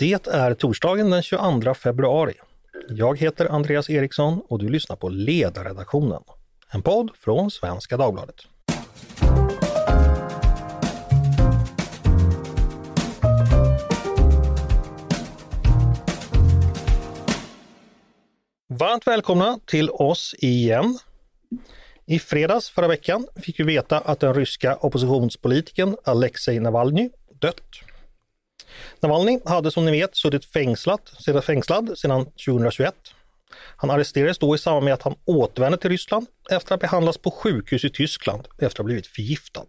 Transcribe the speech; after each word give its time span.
Det 0.00 0.28
är 0.28 0.54
torsdagen 0.54 1.10
den 1.10 1.22
22 1.22 1.74
februari. 1.74 2.34
Jag 2.88 3.18
heter 3.18 3.46
Andreas 3.46 3.90
Eriksson 3.90 4.42
och 4.48 4.58
du 4.58 4.68
lyssnar 4.68 4.96
på 4.96 5.08
Ledarredaktionen, 5.08 6.22
en 6.70 6.82
podd 6.82 7.10
från 7.16 7.50
Svenska 7.50 7.96
Dagbladet. 7.96 8.36
Varmt 18.68 19.06
välkomna 19.06 19.58
till 19.66 19.90
oss 19.90 20.34
igen. 20.38 20.98
I 22.06 22.18
fredags 22.18 22.70
förra 22.70 22.88
veckan 22.88 23.26
fick 23.36 23.60
vi 23.60 23.64
veta 23.64 23.98
att 23.98 24.20
den 24.20 24.34
ryska 24.34 24.76
oppositionspolitikern 24.76 25.96
Alexej 26.04 26.60
Navalny 26.60 27.10
dött. 27.40 27.89
Navalny 29.00 29.40
hade 29.44 29.70
som 29.70 29.84
ni 29.84 29.92
vet 29.92 30.16
suttit 30.16 30.44
fängslat, 30.44 31.12
sedan 31.18 31.42
fängslad 31.42 31.98
sedan 31.98 32.24
2021. 32.24 32.94
Han 33.76 33.90
arresterades 33.90 34.38
då 34.38 34.54
i 34.54 34.58
samband 34.58 34.84
med 34.84 34.94
att 34.94 35.02
han 35.02 35.14
återvände 35.24 35.78
till 35.78 35.90
Ryssland 35.90 36.26
efter 36.50 36.74
att 36.74 36.80
behandlas 36.80 37.18
på 37.18 37.30
sjukhus 37.30 37.84
i 37.84 37.90
Tyskland 37.90 38.48
efter 38.52 38.66
att 38.66 38.78
ha 38.78 38.84
blivit 38.84 39.06
förgiftad. 39.06 39.66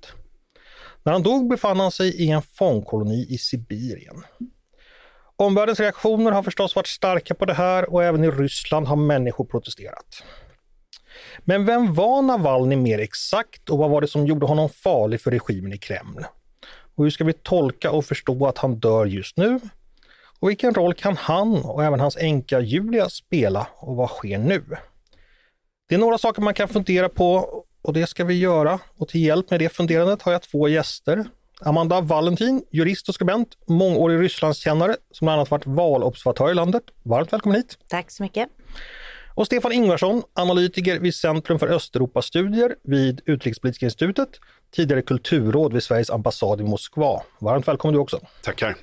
När 1.03 1.13
han 1.13 1.23
dog 1.23 1.49
befann 1.49 1.79
han 1.79 1.91
sig 1.91 2.23
i 2.23 2.31
en 2.31 2.41
fångkoloni 2.41 3.25
i 3.29 3.37
Sibirien. 3.37 4.23
Omvärldens 5.35 5.79
reaktioner 5.79 6.31
har 6.31 6.43
förstås 6.43 6.75
varit 6.75 6.87
starka 6.87 7.33
på 7.33 7.45
det 7.45 7.53
här 7.53 7.93
och 7.93 8.03
även 8.03 8.23
i 8.23 8.31
Ryssland 8.31 8.87
har 8.87 8.95
människor 8.95 9.45
protesterat. 9.45 10.23
Men 11.39 11.65
vem 11.65 11.93
var 11.93 12.21
Navalny 12.21 12.75
mer 12.75 12.99
exakt 12.99 13.70
och 13.70 13.77
vad 13.77 13.89
var 13.89 14.01
det 14.01 14.07
som 14.07 14.27
gjorde 14.27 14.45
honom 14.45 14.70
farlig 14.70 15.21
för 15.21 15.31
regimen 15.31 15.73
i 15.73 15.77
Kreml? 15.77 16.25
Och 16.95 17.03
hur 17.03 17.11
ska 17.11 17.23
vi 17.23 17.33
tolka 17.33 17.91
och 17.91 18.05
förstå 18.05 18.47
att 18.47 18.57
han 18.57 18.75
dör 18.75 19.05
just 19.05 19.37
nu? 19.37 19.59
Och 20.39 20.49
vilken 20.49 20.73
roll 20.73 20.93
kan 20.93 21.17
han 21.17 21.65
och 21.65 21.83
även 21.83 21.99
hans 21.99 22.17
änka 22.17 22.59
Julia 22.59 23.09
spela 23.09 23.67
och 23.75 23.95
vad 23.95 24.09
sker 24.09 24.37
nu? 24.37 24.63
Det 25.89 25.95
är 25.95 25.99
några 25.99 26.17
saker 26.17 26.41
man 26.41 26.53
kan 26.53 26.67
fundera 26.67 27.09
på 27.09 27.63
och 27.81 27.93
det 27.93 28.07
ska 28.07 28.25
vi 28.25 28.39
göra. 28.39 28.79
Och 28.98 29.07
till 29.07 29.21
hjälp 29.21 29.49
med 29.49 29.59
det 29.59 29.70
funderandet 29.70 30.21
har 30.21 30.31
jag 30.31 30.41
två 30.41 30.67
gäster. 30.67 31.25
Amanda 31.61 32.01
Valentin, 32.01 32.63
jurist 32.71 33.09
och 33.09 33.15
skribent, 33.15 33.57
mångårig 33.67 34.20
Rysslandskännare 34.20 34.95
som 35.11 35.26
bland 35.26 35.39
annat 35.39 35.51
varit 35.51 35.65
valobservatör 35.65 36.51
i 36.51 36.53
landet. 36.53 36.83
Varmt 37.03 37.33
välkommen 37.33 37.55
hit! 37.55 37.77
Tack 37.87 38.11
så 38.11 38.23
mycket! 38.23 38.49
Och 39.35 39.46
Stefan 39.46 39.71
Ingvarsson, 39.71 40.24
analytiker 40.34 40.99
vid 40.99 41.15
Centrum 41.15 41.60
för 41.60 41.68
Östeuropastudier 41.68 42.76
vid 42.84 43.21
Utrikespolitiska 43.26 43.85
institutet, 43.85 44.29
tidigare 44.76 45.01
kulturråd 45.01 45.73
vid 45.73 45.84
Sveriges 45.84 46.10
ambassad 46.10 46.62
i 46.62 46.63
Moskva. 46.63 47.21
Varmt 47.40 47.68
välkommen 47.68 47.93
du 47.93 47.99
också! 47.99 48.20
Tackar! 48.43 48.76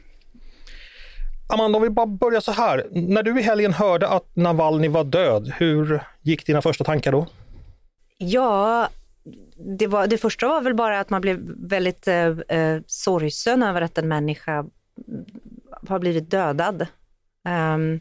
Amanda, 1.49 1.77
om 1.77 1.83
vi 1.83 1.91
bara 1.91 2.07
börjar 2.07 2.41
så 2.41 2.53
här. 2.53 2.87
När 2.91 3.23
du 3.23 3.41
i 3.41 3.43
helgen 3.43 3.73
hörde 3.73 4.09
att 4.09 4.37
Navalny 4.37 4.89
var 4.89 5.05
död, 5.05 5.53
hur 5.57 6.03
gick 6.23 6.47
dina 6.47 6.63
första 6.63 6.85
tankar 6.85 7.13
då? 7.13 7.27
Ja, 8.19 8.89
det, 9.79 9.87
var, 9.87 10.07
det 10.07 10.19
första 10.19 10.49
var 10.49 10.61
väl 10.61 10.75
bara 10.75 11.01
att 11.01 11.11
man 11.11 11.21
blev 11.21 11.39
väldigt 11.57 12.09
eh, 12.09 12.27
eh 12.27 12.81
sorgsen 12.87 13.63
över 13.63 13.83
att 13.83 13.99
en 13.99 14.09
människa 14.09 14.65
har 15.89 15.99
blivit 15.99 16.31
dödad. 16.31 16.87
Um, 17.49 18.01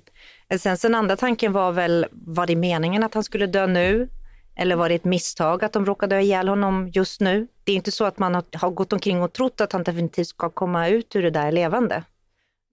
Eh, 0.49 0.59
sen 0.59 0.77
den 0.81 0.95
andra 0.95 1.15
tanken 1.17 1.53
var 1.53 1.71
väl, 1.71 2.05
var 2.11 2.47
det 2.47 2.55
meningen 2.55 3.03
att 3.03 3.13
han 3.13 3.23
skulle 3.23 3.47
dö 3.47 3.67
nu? 3.67 4.09
Eller 4.55 4.75
var 4.75 4.89
det 4.89 4.95
ett 4.95 5.05
misstag 5.05 5.63
att 5.63 5.73
de 5.73 5.85
råkade 5.85 6.15
dö 6.15 6.21
ihjäl 6.21 6.47
honom 6.47 6.87
just 6.87 7.21
nu? 7.21 7.47
Det 7.63 7.71
är 7.71 7.75
inte 7.75 7.91
så 7.91 8.05
att 8.05 8.19
man 8.19 8.35
har, 8.35 8.43
har 8.53 8.69
gått 8.69 8.93
omkring 8.93 9.21
och 9.21 9.33
trott 9.33 9.61
att 9.61 9.73
han 9.73 9.83
definitivt 9.83 10.27
ska 10.27 10.49
komma 10.49 10.87
ut 10.87 11.15
ur 11.15 11.23
det 11.23 11.29
där 11.29 11.51
levande. 11.51 12.03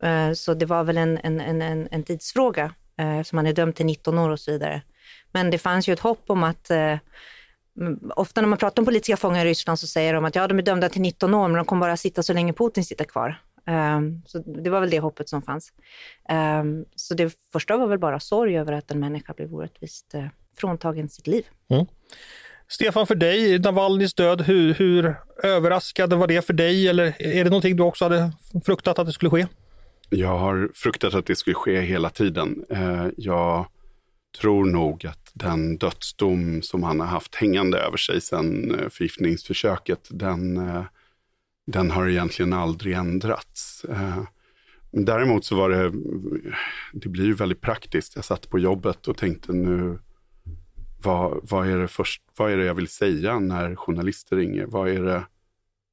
Eh, 0.03 0.33
så 0.33 0.55
det 0.55 0.67
var 0.67 0.85
väl 0.85 0.97
en, 0.97 1.19
en, 1.23 1.41
en, 1.41 1.89
en 1.91 2.03
tidsfråga, 2.03 2.75
eftersom 2.97 3.25
som 3.25 3.39
han 3.39 3.47
är 3.47 3.53
dömd 3.53 3.75
till 3.75 3.87
19 3.87 4.19
år 4.19 4.31
och 4.31 4.41
så 4.41 4.51
vidare. 4.51 4.83
Men 5.33 5.51
det 5.51 5.59
fanns 5.59 5.89
ju 5.89 5.93
ett 5.93 6.01
hopp 6.01 6.25
om 6.27 6.45
att 6.45 6.71
mm, 6.71 8.11
Ofta 8.17 8.41
när 8.41 8.49
man 8.49 8.59
pratar 8.59 8.83
om 8.83 8.87
politiska 8.87 9.17
fångar 9.17 9.47
i 9.47 9.49
Ryssland 9.49 9.79
så 9.79 9.87
säger 9.87 10.15
de 10.15 10.25
att 10.25 10.35
ja, 10.35 10.49
de 10.49 10.59
är 10.59 10.63
dömda 10.63 10.89
till 10.89 11.01
19 11.01 11.35
år, 11.35 11.49
men 11.49 11.57
de 11.57 11.65
kommer 11.65 11.87
bara 11.87 11.97
sitta 11.97 12.23
så 12.23 12.33
länge 12.33 12.53
Putin 12.53 12.85
sitter 12.85 13.05
kvar. 13.05 13.41
Um, 13.67 14.23
så 14.27 14.39
det 14.39 14.71
var 14.71 14.81
väl 14.81 14.91
det 14.91 14.99
hoppet 14.99 15.29
som 15.29 15.43
fanns. 15.43 15.73
Um, 16.61 16.85
så 16.97 17.15
det 17.15 17.39
första 17.53 17.77
var 17.77 17.87
väl 17.87 17.99
bara 17.99 18.21
sorg 18.21 18.59
över 18.59 18.73
att 18.73 18.91
en 18.91 19.01
människa 19.01 19.33
blev 19.33 19.55
orättvist 19.55 20.15
uh, 20.15 20.27
fråntagen 20.57 21.09
sitt 21.09 21.27
liv. 21.27 21.45
Mm. 21.69 21.87
Stefan, 22.69 23.07
för 23.07 23.15
dig, 23.15 23.59
Navalnys 23.59 24.15
död, 24.15 24.41
hur, 24.41 24.75
hur 24.75 25.17
överraskande 25.43 26.17
var 26.17 26.27
det 26.27 26.47
för 26.47 26.53
dig? 26.53 26.89
Eller 26.89 27.23
är 27.23 27.45
det 27.45 27.51
någonting 27.51 27.77
du 27.77 27.83
också 27.83 28.05
hade 28.05 28.33
fruktat 28.65 28.99
att 28.99 29.07
det 29.07 29.13
skulle 29.13 29.31
ske? 29.31 29.47
Jag 30.11 30.39
har 30.39 30.71
fruktat 30.75 31.15
att 31.15 31.27
det 31.27 31.37
skulle 31.37 31.55
ske 31.55 31.81
hela 31.81 32.11
tiden. 32.11 32.65
Uh, 32.73 33.07
jag 33.17 33.67
tror 34.41 34.65
nog 34.65 35.07
att 35.07 35.31
den 35.35 35.79
dödsdom 35.79 36.63
som 36.63 36.83
han 36.83 37.01
har 37.01 37.07
haft 37.07 37.35
hängande 37.35 37.79
över 37.79 37.97
sig 37.97 38.21
sedan 38.21 38.71
uh, 38.71 38.89
förgiftningsförsöket, 38.89 40.09
den 40.11 40.59
den 41.67 41.91
har 41.91 42.09
egentligen 42.09 42.53
aldrig 42.53 42.95
ändrats. 42.95 43.85
Eh, 43.85 44.23
däremot 44.91 45.45
så 45.45 45.57
var 45.57 45.71
det, 45.71 45.93
det 46.93 47.09
blir 47.09 47.25
ju 47.25 47.35
väldigt 47.35 47.61
praktiskt. 47.61 48.17
Jag 48.17 48.25
satt 48.25 48.51
på 48.51 48.59
jobbet 48.59 49.09
och 49.09 49.17
tänkte 49.17 49.53
nu, 49.53 49.99
vad, 51.03 51.41
vad, 51.43 51.69
är 51.69 51.79
det 51.79 51.89
först, 51.89 52.23
vad 52.37 52.53
är 52.53 52.57
det 52.57 52.65
jag 52.65 52.75
vill 52.75 52.89
säga 52.89 53.39
när 53.39 53.75
journalister 53.75 54.37
ringer? 54.37 54.67
Vad 54.67 54.89
är 54.89 55.03
det, 55.03 55.25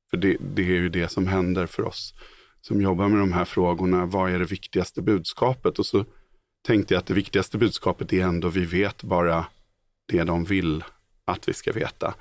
för 0.10 0.18
det, 0.18 0.38
det 0.56 0.62
är 0.62 0.82
ju 0.82 0.90
det 0.90 1.08
som 1.08 1.28
händer 1.28 1.66
för 1.66 1.84
oss 1.84 2.14
som 2.62 2.82
jobbar 2.82 3.10
med 3.10 3.20
de 3.20 3.34
här 3.34 3.46
frågorna. 3.46 4.06
Vad 4.06 4.32
är 4.32 4.40
det 4.40 4.46
viktigaste 4.46 5.02
budskapet? 5.02 5.80
Och 5.80 5.86
så 5.86 6.06
tänkte 6.62 6.94
jag 6.94 7.00
att 7.00 7.06
det 7.06 7.14
viktigaste 7.14 7.58
budskapet 7.58 8.14
är 8.14 8.24
ändå, 8.24 8.50
vi 8.50 8.66
vet 8.66 9.04
bara 9.04 9.46
det 10.08 10.24
de 10.24 10.44
vill 10.44 10.84
att 11.26 11.50
vi 11.50 11.54
ska 11.54 11.72
veta. 11.72 12.14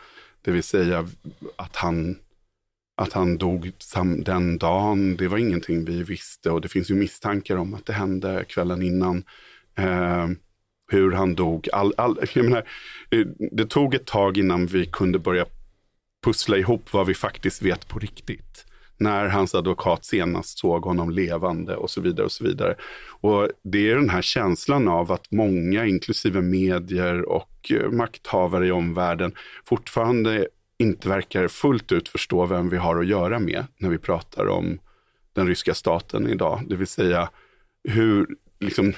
Det 0.43 0.51
vill 0.51 0.63
säga 0.63 1.09
att 1.57 1.77
han 1.77 2.19
att 3.01 3.13
han 3.13 3.39
dog 3.39 3.73
den 4.25 4.59
dagen, 4.59 5.17
det 5.17 5.29
var 5.29 5.39
ingenting 5.39 5.85
vi 5.85 6.03
visste 6.03 6.51
och 6.51 6.61
det 6.61 6.69
finns 6.69 6.91
ju 6.91 6.95
misstankar 6.95 7.57
om 7.57 7.75
att 7.75 7.87
det 7.87 7.93
hände 7.93 8.45
kvällen 8.49 8.83
innan. 8.83 9.25
Eh, 9.79 10.29
hur 10.93 11.13
han 11.13 11.35
dog. 11.35 11.69
All, 11.73 11.95
all, 11.97 12.19
jag 12.35 12.45
menar, 12.45 12.65
eh, 13.11 13.27
det 13.53 13.67
tog 13.67 13.95
ett 13.95 14.07
tag 14.07 14.39
innan 14.39 14.67
vi 14.67 14.87
kunde 14.87 15.19
börja 15.19 15.47
pussla 16.25 16.57
ihop 16.57 16.93
vad 16.93 17.07
vi 17.07 17.15
faktiskt 17.15 17.63
vet 17.63 17.89
på 17.89 17.99
riktigt. 17.99 18.67
När 18.97 19.27
hans 19.27 19.55
advokat 19.55 20.05
senast 20.05 20.59
såg 20.59 20.85
honom 20.85 21.11
levande 21.11 21.77
och 21.77 21.91
så 21.91 22.01
vidare. 22.01 22.25
och 22.25 22.33
så 22.33 22.45
vidare. 22.45 22.75
Och 23.21 23.49
Det 23.63 23.91
är 23.91 23.97
den 23.97 24.11
här 24.11 24.23
känslan 24.23 24.89
av 24.89 25.13
att 25.13 25.31
många, 25.31 25.87
inklusive 25.87 26.41
medier 26.41 27.29
och 27.29 27.73
eh, 27.73 27.91
makthavare 27.91 28.67
i 28.67 28.71
omvärlden, 28.71 29.33
fortfarande 29.65 30.49
inte 30.81 31.09
verkar 31.09 31.49
fullt 31.49 31.93
ut 31.93 32.09
förstå 32.09 32.47
vem 32.47 32.69
vi 32.69 32.77
har 32.77 33.01
att 33.01 33.07
göra 33.07 33.39
med 33.39 33.65
när 33.77 33.89
vi 33.89 33.99
pratar 33.99 34.49
om 34.49 34.81
den 35.33 35.47
ryska 35.47 35.75
staten 35.75 36.29
idag. 36.29 36.63
Det 36.69 36.77
vill 36.77 36.87
säga 36.87 37.31
hur, 37.89 38.27
liksom, 38.61 38.93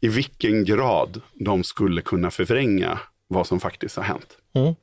i 0.00 0.08
vilken 0.08 0.64
grad 0.64 1.20
de 1.32 1.64
skulle 1.64 2.02
kunna 2.02 2.30
förvränga 2.30 2.98
vad 3.28 3.46
som 3.46 3.60
faktiskt 3.60 3.96
har 3.96 4.02
hänt. 4.02 4.38
Mm. 4.54 4.74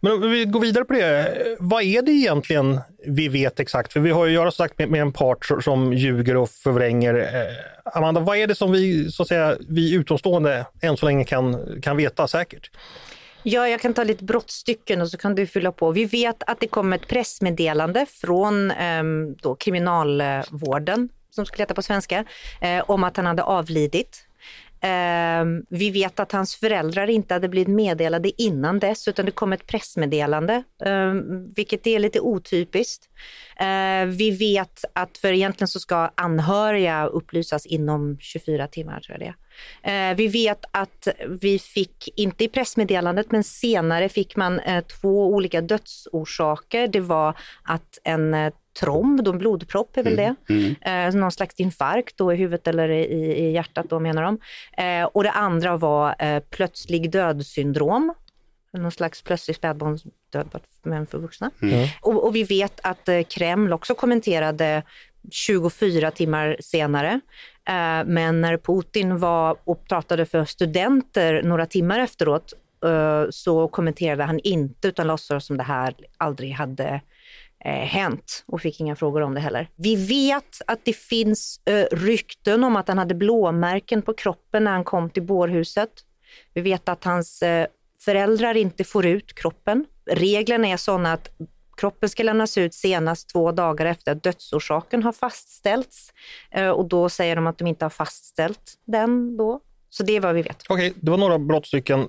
Men 0.00 0.12
om 0.12 0.30
vi 0.30 0.44
går 0.44 0.60
vidare 0.60 0.84
på 0.84 0.92
det, 0.92 1.56
vad 1.58 1.82
är 1.82 2.02
det 2.02 2.12
egentligen 2.12 2.80
vi 3.06 3.28
vet 3.28 3.60
exakt? 3.60 3.92
För 3.92 4.00
vi 4.00 4.10
har 4.10 4.26
ju 4.26 4.30
att 4.30 4.34
göra 4.34 4.50
sagt 4.50 4.78
med, 4.78 4.90
med 4.90 5.00
en 5.00 5.12
part 5.12 5.50
som 5.60 5.92
ljuger 5.92 6.36
och 6.36 6.50
förvränger. 6.50 7.14
Eh, 7.14 7.96
Amanda, 7.96 8.20
vad 8.20 8.36
är 8.36 8.46
det 8.46 8.54
som 8.54 8.72
vi, 8.72 9.10
så 9.10 9.22
att 9.22 9.28
säga, 9.28 9.56
vi 9.68 9.94
utomstående 9.94 10.66
än 10.80 10.96
så 10.96 11.06
länge 11.06 11.24
kan, 11.24 11.80
kan 11.82 11.96
veta 11.96 12.28
säkert? 12.28 12.70
Ja, 13.46 13.68
jag 13.68 13.80
kan 13.80 13.94
ta 13.94 14.04
lite 14.04 14.24
brottstycken 14.24 15.00
och 15.00 15.08
så 15.10 15.18
kan 15.18 15.34
du 15.34 15.46
fylla 15.46 15.72
på. 15.72 15.92
Vi 15.92 16.04
vet 16.04 16.42
att 16.46 16.60
det 16.60 16.66
kom 16.66 16.92
ett 16.92 17.08
pressmeddelande 17.08 18.06
från 18.08 18.70
eh, 18.70 19.02
då, 19.42 19.54
kriminalvården, 19.54 21.08
som 21.30 21.46
skulle 21.46 21.62
heta 21.62 21.74
på 21.74 21.82
svenska, 21.82 22.24
eh, 22.60 22.84
om 22.86 23.04
att 23.04 23.16
han 23.16 23.26
hade 23.26 23.42
avlidit. 23.42 24.26
Eh, 24.80 25.44
vi 25.68 25.90
vet 25.90 26.20
att 26.20 26.32
hans 26.32 26.56
föräldrar 26.56 27.10
inte 27.10 27.34
hade 27.34 27.48
blivit 27.48 27.68
meddelade 27.68 28.42
innan 28.42 28.78
dess, 28.78 29.08
utan 29.08 29.24
det 29.24 29.30
kom 29.30 29.52
ett 29.52 29.66
pressmeddelande, 29.66 30.62
eh, 30.84 31.14
vilket 31.56 31.86
är 31.86 31.98
lite 31.98 32.20
otypiskt. 32.20 33.08
Eh, 33.56 34.06
vi 34.06 34.30
vet 34.30 34.84
att 34.92 35.18
för 35.18 35.32
egentligen 35.32 35.68
så 35.68 35.80
ska 35.80 36.10
anhöriga 36.14 37.06
upplysas 37.06 37.66
inom 37.66 38.16
24 38.20 38.66
timmar, 38.66 39.00
tror 39.00 39.18
jag 39.18 39.28
det. 39.28 39.34
Eh, 39.82 40.16
vi 40.16 40.28
vet 40.28 40.64
att 40.70 41.08
vi 41.40 41.58
fick, 41.58 42.08
inte 42.16 42.44
i 42.44 42.48
pressmeddelandet, 42.48 43.32
men 43.32 43.44
senare 43.44 44.08
fick 44.08 44.36
man 44.36 44.60
eh, 44.60 44.84
två 44.84 45.26
olika 45.26 45.60
dödsorsaker. 45.60 46.88
Det 46.88 47.00
var 47.00 47.36
att 47.62 47.98
en 48.04 48.34
eh, 48.34 48.52
tromb, 48.80 49.28
en 49.28 49.38
blodpropp 49.38 49.96
är 49.96 50.02
väl 50.02 50.18
mm, 50.18 50.34
det, 50.46 50.54
mm, 50.54 50.74
mm. 50.80 51.20
någon 51.20 51.32
slags 51.32 51.54
infarkt 51.60 52.16
då 52.16 52.32
i 52.32 52.36
huvudet 52.36 52.68
eller 52.68 52.88
i, 52.88 53.02
i 53.32 53.52
hjärtat 53.52 53.86
då 53.88 54.00
menar 54.00 54.22
de. 54.22 54.38
och 55.12 55.22
det 55.22 55.30
andra 55.30 55.76
var 55.76 56.40
plötslig 56.40 57.10
dödssyndrom, 57.10 58.14
någon 58.78 58.92
slags 58.92 59.22
plötslig 59.22 59.56
spädbarnsdöd 59.56 60.60
men 60.82 61.06
för 61.06 61.18
vuxna. 61.18 61.50
Mm. 61.62 61.88
Och, 62.00 62.24
och, 62.24 62.36
vi 62.36 62.44
vet 62.44 62.80
att 62.82 63.08
Kreml 63.28 63.72
också 63.72 63.94
kommenterade 63.94 64.82
24 65.30 66.10
timmar 66.10 66.56
senare. 66.60 67.20
Eh, 67.68 68.04
men 68.06 68.40
när 68.40 68.56
Putin 68.56 69.18
var 69.18 69.56
och 69.64 69.88
pratade 69.88 70.26
för 70.26 70.44
studenter 70.44 71.42
några 71.42 71.66
timmar 71.66 71.98
efteråt 71.98 72.52
eh, 72.84 73.24
så 73.30 73.68
kommenterade 73.68 74.24
han 74.24 74.38
inte 74.38 74.88
utan 74.88 75.06
låtsades 75.06 75.46
som 75.46 75.56
det 75.56 75.62
här 75.62 75.94
aldrig 76.16 76.52
hade 76.52 77.00
eh, 77.64 77.72
hänt 77.72 78.44
och 78.46 78.60
fick 78.60 78.80
inga 78.80 78.96
frågor 78.96 79.20
om 79.20 79.34
det 79.34 79.40
heller. 79.40 79.68
Vi 79.76 80.06
vet 80.06 80.62
att 80.66 80.84
det 80.84 80.96
finns 80.96 81.60
rykten 81.90 82.64
om 82.64 82.76
att 82.76 82.88
han 82.88 82.98
hade 82.98 83.14
blåmärken 83.14 84.02
på 84.02 84.14
kroppen 84.14 84.64
när 84.64 84.70
han 84.70 84.84
kom 84.84 85.10
till 85.10 85.22
bårhuset. 85.22 85.90
Vi 86.54 86.60
vet 86.60 86.88
att 86.88 87.04
hans 87.04 87.42
föräldrar 88.04 88.54
inte 88.56 88.84
får 88.84 89.06
ut 89.06 89.34
kroppen. 89.34 89.86
Reglerna 90.10 90.68
är 90.68 90.76
sådana 90.76 91.12
att 91.12 91.28
Kroppen 91.76 92.08
ska 92.08 92.22
lämnas 92.22 92.58
ut 92.58 92.74
senast 92.74 93.28
två 93.28 93.52
dagar 93.52 93.86
efter 93.86 94.12
att 94.12 94.22
dödsorsaken 94.22 95.02
har 95.02 95.12
fastställts. 95.12 96.12
Eh, 96.50 96.68
och 96.68 96.88
då 96.88 97.08
säger 97.08 97.36
de 97.36 97.46
att 97.46 97.58
de 97.58 97.66
inte 97.66 97.84
har 97.84 97.90
fastställt 97.90 98.74
den 98.84 99.36
då. 99.36 99.60
Så 99.90 100.02
det 100.02 100.16
är 100.16 100.20
vad 100.20 100.34
vi 100.34 100.42
vet. 100.42 100.62
Okej, 100.68 100.90
okay, 100.90 101.00
det 101.02 101.10
var 101.10 101.18
några 101.18 101.38
brottstycken. 101.38 102.08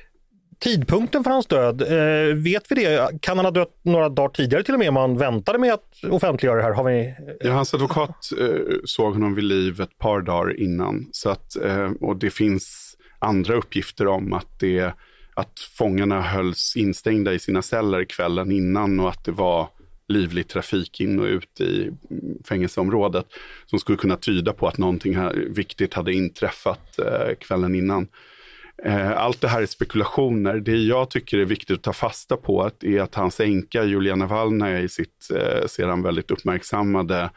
tidpunkten 0.61 1.23
för 1.23 1.31
hans 1.31 1.45
död, 1.45 1.81
eh, 1.81 2.35
vet 2.35 2.71
vi 2.71 2.75
det? 2.75 3.21
Kan 3.21 3.37
han 3.37 3.45
ha 3.45 3.51
dött 3.51 3.79
några 3.81 4.09
dagar 4.09 4.29
tidigare 4.29 4.63
till 4.63 4.73
och 4.73 4.79
med? 4.79 4.89
om 4.89 4.95
han 4.95 5.17
väntade 5.17 5.57
med 5.57 5.73
att 5.73 6.03
offentliggöra 6.09 6.57
det 6.57 6.63
här. 6.63 6.71
Har 6.71 6.83
vi... 6.83 7.13
ja, 7.39 7.51
hans 7.51 7.73
advokat 7.73 8.29
eh, 8.39 8.75
såg 8.85 9.13
honom 9.13 9.35
vid 9.35 9.43
liv 9.43 9.81
ett 9.81 9.97
par 9.97 10.21
dagar 10.21 10.59
innan. 10.61 11.07
Så 11.11 11.29
att, 11.29 11.55
eh, 11.55 11.91
och 12.01 12.17
det 12.17 12.29
finns 12.29 12.95
andra 13.19 13.53
uppgifter 13.53 14.07
om 14.07 14.33
att, 14.33 14.59
det, 14.59 14.93
att 15.33 15.59
fångarna 15.59 16.21
hölls 16.21 16.73
instängda 16.75 17.33
i 17.33 17.39
sina 17.39 17.61
celler 17.61 18.03
kvällen 18.03 18.51
innan 18.51 18.99
och 18.99 19.09
att 19.09 19.25
det 19.25 19.31
var 19.31 19.67
livlig 20.07 20.47
trafik 20.47 21.01
in 21.01 21.19
och 21.19 21.25
ut 21.25 21.61
i 21.61 21.81
mm, 21.83 21.93
fängelseområdet 22.47 23.25
som 23.65 23.79
skulle 23.79 23.97
kunna 23.97 24.15
tyda 24.15 24.53
på 24.53 24.67
att 24.67 24.77
någonting 24.77 25.15
här 25.15 25.33
viktigt 25.33 25.93
hade 25.93 26.13
inträffat 26.13 26.99
eh, 26.99 27.35
kvällen 27.39 27.75
innan. 27.75 28.07
Eh, 28.83 29.11
allt 29.11 29.41
det 29.41 29.47
här 29.47 29.61
är 29.61 29.65
spekulationer. 29.65 30.59
Det 30.59 30.75
jag 30.75 31.09
tycker 31.09 31.37
är 31.37 31.45
viktigt 31.45 31.77
att 31.77 31.83
ta 31.83 31.93
fasta 31.93 32.37
på 32.37 32.71
är 32.81 33.01
att 33.01 33.15
hans 33.15 33.39
änka 33.39 33.83
Julia 33.83 34.15
Navalnaja 34.15 34.79
i 34.79 34.89
sitt 34.89 35.31
eh, 35.35 35.67
sedan 35.67 36.01
väldigt 36.01 36.31
uppmärksammade 36.31 37.29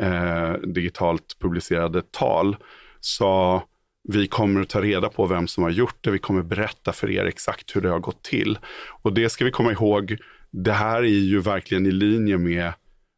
eh, 0.00 0.52
digitalt 0.52 1.36
publicerade 1.40 2.02
tal 2.10 2.56
sa 3.00 3.62
vi 4.08 4.26
kommer 4.26 4.60
att 4.60 4.68
ta 4.68 4.82
reda 4.82 5.08
på 5.08 5.26
vem 5.26 5.48
som 5.48 5.62
har 5.62 5.70
gjort 5.70 5.96
det. 6.00 6.10
Vi 6.10 6.18
kommer 6.18 6.42
berätta 6.42 6.92
för 6.92 7.10
er 7.10 7.24
exakt 7.24 7.76
hur 7.76 7.80
det 7.80 7.88
har 7.88 7.98
gått 7.98 8.22
till. 8.22 8.58
Och 9.02 9.12
det 9.12 9.28
ska 9.28 9.44
vi 9.44 9.50
komma 9.50 9.72
ihåg. 9.72 10.16
Det 10.50 10.72
här 10.72 11.02
är 11.02 11.06
ju 11.06 11.40
verkligen 11.40 11.86
i 11.86 11.90
linje 11.90 12.38
med 12.38 12.72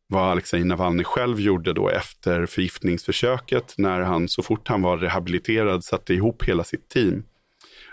vad 0.09 0.31
Alexej 0.31 0.65
Navalny 0.65 1.05
själv 1.05 1.41
gjorde 1.41 1.73
då 1.73 1.89
efter 1.89 2.47
förgiftningsförsöket 2.47 3.75
när 3.79 4.01
han 4.01 4.29
så 4.29 4.43
fort 4.43 4.69
han 4.69 4.83
var 4.83 4.99
rehabiliterad 4.99 5.85
satte 5.85 6.15
ihop 6.15 6.43
hela 6.43 6.65
sitt 6.65 6.89
team 6.89 7.23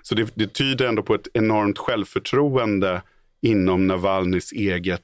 så 0.08 0.16
det, 0.16 0.32
det 0.36 0.54
tyder 0.54 0.88
ändå 0.88 1.04
på 1.04 1.16
ett 1.16 1.28
enormt 1.34 1.78
självförtroende 1.78 3.02
inom 3.42 3.88
Navalnys 3.88 4.52
eget 4.52 5.02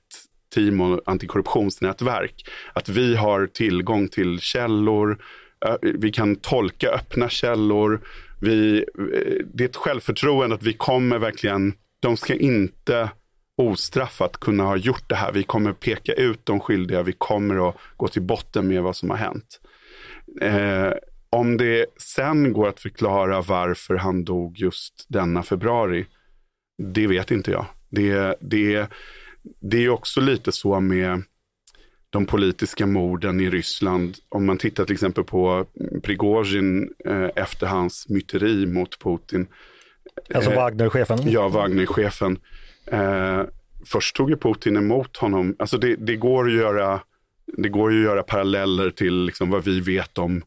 team 0.55 0.81
och 0.81 1.01
antikorruptionsnätverk. 1.05 2.49
Att 2.73 2.89
vi 2.89 3.15
har 3.15 3.47
tillgång 3.47 4.07
till 4.07 4.39
källor, 4.39 5.23
eh, 5.65 5.75
vi 5.81 6.11
kan 6.11 6.35
tolka 6.35 6.89
öppna 6.89 7.29
källor. 7.29 8.01
Vi, 8.41 8.77
eh, 8.77 9.45
det 9.53 9.63
är 9.63 9.69
ett 9.69 9.75
självförtroende 9.75 10.55
att 10.55 10.63
vi 10.63 10.73
kommer 10.73 11.17
verkligen, 11.19 11.73
de 11.99 12.17
ska 12.17 12.35
inte 12.35 13.09
ostraffat 13.57 14.37
kunna 14.37 14.63
ha 14.63 14.77
gjort 14.77 15.09
det 15.09 15.15
här. 15.15 15.31
Vi 15.31 15.43
kommer 15.43 15.73
peka 15.73 16.13
ut 16.13 16.45
de 16.45 16.59
skyldiga, 16.59 17.03
vi 17.03 17.13
kommer 17.17 17.69
att 17.69 17.75
gå 17.97 18.07
till 18.07 18.21
botten 18.21 18.67
med 18.67 18.83
vad 18.83 18.95
som 18.95 19.09
har 19.09 19.17
hänt. 19.17 19.59
Eh, 20.41 20.93
om 21.33 21.57
det 21.57 21.85
sen 21.97 22.53
går 22.53 22.67
att 22.67 22.79
förklara 22.79 23.41
varför 23.41 23.95
han 23.95 24.23
dog 24.23 24.59
just 24.59 25.05
denna 25.07 25.43
februari, 25.43 26.05
det 26.77 27.07
vet 27.07 27.31
inte 27.31 27.51
jag. 27.51 27.65
Det, 27.89 28.35
det, 28.41 28.87
det 29.61 29.85
är 29.85 29.89
också 29.89 30.21
lite 30.21 30.51
så 30.51 30.79
med 30.79 31.21
de 32.09 32.25
politiska 32.25 32.85
morden 32.85 33.39
i 33.39 33.49
Ryssland. 33.49 34.15
Om 34.29 34.45
man 34.45 34.57
tittar 34.57 34.85
till 34.85 34.93
exempel 34.93 35.23
på 35.23 35.65
Prigozjin 36.03 36.93
eh, 37.05 37.29
efter 37.35 37.67
hans 37.67 38.09
myteri 38.09 38.65
mot 38.65 38.99
Putin. 38.99 39.47
Alltså 40.33 40.51
eh, 40.51 40.57
Wagner-chefen? 40.57 41.19
Ja, 41.23 41.47
Wagner-chefen. 41.47 42.39
Eh, 42.85 43.41
först 43.85 44.15
tog 44.15 44.29
ju 44.29 44.37
Putin 44.37 44.77
emot 44.77 45.17
honom. 45.17 45.55
Alltså 45.59 45.77
det, 45.77 45.95
det, 45.95 46.15
går 46.15 46.47
att 46.47 46.53
göra, 46.53 46.99
det 47.57 47.69
går 47.69 47.89
att 47.89 48.03
göra 48.03 48.23
paralleller 48.23 48.89
till 48.89 49.25
liksom 49.25 49.49
vad 49.49 49.63
vi 49.63 49.79
vet 49.79 50.17
om 50.17 50.43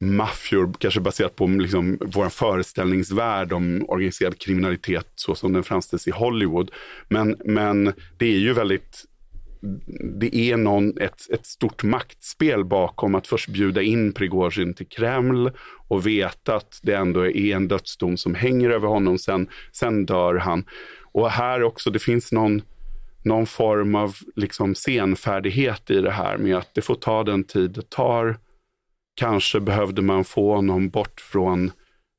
maffior, 0.00 0.72
kanske 0.78 1.00
baserat 1.00 1.36
på 1.36 1.46
liksom 1.46 1.98
vår 2.00 2.28
föreställningsvärld 2.28 3.52
om 3.52 3.84
organiserad 3.88 4.38
kriminalitet 4.38 5.12
så 5.14 5.34
som 5.34 5.52
den 5.52 5.64
framställs 5.64 6.08
i 6.08 6.10
Hollywood. 6.10 6.70
Men, 7.08 7.36
men 7.44 7.92
det 8.18 8.26
är 8.26 8.38
ju 8.38 8.52
väldigt 8.52 9.04
det 10.20 10.36
är 10.36 10.56
någon, 10.56 11.00
ett, 11.00 11.30
ett 11.30 11.46
stort 11.46 11.82
maktspel 11.82 12.64
bakom 12.64 13.14
att 13.14 13.26
först 13.26 13.48
bjuda 13.48 13.82
in 13.82 14.12
Prigozjin 14.12 14.74
till 14.74 14.86
Kreml 14.86 15.50
och 15.88 16.06
veta 16.06 16.56
att 16.56 16.80
det 16.82 16.94
ändå 16.94 17.26
är 17.26 17.56
en 17.56 17.68
dödsdom 17.68 18.16
som 18.16 18.34
hänger 18.34 18.70
över 18.70 18.88
honom, 18.88 19.18
sen, 19.18 19.48
sen 19.72 20.06
dör 20.06 20.34
han. 20.34 20.64
Och 21.12 21.30
här 21.30 21.62
också, 21.62 21.90
det 21.90 21.98
finns 21.98 22.32
någon, 22.32 22.62
någon 23.24 23.46
form 23.46 23.94
av 23.94 24.16
liksom 24.36 24.74
senfärdighet 24.74 25.90
i 25.90 26.00
det 26.00 26.12
här 26.12 26.36
med 26.38 26.56
att 26.56 26.74
det 26.74 26.82
får 26.82 26.94
ta 26.94 27.24
den 27.24 27.44
tid 27.44 27.70
det 27.70 27.90
tar 27.90 28.36
Kanske 29.18 29.60
behövde 29.60 30.02
man 30.02 30.24
få 30.24 30.54
honom 30.54 30.88
bort 30.88 31.20
från 31.20 31.70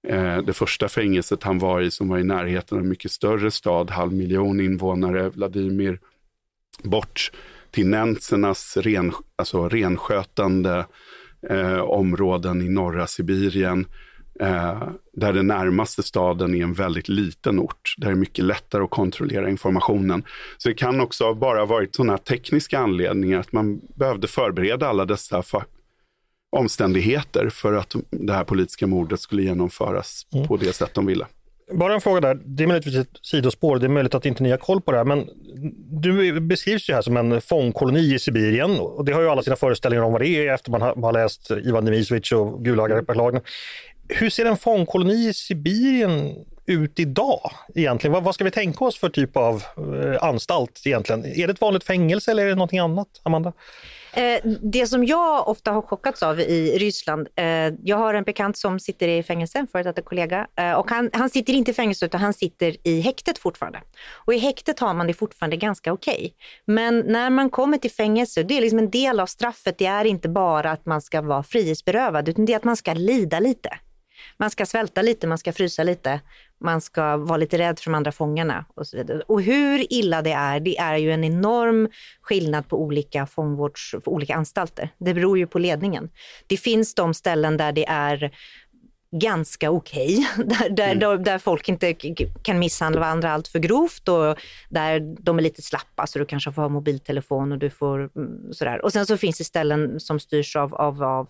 eh, 0.07 0.37
det 0.37 0.53
första 0.53 0.89
fängelset 0.89 1.43
han 1.43 1.59
var 1.59 1.81
i 1.81 1.91
som 1.91 2.09
var 2.09 2.17
i 2.17 2.23
närheten 2.23 2.77
av 2.77 2.83
en 2.83 2.89
mycket 2.89 3.11
större 3.11 3.51
stad, 3.51 3.89
halv 3.89 4.13
miljon 4.13 4.59
invånare, 4.59 5.29
Vladimir, 5.29 5.99
bort 6.83 7.31
till 7.71 7.87
Nentsernas 7.87 8.77
ren, 8.77 9.13
alltså 9.35 9.69
renskötande 9.69 10.85
eh, 11.49 11.79
områden 11.79 12.61
i 12.61 12.69
norra 12.69 13.07
Sibirien. 13.07 13.85
Eh, 14.39 14.89
där 15.13 15.33
den 15.33 15.47
närmaste 15.47 16.03
staden 16.03 16.55
är 16.55 16.63
en 16.63 16.73
väldigt 16.73 17.09
liten 17.09 17.59
ort, 17.59 17.93
där 17.97 18.07
det 18.07 18.13
är 18.13 18.15
mycket 18.15 18.45
lättare 18.45 18.83
att 18.83 18.89
kontrollera 18.89 19.49
informationen. 19.49 20.23
Så 20.57 20.69
det 20.69 20.75
kan 20.75 21.01
också 21.01 21.33
bara 21.33 21.59
ha 21.59 21.65
varit 21.65 21.95
sådana 21.95 22.17
tekniska 22.17 22.79
anledningar, 22.79 23.39
att 23.39 23.51
man 23.51 23.81
behövde 23.95 24.27
förbereda 24.27 24.87
alla 24.87 25.05
dessa 25.05 25.43
omständigheter 26.49 27.49
för 27.49 27.73
att 27.73 27.95
det 28.09 28.33
här 28.33 28.43
politiska 28.43 28.87
mordet 28.87 29.19
skulle 29.19 29.41
genomföras 29.41 30.27
mm. 30.33 30.47
på 30.47 30.57
det 30.57 30.73
sätt 30.73 30.93
de 30.93 31.05
ville. 31.05 31.25
Bara 31.71 31.93
en 31.93 32.01
fråga 32.01 32.21
där, 32.21 32.39
det 32.45 32.63
är 32.63 32.67
möjligtvis 32.67 32.95
ett 32.95 33.09
sidospår, 33.21 33.79
det 33.79 33.85
är 33.85 33.89
möjligt 33.89 34.15
att 34.15 34.25
inte 34.25 34.43
ni 34.43 34.51
har 34.51 34.57
koll 34.57 34.81
på 34.81 34.91
det 34.91 34.97
här, 34.97 35.05
men 35.05 35.29
du 36.01 36.39
beskrivs 36.39 36.89
ju 36.89 36.93
här 36.93 37.01
som 37.01 37.17
en 37.17 37.41
fångkoloni 37.41 38.13
i 38.13 38.19
Sibirien 38.19 38.79
och 38.79 39.05
det 39.05 39.11
har 39.11 39.21
ju 39.21 39.29
alla 39.29 39.43
sina 39.43 39.55
föreställningar 39.55 40.03
om 40.03 40.11
vad 40.11 40.21
det 40.21 40.27
är 40.27 40.53
efter 40.53 40.71
man 40.71 40.81
har, 40.81 41.13
läst 41.13 41.51
Ivan 41.51 41.85
Demisovic 41.85 42.31
och 42.31 42.63
Gulagarlagen. 42.63 43.41
Hur 44.07 44.29
ser 44.29 44.45
en 44.45 44.57
fångkoloni 44.57 45.27
i 45.27 45.33
Sibirien 45.33 46.35
ut 46.65 46.99
idag 46.99 47.51
egentligen? 47.75 48.13
Vad, 48.13 48.23
vad, 48.23 48.35
ska 48.35 48.43
vi 48.43 48.51
tänka 48.51 48.85
oss 48.85 48.97
för 48.97 49.09
typ 49.09 49.37
av 49.37 49.63
eh, 49.77 50.23
anstalt 50.23 50.81
egentligen? 50.85 51.25
Är 51.25 51.47
det 51.47 51.53
ett 51.53 51.61
vanligt 51.61 51.83
fängelse 51.83 52.31
eller 52.31 52.43
är 52.43 52.49
det 52.49 52.55
någonting 52.55 52.79
annat, 52.79 53.07
Amanda? 53.23 53.53
Eh, 54.13 54.39
det 54.61 54.87
som 54.87 55.05
jag 55.05 55.47
ofta 55.47 55.71
har 55.71 55.81
chockats 55.81 56.23
av 56.23 56.39
i 56.39 56.77
Ryssland, 56.77 57.27
eh, 57.35 57.45
jag 57.83 57.97
har 57.97 58.13
en 58.13 58.23
bekant 58.23 58.57
som 58.57 58.79
sitter 58.79 59.07
i 59.07 59.23
fängelse, 59.23 59.65
före 59.71 59.83
detta 59.83 60.01
kollega, 60.01 60.47
eh, 60.55 60.73
och 60.73 60.89
han, 60.89 61.09
han 61.13 61.29
sitter 61.29 61.53
inte 61.53 61.71
i 61.71 61.73
fängelse 61.73 62.05
utan 62.05 62.21
han 62.21 62.33
sitter 62.33 62.87
i 62.87 63.01
häktet 63.01 63.37
fortfarande. 63.37 63.81
Och 64.25 64.33
i 64.33 64.37
häktet 64.37 64.79
har 64.79 64.93
man 64.93 65.07
det 65.07 65.13
fortfarande 65.13 65.57
ganska 65.57 65.93
okej. 65.93 66.15
Okay. 66.15 66.31
Men 66.65 66.99
när 66.99 67.29
man 67.29 67.49
kommer 67.49 67.77
till 67.77 67.91
fängelse, 67.91 68.43
det 68.43 68.57
är 68.57 68.61
liksom 68.61 68.79
en 68.79 68.89
del 68.89 69.19
av 69.19 69.25
straffet, 69.25 69.77
det 69.77 69.85
är 69.85 70.05
inte 70.05 70.29
bara 70.29 70.71
att 70.71 70.85
man 70.85 71.01
ska 71.01 71.21
vara 71.21 71.43
frihetsberövad, 71.43 72.29
utan 72.29 72.45
det 72.45 72.53
är 72.53 72.57
att 72.57 72.63
man 72.63 72.77
ska 72.77 72.93
lida 72.93 73.39
lite. 73.39 73.69
Man 74.37 74.49
ska 74.49 74.65
svälta 74.65 75.01
lite, 75.01 75.27
man 75.27 75.37
ska 75.37 75.53
frysa 75.53 75.83
lite, 75.83 76.21
man 76.61 76.81
ska 76.81 77.17
vara 77.17 77.37
lite 77.37 77.57
rädd 77.57 77.79
för 77.79 77.91
de 77.91 77.95
andra 77.95 78.11
fångarna 78.11 78.65
och 78.75 78.87
så 78.87 78.97
vidare. 78.97 79.21
Och 79.27 79.41
hur 79.41 79.93
illa 79.93 80.21
det 80.21 80.31
är, 80.31 80.59
det 80.59 80.77
är 80.77 80.97
ju 80.97 81.11
en 81.11 81.23
enorm 81.23 81.89
skillnad 82.21 82.67
på 82.67 82.81
olika 82.81 83.25
fångvårds, 83.25 83.95
på 84.03 84.13
olika 84.13 84.35
anstalter. 84.35 84.89
Det 84.97 85.13
beror 85.13 85.37
ju 85.37 85.47
på 85.47 85.59
ledningen. 85.59 86.09
Det 86.47 86.57
finns 86.57 86.95
de 86.95 87.13
ställen 87.13 87.57
där 87.57 87.71
det 87.71 87.87
är 87.87 88.31
ganska 89.11 89.71
okej. 89.71 90.27
Okay. 90.33 90.45
Där, 90.69 90.69
där, 90.69 91.11
mm. 91.11 91.23
där, 91.23 91.37
folk 91.37 91.69
inte 91.69 91.93
kan 92.41 92.59
misshandla 92.59 93.01
varandra 93.01 93.31
allt 93.31 93.47
för 93.47 93.59
grovt 93.59 94.07
och 94.07 94.37
där 94.69 95.15
de 95.19 95.37
är 95.37 95.41
lite 95.41 95.61
slappa 95.61 96.07
så 96.07 96.19
du 96.19 96.25
kanske 96.25 96.51
får 96.51 96.61
ha 96.61 96.69
mobiltelefon 96.69 97.51
och 97.51 97.57
du 97.57 97.69
får 97.69 98.09
mm, 98.15 98.53
sådär. 98.53 98.85
Och 98.85 98.93
sen 98.93 99.05
så 99.05 99.17
finns 99.17 99.37
det 99.37 99.43
ställen 99.43 99.99
som 99.99 100.19
styrs 100.19 100.55
av, 100.55 100.75
av, 100.75 101.03
av 101.03 101.29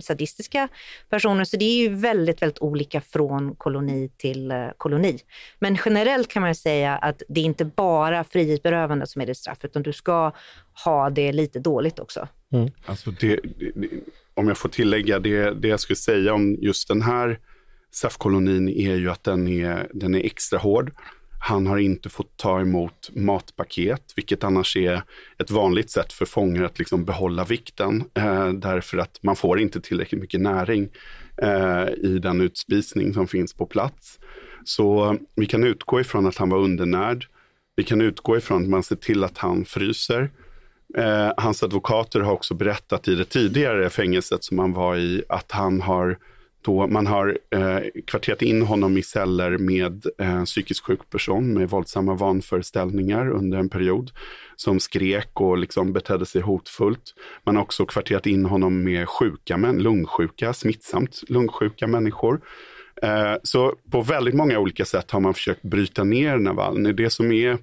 sadistiska 0.00 0.68
personer 1.08 1.44
så 1.44 1.56
det 1.56 1.64
är 1.64 1.76
ju 1.76 1.88
väldigt, 1.88 2.42
väldigt 2.42 2.58
olika 2.58 3.00
från 3.00 3.54
koloni 3.54 4.10
till 4.16 4.52
uh, 4.52 4.70
koloni. 4.76 5.18
Men 5.58 5.78
generellt 5.84 6.28
kan 6.28 6.42
man 6.42 6.54
säga 6.54 6.96
att 6.96 7.22
det 7.28 7.40
är 7.40 7.44
inte 7.44 7.64
bara 7.64 8.24
frihetsberövande 8.24 9.06
som 9.06 9.22
är 9.22 9.26
det 9.26 9.34
straff 9.34 9.58
utan 9.64 9.82
du 9.82 9.92
ska 9.92 10.32
ha 10.84 11.10
det 11.10 11.32
lite 11.32 11.58
dåligt 11.58 11.98
också. 11.98 12.28
Mm. 12.52 12.70
Alltså 12.86 13.10
det, 13.10 13.40
det 13.74 13.88
om 14.40 14.48
jag 14.48 14.58
får 14.58 14.68
tillägga, 14.68 15.18
det, 15.18 15.50
det 15.50 15.68
jag 15.68 15.80
skulle 15.80 15.96
säga 15.96 16.34
om 16.34 16.54
just 16.60 16.88
den 16.88 17.02
här 17.02 17.38
SAF-kolonin 17.90 18.68
är 18.68 18.94
ju 18.94 19.10
att 19.10 19.24
den 19.24 19.48
är, 19.48 19.88
den 19.94 20.14
är 20.14 20.24
extra 20.24 20.58
hård. 20.58 20.92
Han 21.42 21.66
har 21.66 21.78
inte 21.78 22.08
fått 22.08 22.36
ta 22.36 22.60
emot 22.60 23.10
matpaket, 23.12 24.12
vilket 24.16 24.44
annars 24.44 24.76
är 24.76 25.02
ett 25.38 25.50
vanligt 25.50 25.90
sätt 25.90 26.12
för 26.12 26.26
fångar 26.26 26.62
att 26.62 26.78
liksom 26.78 27.04
behålla 27.04 27.44
vikten, 27.44 28.04
eh, 28.14 28.48
därför 28.52 28.98
att 28.98 29.18
man 29.22 29.36
får 29.36 29.60
inte 29.60 29.80
tillräckligt 29.80 30.20
mycket 30.20 30.40
näring 30.40 30.88
eh, 31.42 31.88
i 32.02 32.18
den 32.22 32.40
utspisning 32.40 33.14
som 33.14 33.28
finns 33.28 33.54
på 33.54 33.66
plats. 33.66 34.18
Så 34.64 35.16
vi 35.34 35.46
kan 35.46 35.64
utgå 35.64 36.00
ifrån 36.00 36.26
att 36.26 36.36
han 36.36 36.50
var 36.50 36.58
undernärd. 36.58 37.26
Vi 37.76 37.84
kan 37.84 38.00
utgå 38.00 38.36
ifrån 38.36 38.62
att 38.62 38.68
man 38.68 38.82
ser 38.82 38.96
till 38.96 39.24
att 39.24 39.38
han 39.38 39.64
fryser. 39.64 40.30
Eh, 40.96 41.32
hans 41.36 41.62
advokater 41.62 42.20
har 42.20 42.32
också 42.32 42.54
berättat 42.54 43.08
i 43.08 43.14
det 43.14 43.24
tidigare 43.24 43.90
fängelset 43.90 44.44
som 44.44 44.58
han 44.58 44.72
var 44.72 44.96
i 44.96 45.22
att 45.28 45.52
han 45.52 45.80
har 45.80 46.18
då 46.62 46.86
man 46.86 47.06
har 47.06 47.38
eh, 47.50 47.78
kvarterat 48.06 48.42
in 48.42 48.62
honom 48.62 48.98
i 48.98 49.02
celler 49.02 49.58
med 49.58 50.06
eh, 50.18 50.44
psykiskt 50.44 50.84
sjuk 50.84 51.10
person 51.10 51.54
med 51.54 51.70
våldsamma 51.70 52.14
vanföreställningar 52.14 53.30
under 53.30 53.58
en 53.58 53.68
period 53.68 54.10
som 54.56 54.80
skrek 54.80 55.40
och 55.40 55.58
liksom 55.58 55.92
betedde 55.92 56.26
sig 56.26 56.40
hotfullt. 56.40 57.14
Man 57.44 57.56
har 57.56 57.62
också 57.62 57.86
kvarterat 57.86 58.26
in 58.26 58.44
honom 58.44 58.82
med 58.84 59.08
sjuka 59.08 59.56
män, 59.56 59.78
lungsjuka, 59.78 60.52
smittsamt 60.52 61.22
lungsjuka 61.28 61.86
människor. 61.86 62.40
Eh, 63.02 63.34
så 63.42 63.74
på 63.90 64.02
väldigt 64.02 64.34
många 64.34 64.58
olika 64.58 64.84
sätt 64.84 65.10
har 65.10 65.20
man 65.20 65.34
försökt 65.34 65.62
bryta 65.62 66.04
ner 66.04 66.38
Navalny. 66.38 66.92
Det 66.92 67.10
som 67.10 67.32
är 67.32 67.58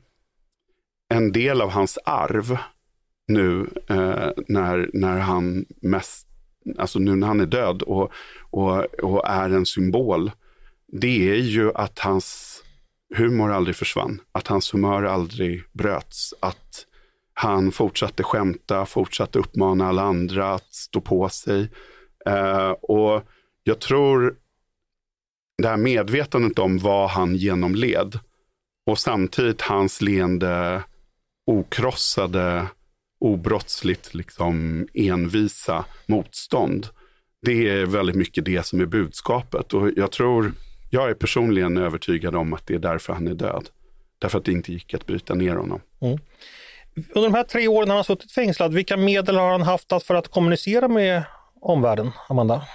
en 1.10 1.32
del 1.32 1.62
av 1.62 1.70
hans 1.70 1.98
arv 2.06 2.58
nu 3.28 3.68
eh, 3.90 4.30
när, 4.48 4.90
när 4.94 5.18
han 5.20 5.66
mest, 5.82 6.28
alltså 6.78 7.00
nu 7.00 7.16
när 7.16 7.28
han 7.28 7.40
är 7.40 7.46
död 7.46 7.82
och, 7.82 8.12
och, 8.50 8.86
och 9.04 9.28
är 9.28 9.50
en 9.50 9.66
symbol, 9.66 10.32
det 10.88 11.30
är 11.30 11.36
ju 11.36 11.72
att 11.76 12.00
hans 12.00 12.58
humor 13.16 13.52
aldrig 13.52 13.76
försvann, 13.76 14.22
att 14.32 14.48
hans 14.48 14.74
humör 14.74 15.04
aldrig 15.04 15.64
bröts, 15.74 16.34
att 16.40 16.86
han 17.34 17.72
fortsatte 17.72 18.24
skämta, 18.24 18.86
fortsatte 18.86 19.40
uppmana 19.40 19.88
alla 19.88 20.02
andra 20.02 20.54
att 20.54 20.74
stå 20.74 21.02
på 21.02 21.30
sig. 21.30 21.70
Eh, 22.26 22.70
och 22.70 23.24
jag 23.64 23.80
tror 23.80 24.36
det 25.58 25.68
här 25.68 25.78
medvetandet 25.78 26.60
om 26.60 26.78
vad 26.78 27.10
han 27.10 27.36
genomled 27.36 28.20
och 28.86 29.00
samtidigt 29.00 29.62
hans 29.62 30.02
leende 30.02 30.84
okrossade 31.46 32.68
obrottsligt 33.20 34.14
liksom 34.14 34.88
envisa 34.94 35.86
motstånd. 36.06 36.88
Det 37.42 37.70
är 37.70 37.86
väldigt 37.86 38.16
mycket 38.16 38.46
det 38.46 38.66
som 38.66 38.82
är 38.82 38.86
budskapet 38.86 39.74
och 39.74 39.92
jag 39.96 40.12
tror, 40.12 40.54
jag 40.90 41.10
är 41.10 41.14
personligen 41.14 41.78
övertygad 41.78 42.36
om 42.36 42.54
att 42.54 42.68
det 42.68 42.76
är 42.76 42.80
därför 42.80 43.14
han 43.14 43.28
är 43.28 43.34
död. 43.34 43.70
Därför 44.20 44.38
att 44.38 44.46
det 44.46 44.52
inte 44.52 44.74
gick 44.74 44.94
att 44.94 45.06
bryta 45.06 45.34
ner 45.34 45.56
honom. 45.56 45.82
Mm. 46.02 46.18
Under 47.16 47.30
de 47.30 47.34
här 47.34 47.44
tre 47.44 47.68
åren 47.68 47.90
han 47.90 47.98
har 47.98 48.04
suttit 48.04 48.32
fängslad, 48.32 48.74
vilka 48.74 48.98
medel 48.98 49.38
har 49.38 49.52
han 49.52 49.62
haft 49.62 50.04
för 50.04 50.16
att 50.16 50.28
kommunicera 50.28 50.88
med 50.88 51.24
omvärlden, 51.62 52.12
Amanda? 52.30 52.68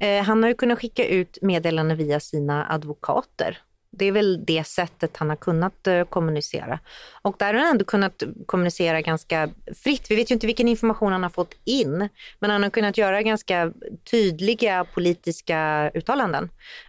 Eh, 0.00 0.22
han 0.22 0.42
har 0.42 0.50
ju 0.50 0.54
kunnat 0.54 0.78
skicka 0.78 1.06
ut 1.06 1.38
meddelanden 1.42 1.96
via 1.96 2.20
sina 2.20 2.66
advokater 2.70 3.58
det 3.92 4.04
är 4.04 4.12
väl 4.12 4.44
det 4.44 4.64
sättet 4.66 5.16
han 5.16 5.28
har 5.28 5.36
kunnat 5.36 5.86
eh, 5.86 6.04
kommunicera. 6.04 6.78
Och 7.22 7.36
där 7.38 7.54
har 7.54 7.60
han 7.60 7.70
ändå 7.70 7.84
kunnat 7.84 8.22
kommunicera 8.46 9.00
ganska 9.00 9.48
fritt. 9.84 10.10
Vi 10.10 10.16
vet 10.16 10.30
ju 10.30 10.34
inte 10.34 10.46
vilken 10.46 10.68
information 10.68 11.12
han 11.12 11.22
har 11.22 11.30
fått 11.30 11.54
in, 11.64 12.08
men 12.38 12.50
han 12.50 12.62
har 12.62 12.70
kunnat 12.70 12.98
göra 12.98 13.22
ganska 13.22 13.72
tydliga 14.10 14.84
politiska 14.84 15.90
uttalanden. 15.94 16.44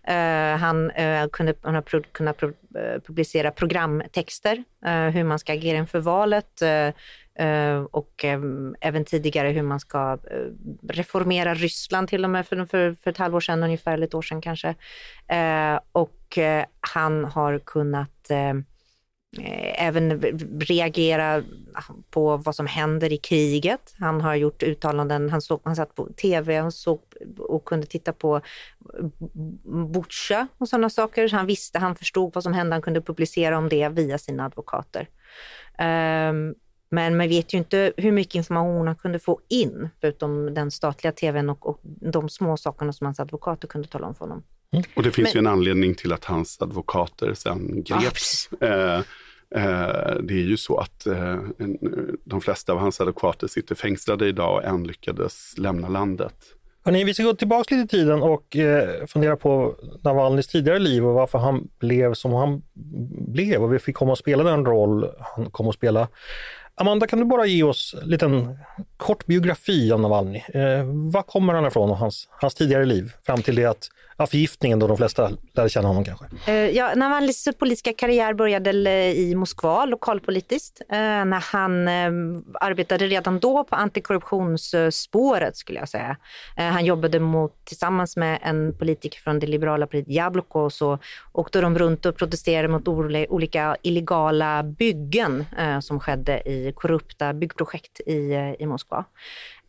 Uh, 0.10 0.58
han, 0.58 0.92
eh, 0.92 1.24
uh, 1.24 1.30
kunde, 1.30 1.54
han 1.62 1.76
har 1.76 1.82
pro, 1.82 2.02
kunnat 2.12 2.38
pro, 2.38 2.54
publicera 3.08 3.52
programtexter, 3.52 4.64
hur 5.14 5.24
man 5.24 5.40
ska 5.40 5.54
agera 5.54 5.78
inför 5.78 6.00
valet, 6.00 6.62
Eh, 7.40 7.82
och 7.92 8.24
ehm, 8.24 8.76
även 8.82 9.06
tidigare 9.06 9.50
hur 9.50 9.62
man 9.62 9.80
ska 9.80 10.18
eh, 10.32 10.38
reformera 10.90 11.54
Ryssland 11.54 12.08
till 12.08 12.24
och 12.24 12.30
med 12.30 12.48
för, 12.48 12.66
för, 12.66 12.94
för 12.94 13.12
ett 13.12 13.18
halvår 13.18 13.40
sedan 13.40 13.64
ungefär, 13.64 13.94
eller 13.94 14.08
ett 14.08 14.14
år 14.14 14.22
sedan 14.22 14.42
kanske. 14.42 14.76
Eh, 15.28 15.80
och 15.92 16.18
han 16.80 17.26
har 17.26 17.60
kunnat 17.60 18.32
även 19.76 20.22
reagera 20.60 21.44
på 22.10 22.38
vad 22.38 22.56
som 22.56 22.68
händer 22.68 23.14
i 23.14 23.18
kriget. 23.18 23.94
Han 24.00 24.22
har 24.22 24.36
gjort 24.36 24.64
uttalanden, 24.64 25.30
han, 25.30 25.42
såg, 25.42 25.62
han 25.64 25.76
satt 25.76 25.96
på 25.96 26.08
tv 26.22 26.58
han 26.58 26.72
såg 26.72 27.02
och 27.38 27.66
kunde 27.66 27.88
titta 27.88 28.14
på 28.14 28.42
Butja 29.94 30.48
och 30.58 30.70
sådana 30.70 30.90
saker. 30.90 31.30
Han 31.30 31.46
visste, 31.46 31.80
han 31.80 31.96
förstod 31.96 32.34
vad 32.34 32.44
som 32.44 32.54
hände, 32.54 32.76
han 32.76 32.82
kunde 32.82 33.02
publicera 33.02 33.58
om 33.58 33.70
det 33.70 33.90
via 33.90 34.18
sina 34.18 34.46
advokater. 34.46 35.10
Um, 35.80 36.56
men 36.92 37.18
man 37.18 37.30
vet 37.30 37.54
ju 37.54 37.58
inte 37.58 37.94
hur 37.98 38.12
mycket 38.12 38.36
information 38.36 38.88
han 38.88 38.96
kunde 38.96 39.20
få 39.20 39.40
in, 39.50 39.90
förutom 40.02 40.54
den 40.54 40.72
statliga 40.72 41.12
tvn 41.12 41.50
och, 41.50 41.70
och 41.70 41.80
de 41.84 42.30
små 42.30 42.58
sakerna 42.58 42.94
som 42.94 43.06
hans 43.06 43.20
advokater 43.20 43.68
kunde 43.68 43.88
tala 43.88 44.08
om 44.08 44.16
för 44.16 44.26
honom. 44.26 44.44
Mm. 44.74 44.86
Och 44.96 45.04
det 45.04 45.12
finns 45.12 45.34
Men, 45.34 45.44
ju 45.44 45.48
en 45.48 45.54
anledning 45.54 45.96
till 45.96 46.14
att 46.14 46.26
hans 46.26 46.62
advokater 46.62 47.34
sen 47.34 47.84
greps. 47.84 48.50
Ja, 48.60 48.68
eh, 48.68 48.98
eh, 49.56 50.16
det 50.24 50.34
är 50.34 50.48
ju 50.48 50.58
så 50.58 50.78
att 50.78 51.08
eh, 51.08 51.40
de 52.26 52.42
flesta 52.42 52.74
av 52.74 52.80
hans 52.80 53.02
advokater 53.02 53.48
sitter 53.48 53.76
fängslade 53.76 54.28
idag 54.28 54.56
och 54.56 54.64
än 54.64 54.84
lyckades 54.84 55.58
lämna 55.58 55.90
landet. 55.90 56.36
Hörrni, 56.84 57.04
vi 57.04 57.14
ska 57.14 57.24
gå 57.24 57.34
tillbaka 57.34 57.76
lite 57.76 57.98
i 57.98 58.00
tiden 58.00 58.22
och 58.22 58.56
eh, 58.56 59.06
fundera 59.06 59.36
på 59.36 59.76
Navalnys 60.04 60.48
tidigare 60.48 60.80
liv 60.80 61.06
och 61.06 61.14
varför 61.14 61.40
han 61.40 61.68
blev 61.80 62.14
som 62.14 62.34
han 62.34 62.62
blev 63.28 63.64
och 63.64 63.74
vi 63.74 63.80
fick 63.80 63.96
komma 63.96 64.12
och 64.12 64.18
spela 64.18 64.44
den 64.44 64.66
roll 64.66 65.10
han 65.36 65.52
kom 65.52 65.68
att 65.68 65.76
spela. 65.76 66.08
Amanda, 66.82 67.08
kan 67.08 67.20
du 67.20 67.26
bara 67.26 67.46
ge 67.46 67.64
oss 67.64 67.96
en 68.02 68.10
liten 68.10 68.58
kort 68.98 69.26
biografi 69.26 69.92
om 69.92 70.02
Navalny? 70.02 70.44
Eh, 70.54 70.84
var 71.14 71.22
kommer 71.24 71.54
han 71.54 71.66
ifrån 71.66 71.90
och 71.90 71.98
hans, 71.98 72.28
hans 72.30 72.56
tidigare 72.56 72.86
liv 72.86 73.12
fram 73.26 73.42
till 73.42 73.56
det 73.56 73.66
att 73.66 73.90
ja, 74.22 74.28
förgiftningen 74.28 74.80
då 74.80 74.88
de 74.88 74.98
flesta 74.98 75.32
lärde 75.54 75.70
känna 75.70 75.88
honom 75.88 76.06
kanske? 76.06 76.26
Eh, 76.48 76.54
ja, 76.54 76.94
Navalnys 76.96 77.48
politiska 77.60 77.94
karriär 77.94 78.34
började 78.34 78.90
eh, 78.90 79.12
i 79.12 79.36
Moskva 79.36 79.86
lokalpolitiskt 79.86 80.82
eh, 80.90 80.98
när 80.98 81.54
han 81.54 81.88
eh, 81.88 82.42
arbetade 82.62 83.08
redan 83.08 83.40
då 83.40 83.64
på 83.64 83.76
antikorruptionsspåret 83.76 85.58
skulle 85.58 85.80
jag 85.80 85.90
säga. 85.90 86.18
Eh, 86.58 86.66
han 86.66 86.86
jobbade 86.86 87.20
mot, 87.20 87.66
tillsammans 87.66 88.18
med 88.18 88.40
en 88.42 88.78
politiker 88.78 89.20
från 89.20 89.40
det 89.40 89.48
liberala 89.48 89.86
partiet 89.88 90.08
Jabloko 90.08 90.60
och 90.60 90.74
så 90.74 91.00
åkte 91.32 91.62
de 91.62 91.80
runt 91.80 92.06
och 92.06 92.16
protesterade 92.18 92.68
mot 92.68 92.88
olika 92.88 93.78
illegala 93.82 94.64
byggen 94.64 95.46
eh, 95.60 95.80
som 95.80 96.00
skedde 96.00 96.50
i 96.50 96.71
korrupta 96.72 97.34
byggprojekt 97.34 98.00
i, 98.00 98.56
i 98.60 98.66
Moskva. 98.66 99.06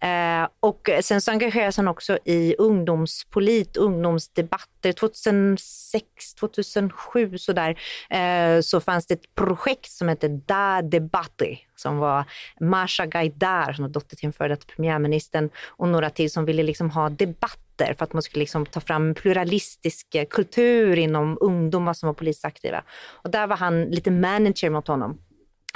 Eh, 0.03 0.49
och 0.61 0.91
sen 1.01 1.21
så 1.21 1.31
engagerades 1.31 1.77
han 1.77 1.89
också 1.89 2.19
i 2.25 2.55
ungdomspolit, 2.59 3.77
ungdomsdebatter. 3.77 4.93
2006, 4.93 6.35
2007 6.35 7.39
sådär, 7.39 7.79
eh, 8.11 8.61
så 8.61 8.81
fanns 8.81 9.07
det 9.07 9.15
ett 9.15 9.35
projekt 9.35 9.91
som 9.91 10.09
hette 10.09 10.29
Da 10.29 10.83
Debate 10.83 11.59
som 11.77 11.99
var 11.99 12.25
Masha 12.61 13.07
Gaidar, 13.07 13.73
som 13.73 13.83
var 13.83 13.91
dotter 13.91 14.17
till 14.17 14.27
den 14.27 14.33
före 14.33 14.49
detta 14.49 14.67
premiärministern, 14.77 15.51
och 15.69 15.89
några 15.89 16.11
till 16.11 16.31
som 16.31 16.45
ville 16.45 16.63
liksom 16.63 16.91
ha 16.91 17.09
debatter 17.11 17.95
för 17.99 18.05
att 18.05 18.13
man 18.13 18.23
skulle 18.23 18.41
liksom 18.41 18.67
ta 18.67 18.81
fram 18.81 19.15
pluralistisk 19.15 20.17
kultur 20.31 20.99
inom 20.99 21.39
ungdomar 21.41 21.93
som 21.93 22.07
var 22.07 22.15
politiskt 22.15 22.45
aktiva. 22.45 22.83
Och 23.13 23.31
där 23.31 23.47
var 23.47 23.57
han 23.57 23.85
lite 23.85 24.11
manager 24.11 24.71
mot 24.71 24.89
honom 24.89 25.19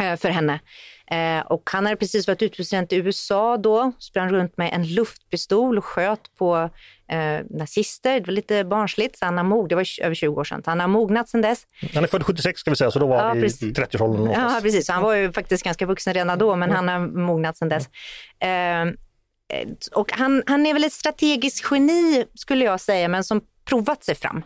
eh, 0.01 0.17
för 0.17 0.29
henne. 0.29 0.61
Eh, 1.11 1.47
och 1.47 1.71
han 1.73 1.85
hade 1.87 1.97
precis 1.97 2.29
varit 2.29 2.43
utpresident 2.43 2.93
i 2.93 2.97
USA 2.97 3.57
då, 3.57 3.93
sprang 3.99 4.33
runt 4.33 4.57
med 4.57 4.73
en 4.73 4.87
luftpistol 4.95 5.79
och 5.79 5.85
sköt 5.85 6.35
på 6.39 6.71
eh, 7.09 7.41
nazister. 7.51 8.21
Det 8.21 8.27
var 8.27 8.33
lite 8.33 8.65
barnsligt. 8.65 9.19
Så 9.19 9.25
han 9.25 9.37
har 9.37 9.45
mog, 9.45 9.69
det 9.69 9.75
var 9.75 9.87
över 10.03 10.15
20 10.15 10.41
år 10.41 10.45
sedan. 10.45 10.63
Han 10.67 10.81
har 10.81 10.89
mognat 10.89 11.29
sedan 11.29 11.41
dess. 11.41 11.63
Han 11.95 12.05
är 12.05 12.09
född 12.09 12.23
76 12.23 12.61
ska 12.61 12.71
vi 12.71 12.77
säga, 12.77 12.91
så 12.91 12.99
då 12.99 13.07
var 13.07 13.17
Ja, 13.17 13.23
han 13.23 13.39
i 13.39 13.41
precis. 13.41 13.79
30-årsåldern. 13.79 14.31
Ja, 14.31 14.59
precis. 14.63 14.89
Han 14.89 15.03
var 15.03 15.15
ju 15.15 15.33
faktiskt 15.33 15.65
ganska 15.65 15.87
vuxen 15.87 16.15
redan 16.15 16.39
då, 16.39 16.57
men 16.57 16.71
han 16.71 16.89
har 16.89 16.99
mognat 17.01 17.57
sedan 17.57 17.69
dess. 17.69 17.89
Eh, 18.39 18.85
och 19.95 20.13
han, 20.13 20.43
han 20.47 20.67
är 20.67 20.73
väl 20.75 20.85
ett 20.85 20.93
strategiskt 20.93 21.67
geni, 21.71 22.25
skulle 22.35 22.65
jag 22.65 22.81
säga, 22.81 23.09
men 23.09 23.25
som 23.25 23.41
provat 23.65 24.05
sig 24.05 24.15
fram. 24.15 24.43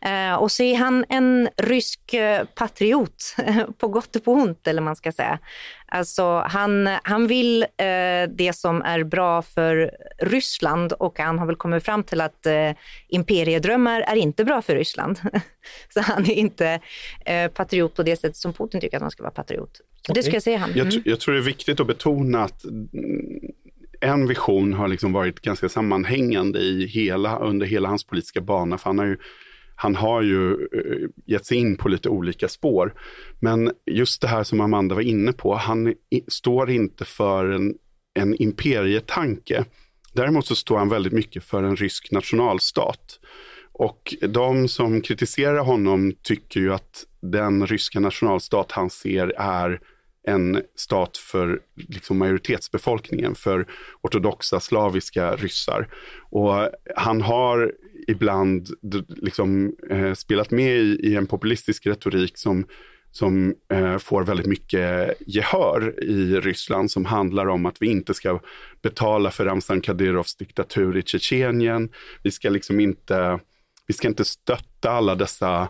Eh, 0.00 0.34
och 0.34 0.52
så 0.52 0.62
är 0.62 0.76
han 0.76 1.04
en 1.08 1.48
rysk 1.56 2.14
eh, 2.14 2.44
patriot, 2.54 3.36
på 3.78 3.88
gott 3.88 4.16
och 4.16 4.24
på 4.24 4.32
ont, 4.32 4.66
eller 4.66 4.82
man 4.82 4.96
ska 4.96 5.12
säga. 5.12 5.38
Alltså, 5.86 6.42
han, 6.46 6.88
han 7.02 7.26
vill 7.26 7.62
eh, 7.62 8.30
det 8.30 8.52
som 8.54 8.82
är 8.82 9.04
bra 9.04 9.42
för 9.42 9.90
Ryssland 10.18 10.92
och 10.92 11.18
han 11.18 11.38
har 11.38 11.46
väl 11.46 11.56
kommit 11.56 11.84
fram 11.84 12.02
till 12.02 12.20
att 12.20 12.46
eh, 12.46 12.70
imperiedrömmar 13.08 14.00
är 14.00 14.16
inte 14.16 14.44
bra 14.44 14.62
för 14.62 14.74
Ryssland. 14.76 15.20
så 15.94 16.00
han 16.00 16.24
är 16.24 16.34
inte 16.34 16.80
eh, 17.26 17.50
patriot 17.50 17.94
på 17.94 18.02
det 18.02 18.16
sättet 18.16 18.36
som 18.36 18.52
Putin 18.52 18.80
tycker 18.80 18.96
att 18.96 19.02
man 19.02 19.10
ska 19.10 19.22
vara 19.22 19.32
patriot. 19.32 19.80
Så 20.06 20.12
det 20.12 20.22
ska 20.22 20.32
jag 20.32 20.42
säga 20.42 20.58
han. 20.58 20.70
Jag, 20.74 20.86
Mm. 20.86 20.90
tr- 20.90 21.02
jag 21.04 21.20
tror 21.20 21.34
det 21.34 21.40
är 21.40 21.44
viktigt 21.44 21.80
att 21.80 21.86
betona 21.86 22.44
att 22.44 22.64
mm, 22.64 23.40
en 24.00 24.26
vision 24.26 24.72
har 24.72 24.88
liksom 24.88 25.12
varit 25.12 25.40
ganska 25.40 25.68
sammanhängande 25.68 26.58
i 26.58 26.86
hela, 26.86 27.38
under 27.38 27.66
hela 27.66 27.88
hans 27.88 28.04
politiska 28.04 28.40
bana. 28.40 28.78
För 28.78 28.90
han 28.90 28.98
har 28.98 29.06
ju, 29.06 29.16
han 29.80 29.96
har 29.96 30.22
ju 30.22 30.52
eh, 30.52 31.08
gett 31.26 31.46
sig 31.46 31.58
in 31.58 31.76
på 31.76 31.88
lite 31.88 32.08
olika 32.08 32.48
spår. 32.48 32.94
Men 33.40 33.72
just 33.86 34.20
det 34.20 34.28
här 34.28 34.44
som 34.44 34.60
Amanda 34.60 34.94
var 34.94 35.02
inne 35.02 35.32
på, 35.32 35.54
han 35.54 35.94
står 36.28 36.70
inte 36.70 37.04
för 37.04 37.50
en, 37.50 37.74
en 38.14 38.42
imperietanke. 38.42 39.64
Däremot 40.12 40.46
så 40.46 40.54
står 40.54 40.78
han 40.78 40.88
väldigt 40.88 41.12
mycket 41.12 41.44
för 41.44 41.62
en 41.62 41.76
rysk 41.76 42.12
nationalstat. 42.12 43.20
Och 43.72 44.14
de 44.20 44.68
som 44.68 45.00
kritiserar 45.00 45.64
honom 45.64 46.12
tycker 46.22 46.60
ju 46.60 46.72
att 46.74 47.04
den 47.20 47.66
ryska 47.66 48.00
nationalstat 48.00 48.72
han 48.72 48.90
ser 48.90 49.28
är 49.36 49.80
en 50.26 50.62
stat 50.74 51.16
för 51.16 51.60
liksom 51.74 52.18
majoritetsbefolkningen, 52.18 53.34
för 53.34 53.66
ortodoxa 54.02 54.60
slaviska 54.60 55.36
ryssar. 55.36 55.88
Och 56.30 56.68
han 56.96 57.20
har 57.22 57.72
ibland 58.08 58.68
liksom, 59.08 59.72
eh, 59.90 60.12
spelat 60.14 60.50
med 60.50 60.76
i, 60.76 61.00
i 61.02 61.16
en 61.16 61.26
populistisk 61.26 61.86
retorik 61.86 62.38
som, 62.38 62.66
som 63.10 63.54
eh, 63.72 63.98
får 63.98 64.22
väldigt 64.22 64.46
mycket 64.46 65.14
gehör 65.26 66.04
i 66.04 66.40
Ryssland 66.40 66.90
som 66.90 67.04
handlar 67.04 67.46
om 67.46 67.66
att 67.66 67.82
vi 67.82 67.86
inte 67.86 68.14
ska 68.14 68.40
betala 68.82 69.30
för 69.30 69.44
Ramzan 69.44 69.80
Kadyrovs 69.80 70.36
diktatur 70.36 70.96
i 70.96 71.02
Tjetjenien. 71.02 71.88
Vi 72.22 72.30
ska 72.30 72.50
liksom 72.50 72.80
inte, 72.80 73.40
vi 73.86 73.94
ska 73.94 74.08
inte 74.08 74.24
stötta 74.24 74.90
alla 74.90 75.14
dessa 75.14 75.68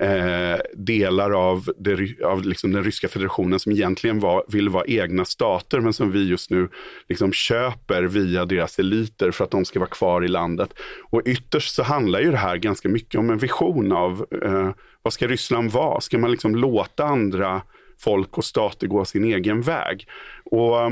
eh, 0.00 0.60
delar 0.74 1.30
av, 1.30 1.70
det, 1.78 2.22
av 2.24 2.44
liksom 2.44 2.72
den 2.72 2.84
ryska 2.84 3.08
federationen 3.08 3.60
som 3.60 3.72
egentligen 3.72 4.20
var, 4.20 4.44
vill 4.48 4.68
vara 4.68 4.84
egna 4.86 5.24
stater 5.24 5.80
men 5.80 5.92
som 5.92 6.12
vi 6.12 6.28
just 6.28 6.50
nu 6.50 6.68
liksom 7.08 7.32
köper 7.32 8.02
via 8.02 8.44
deras 8.44 8.78
eliter 8.78 9.30
för 9.30 9.44
att 9.44 9.50
de 9.50 9.64
ska 9.64 9.78
vara 9.78 9.90
kvar 9.90 10.24
i 10.24 10.28
landet. 10.28 10.74
Och 11.10 11.22
ytterst 11.24 11.74
så 11.74 11.82
handlar 11.82 12.20
ju 12.20 12.30
det 12.30 12.36
här 12.36 12.56
ganska 12.56 12.88
mycket 12.88 13.18
om 13.18 13.30
en 13.30 13.38
vision 13.38 13.92
av 13.92 14.26
eh, 14.44 14.70
vad 15.02 15.12
ska 15.12 15.26
Ryssland 15.26 15.70
vara? 15.70 16.00
Ska 16.00 16.18
man 16.18 16.30
liksom 16.30 16.56
låta 16.56 17.04
andra 17.04 17.62
folk 17.98 18.38
och 18.38 18.44
stater 18.44 18.86
gå 18.86 19.04
sin 19.04 19.24
egen 19.24 19.62
väg? 19.62 20.08
Och 20.44 20.86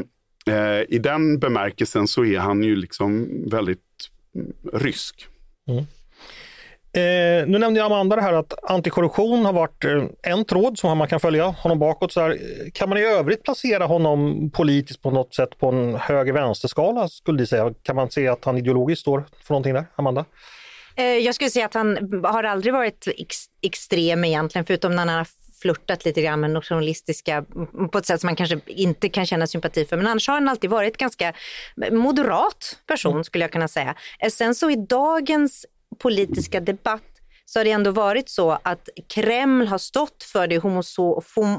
eh, 0.53 0.83
i 0.89 0.99
den 0.99 1.39
bemärkelsen 1.39 2.09
så 2.09 2.25
är 2.25 2.39
han 2.39 2.63
ju 2.63 2.77
liksom 2.77 3.29
väldigt 3.51 3.81
mm, 4.35 4.53
rysk. 4.73 5.27
Mm. 5.69 5.85
Eh, 6.93 7.47
nu 7.47 7.59
nämnde 7.59 7.81
jag 7.81 7.87
Amanda 7.87 8.17
det 8.17 8.23
här 8.23 8.33
att 8.33 8.71
antikorruption 8.71 9.45
har 9.45 9.53
varit 9.53 9.85
eh, 9.85 10.03
en 10.23 10.45
tråd 10.45 10.79
som 10.79 10.99
man 10.99 11.09
kan 11.09 11.21
följa 11.21 11.45
honom 11.45 11.79
bakåt. 11.79 12.13
Så 12.13 12.21
här, 12.21 12.31
eh, 12.31 12.37
kan 12.75 12.89
man 12.89 12.99
i 12.99 13.03
övrigt 13.03 13.43
placera 13.43 13.85
honom 13.85 14.51
politiskt 14.51 15.03
på 15.03 15.11
något 15.11 15.35
sätt 15.35 15.59
på 15.59 15.69
en 15.69 15.95
höger-vänster-skala 15.95 17.09
skulle 17.09 17.39
du 17.39 17.47
säga? 17.47 17.75
Kan 17.83 17.97
man 17.97 18.11
se 18.11 18.29
att 18.29 18.45
han 18.45 18.59
ideologiskt 18.59 19.01
står 19.01 19.25
för 19.43 19.55
någonting 19.55 19.75
där, 19.75 19.87
Amanda? 19.97 20.25
Eh, 20.97 21.05
Jag 21.05 21.35
skulle 21.35 21.51
säga 21.51 21.67
att 21.67 21.75
han 21.75 22.21
har 22.25 22.45
aldrig 22.45 22.73
varit 22.75 23.09
ex 23.17 23.37
extrem 23.63 24.25
egentligen, 24.25 24.65
förutom 24.65 24.97
när 24.97 25.07
han 25.07 25.09
har 25.19 25.27
flörtat 25.63 26.05
lite 26.05 26.23
grann 26.23 26.41
med 26.41 26.51
nationalistiska 26.51 27.45
mm, 27.55 27.89
på 27.89 27.99
ett 27.99 28.07
sätt 28.07 28.21
som 28.21 28.29
man 28.29 28.37
kanske 28.37 28.61
inte 28.67 29.09
kan 29.09 29.27
känna 29.27 29.47
sympati 29.47 29.85
för. 29.85 29.97
Men 29.97 30.07
annars 30.07 30.29
har 30.29 30.35
han 30.35 30.49
alltid 30.49 30.71
varit 30.71 30.97
ganska 30.97 31.33
moderat 31.91 32.79
person 32.87 33.25
skulle 33.25 33.45
jag 33.45 33.53
kunna 33.53 33.69
säga. 33.69 33.95
Eh, 34.19 34.31
Sen 34.31 34.55
så 34.55 34.71
i 34.71 34.77
dagens 34.77 35.67
politiska 35.99 36.61
debatt 36.61 37.03
så 37.51 37.59
har 37.59 37.65
det 37.65 37.71
ändå 37.71 37.91
varit 37.91 38.29
så 38.29 38.59
att 38.63 38.89
Kreml 39.07 39.67
har 39.67 39.79
stått 39.79 40.25
för 40.25 40.47
det 40.47 40.59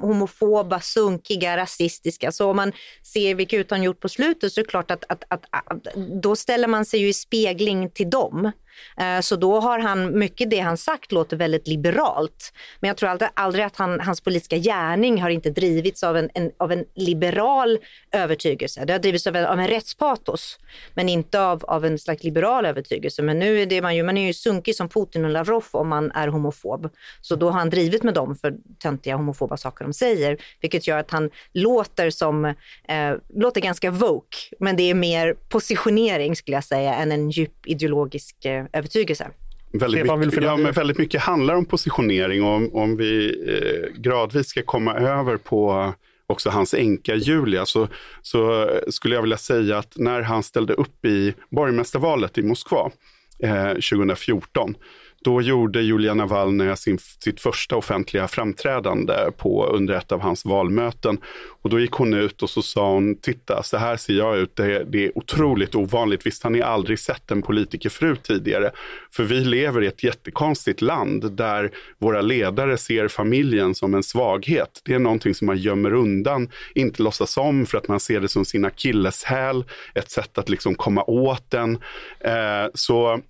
homofoba, 0.01 0.79
sunkiga, 0.79 1.57
rasistiska. 1.57 2.31
Så 2.31 2.49
om 2.49 2.55
man 2.55 2.71
ser 3.03 3.35
vilka 3.35 3.57
uttalanden 3.57 3.85
gjort 3.85 3.99
på 3.99 4.09
slutet 4.09 4.53
så 4.53 4.59
är 4.59 4.63
det 4.63 4.69
klart 4.69 4.91
att, 4.91 5.03
att, 5.09 5.23
att, 5.27 5.45
att 5.51 5.93
då 6.21 6.35
ställer 6.35 6.67
man 6.67 6.85
sig 6.85 6.99
ju 6.99 7.07
i 7.07 7.13
spegling 7.13 7.89
till 7.89 8.09
dem. 8.09 8.51
Eh, 8.97 9.19
så 9.21 9.35
då 9.35 9.59
har 9.59 9.79
han, 9.79 10.19
mycket 10.19 10.49
det 10.49 10.59
han 10.59 10.77
sagt 10.77 11.11
låter 11.11 11.37
väldigt 11.37 11.67
liberalt. 11.67 12.53
Men 12.79 12.87
jag 12.87 12.97
tror 12.97 13.09
aldrig, 13.09 13.29
aldrig 13.33 13.65
att 13.65 13.75
han, 13.75 13.99
hans 13.99 14.21
politiska 14.21 14.57
gärning 14.57 15.21
har 15.21 15.29
inte 15.29 15.49
drivits 15.49 16.03
av 16.03 16.17
en, 16.17 16.29
en, 16.33 16.51
av 16.57 16.71
en 16.71 16.85
liberal 16.95 17.79
övertygelse. 18.11 18.85
Det 18.85 18.93
har 18.93 18.99
drivits 18.99 19.27
av 19.27 19.35
en, 19.35 19.45
av 19.45 19.59
en 19.59 19.67
rättspatos, 19.67 20.59
men 20.93 21.09
inte 21.09 21.41
av, 21.41 21.65
av 21.65 21.85
en 21.85 21.99
slags 21.99 22.23
liberal 22.23 22.65
övertygelse. 22.65 23.21
Men 23.21 23.39
nu 23.39 23.61
är 23.61 23.65
det 23.65 23.81
man 23.81 23.95
ju, 23.95 24.03
man 24.03 24.17
är 24.17 24.27
ju 24.27 24.33
sunkig 24.33 24.75
som 24.75 24.89
Putin 24.89 25.25
och 25.25 25.31
Lavrov 25.31 25.65
om 25.71 25.89
man 25.89 26.11
är 26.11 26.27
homofob. 26.27 26.89
Så 27.21 27.35
då 27.35 27.49
har 27.49 27.59
han 27.59 27.69
drivit 27.69 28.03
med 28.03 28.13
dem 28.13 28.35
för 28.35 28.53
töntiga 28.79 29.15
homofoba 29.15 29.57
saker 29.57 29.85
de 29.85 29.93
säger, 29.93 30.37
vilket 30.61 30.87
gör 30.87 30.97
att 30.97 31.11
han 31.11 31.29
låter 31.53 32.09
som, 32.09 32.45
eh, 32.45 33.15
låter 33.35 33.61
ganska 33.61 33.91
woke, 33.91 34.37
men 34.59 34.75
det 34.75 34.83
är 34.83 34.93
mer 34.93 35.33
positionering 35.49 36.35
skulle 36.35 36.57
jag 36.57 36.63
säga 36.63 36.93
än 36.95 37.11
en 37.11 37.29
djup 37.29 37.67
ideologisk 37.67 38.45
eh, 38.45 38.65
övertygelse. 38.73 39.31
Väldigt 39.71 40.05
mycket, 40.19 40.43
ja, 40.43 40.57
men 40.57 40.71
väldigt 40.71 40.97
mycket 40.97 41.21
handlar 41.21 41.55
om 41.55 41.65
positionering 41.65 42.43
och 42.43 42.49
om, 42.49 42.75
om 42.75 42.97
vi 42.97 43.27
eh, 43.47 44.01
gradvis 44.01 44.47
ska 44.47 44.61
komma 44.61 44.93
över 44.93 45.37
på 45.37 45.93
också 46.27 46.49
hans 46.49 46.73
änka 46.73 47.15
Julia 47.15 47.65
så, 47.65 47.87
så 48.21 48.69
skulle 48.87 49.15
jag 49.15 49.21
vilja 49.21 49.37
säga 49.37 49.77
att 49.77 49.93
när 49.97 50.21
han 50.21 50.43
ställde 50.43 50.73
upp 50.73 51.05
i 51.05 51.33
borgmästarvalet 51.49 52.37
i 52.37 52.41
Moskva 52.41 52.91
eh, 53.39 53.69
2014 53.69 54.75
då 55.23 55.41
gjorde 55.41 55.81
Julia 55.81 56.13
Navalny 56.13 56.75
sin, 56.75 56.97
sitt 56.99 57.41
första 57.41 57.75
offentliga 57.75 58.27
framträdande 58.27 59.13
på, 59.37 59.65
under 59.65 59.93
ett 59.93 60.11
av 60.11 60.21
hans 60.21 60.45
valmöten. 60.45 61.17
Och 61.61 61.69
då 61.69 61.79
gick 61.79 61.91
hon 61.91 62.13
ut 62.13 62.43
och 62.43 62.49
så 62.49 62.61
sa 62.61 62.93
hon, 62.93 63.15
titta 63.15 63.63
så 63.63 63.77
här 63.77 63.97
ser 63.97 64.13
jag 64.13 64.37
ut, 64.37 64.55
det, 64.55 64.83
det 64.83 65.05
är 65.05 65.17
otroligt 65.17 65.75
ovanligt. 65.75 66.25
Visst 66.25 66.43
har 66.43 66.49
ni 66.49 66.61
aldrig 66.61 66.99
sett 66.99 67.31
en 67.31 67.41
politikerfru 67.41 68.15
tidigare? 68.15 68.71
För 69.11 69.23
vi 69.23 69.39
lever 69.39 69.83
i 69.83 69.87
ett 69.87 70.03
jättekonstigt 70.03 70.81
land 70.81 71.31
där 71.31 71.71
våra 71.97 72.21
ledare 72.21 72.77
ser 72.77 73.07
familjen 73.07 73.75
som 73.75 73.93
en 73.93 74.03
svaghet. 74.03 74.81
Det 74.85 74.93
är 74.93 74.99
någonting 74.99 75.35
som 75.35 75.47
man 75.47 75.57
gömmer 75.57 75.93
undan, 75.93 76.49
inte 76.75 77.03
låtsas 77.03 77.37
om 77.37 77.65
för 77.65 77.77
att 77.77 77.87
man 77.87 77.99
ser 77.99 78.19
det 78.19 78.29
som 78.29 78.45
sin 78.45 78.65
akilleshäl, 78.65 79.63
ett 79.95 80.11
sätt 80.11 80.37
att 80.37 80.49
liksom 80.49 80.75
komma 80.75 81.03
åt 81.03 81.51
den. 81.51 81.75
Eh, 82.19 82.67
så 82.73 83.21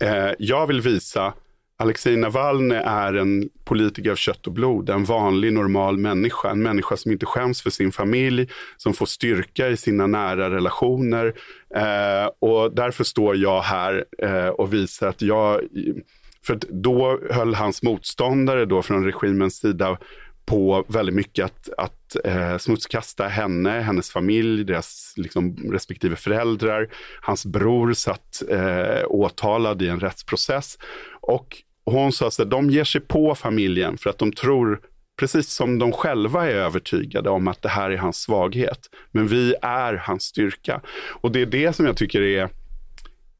Eh, 0.00 0.30
jag 0.38 0.66
vill 0.66 0.80
visa 0.80 1.34
Alexej 1.78 2.16
Navalny 2.16 2.74
är 2.74 3.14
en 3.14 3.48
politiker 3.64 4.10
av 4.10 4.16
kött 4.16 4.46
och 4.46 4.52
blod, 4.52 4.90
en 4.90 5.04
vanlig 5.04 5.52
normal 5.52 5.96
människa, 5.98 6.50
en 6.50 6.62
människa 6.62 6.96
som 6.96 7.12
inte 7.12 7.26
skäms 7.26 7.62
för 7.62 7.70
sin 7.70 7.92
familj, 7.92 8.48
som 8.76 8.94
får 8.94 9.06
styrka 9.06 9.68
i 9.68 9.76
sina 9.76 10.06
nära 10.06 10.50
relationer. 10.50 11.34
Eh, 11.74 12.30
och 12.38 12.74
därför 12.74 13.04
står 13.04 13.36
jag 13.36 13.60
här 13.60 14.04
eh, 14.22 14.48
och 14.48 14.74
visar 14.74 15.08
att 15.08 15.22
jag, 15.22 15.60
för 16.46 16.54
att 16.54 16.64
då 16.68 17.20
höll 17.30 17.54
hans 17.54 17.82
motståndare 17.82 18.64
då 18.64 18.82
från 18.82 19.04
regimens 19.04 19.56
sida 19.56 19.98
på 20.46 20.84
väldigt 20.88 21.14
mycket 21.14 21.44
att, 21.44 21.68
att 21.78 22.16
eh, 22.24 22.58
smutskasta 22.58 23.28
henne, 23.28 23.70
hennes 23.70 24.10
familj, 24.10 24.64
deras 24.64 25.12
liksom, 25.16 25.56
respektive 25.72 26.16
föräldrar. 26.16 26.88
Hans 27.20 27.46
bror 27.46 27.92
satt 27.92 28.42
eh, 28.50 29.04
åtalad 29.06 29.82
i 29.82 29.88
en 29.88 30.00
rättsprocess. 30.00 30.78
Och 31.20 31.62
hon 31.84 32.12
sa 32.12 32.26
att 32.26 32.50
de 32.50 32.70
ger 32.70 32.84
sig 32.84 33.00
på 33.00 33.34
familjen 33.34 33.98
för 33.98 34.10
att 34.10 34.18
de 34.18 34.32
tror, 34.32 34.80
precis 35.18 35.48
som 35.48 35.78
de 35.78 35.92
själva 35.92 36.50
är 36.50 36.54
övertygade 36.54 37.30
om 37.30 37.48
att 37.48 37.62
det 37.62 37.68
här 37.68 37.90
är 37.90 37.96
hans 37.96 38.16
svaghet. 38.16 38.80
Men 39.10 39.26
vi 39.26 39.54
är 39.62 39.94
hans 39.94 40.22
styrka. 40.22 40.80
Och 41.08 41.32
det 41.32 41.40
är 41.40 41.46
det 41.46 41.76
som 41.76 41.86
jag 41.86 41.96
tycker 41.96 42.22
är 42.22 42.48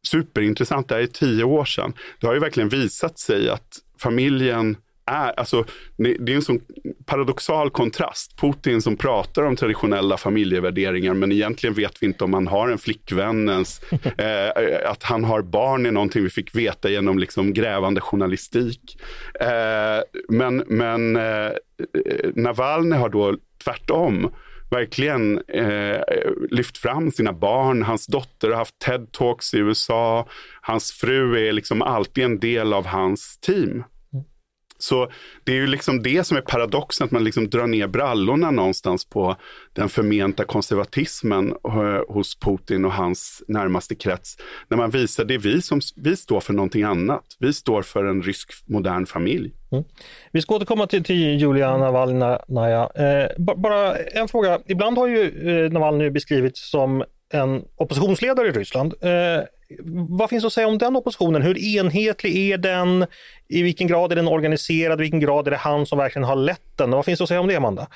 superintressant. 0.08 0.88
Det 0.88 0.94
här 0.94 1.02
är 1.02 1.06
tio 1.06 1.44
år 1.44 1.64
sedan. 1.64 1.92
Det 2.20 2.26
har 2.26 2.34
ju 2.34 2.40
verkligen 2.40 2.68
visat 2.68 3.18
sig 3.18 3.50
att 3.50 3.78
familjen 3.98 4.76
är, 5.06 5.32
alltså, 5.40 5.64
det 5.96 6.32
är 6.32 6.36
en 6.36 6.42
sån 6.42 6.60
paradoxal 7.06 7.70
kontrast. 7.70 8.40
Putin 8.40 8.82
som 8.82 8.96
pratar 8.96 9.42
om 9.42 9.56
traditionella 9.56 10.16
familjevärderingar 10.16 11.14
men 11.14 11.32
egentligen 11.32 11.74
vet 11.74 12.02
vi 12.02 12.06
inte 12.06 12.24
om 12.24 12.34
han 12.34 12.46
har 12.46 12.68
en 12.68 12.78
flickvän 12.78 13.48
ens. 13.48 13.80
Eh, 14.18 14.90
att 14.90 15.02
han 15.02 15.24
har 15.24 15.42
barn 15.42 15.86
är 15.86 15.90
någonting 15.90 16.22
vi 16.22 16.30
fick 16.30 16.54
veta 16.54 16.90
genom 16.90 17.18
liksom 17.18 17.52
grävande 17.52 18.00
journalistik. 18.00 19.00
Eh, 19.40 20.02
men 20.28 20.56
men 20.66 21.16
eh, 21.16 21.50
Navalny 22.34 22.96
har 22.96 23.08
då 23.08 23.36
tvärtom 23.64 24.30
verkligen 24.70 25.38
eh, 25.48 26.00
lyft 26.50 26.78
fram 26.78 27.10
sina 27.10 27.32
barn. 27.32 27.82
Hans 27.82 28.06
dotter 28.06 28.50
har 28.50 28.56
haft 28.56 28.74
TED-talks 28.86 29.56
i 29.56 29.58
USA. 29.58 30.28
Hans 30.60 30.92
fru 30.92 31.48
är 31.48 31.52
liksom 31.52 31.82
alltid 31.82 32.24
en 32.24 32.40
del 32.40 32.72
av 32.72 32.86
hans 32.86 33.38
team. 33.38 33.84
Så 34.78 35.10
det 35.44 35.52
är 35.52 35.56
ju 35.56 35.66
liksom 35.66 36.02
det 36.02 36.24
som 36.24 36.36
är 36.36 36.40
paradoxen, 36.40 37.04
att 37.04 37.10
man 37.10 37.24
liksom 37.24 37.50
drar 37.50 37.66
ner 37.66 37.86
brallorna 37.86 38.50
någonstans 38.50 39.04
på 39.04 39.36
den 39.72 39.88
förmenta 39.88 40.44
konservatismen 40.44 41.50
eh, 41.50 42.14
hos 42.14 42.38
Putin 42.38 42.84
och 42.84 42.92
hans 42.92 43.42
närmaste 43.48 43.94
krets. 43.94 44.36
När 44.68 44.76
man 44.76 44.90
visar 44.90 45.24
det 45.24 45.38
vi 45.38 45.62
som, 45.62 45.80
vi 45.96 46.16
står 46.16 46.40
för 46.40 46.52
någonting 46.52 46.82
annat. 46.82 47.24
Vi 47.38 47.52
står 47.52 47.82
för 47.82 48.04
en 48.04 48.22
rysk 48.22 48.52
modern 48.66 49.06
familj. 49.06 49.52
Mm. 49.72 49.84
Vi 50.32 50.42
ska 50.42 50.54
återkomma 50.54 50.86
till, 50.86 51.04
till 51.04 51.40
Julia 51.40 51.76
Navalnaja. 51.76 52.90
Eh, 52.94 53.44
bara 53.56 53.96
en 53.96 54.28
fråga. 54.28 54.60
Ibland 54.66 54.98
har 54.98 55.06
ju 55.06 55.50
eh, 55.50 55.72
Navalny 55.72 56.10
beskrivits 56.10 56.70
som 56.70 57.04
en 57.32 57.64
oppositionsledare 57.76 58.48
i 58.48 58.50
Ryssland. 58.50 58.94
Eh, 59.00 59.10
vad 60.08 60.30
finns 60.30 60.44
att 60.44 60.52
säga 60.52 60.68
om 60.68 60.78
den 60.78 60.96
oppositionen? 60.96 61.42
Hur 61.42 61.58
enhetlig 61.58 62.52
är 62.52 62.58
den? 62.58 63.06
I 63.48 63.62
vilken 63.62 63.86
grad 63.86 64.12
är 64.12 64.16
den 64.16 64.28
organiserad? 64.28 65.00
I 65.00 65.02
vilken 65.02 65.20
grad 65.20 65.46
är 65.46 65.50
det 65.50 65.56
han 65.56 65.86
som 65.86 65.98
verkligen 65.98 66.28
har 66.28 66.36
lett 66.36 66.76
den? 66.76 66.90
Vad 66.90 67.04
finns 67.04 67.20
att 67.20 67.28
säga 67.28 67.40
om 67.40 67.46
det, 67.46 67.56
Amanda? 67.56 67.86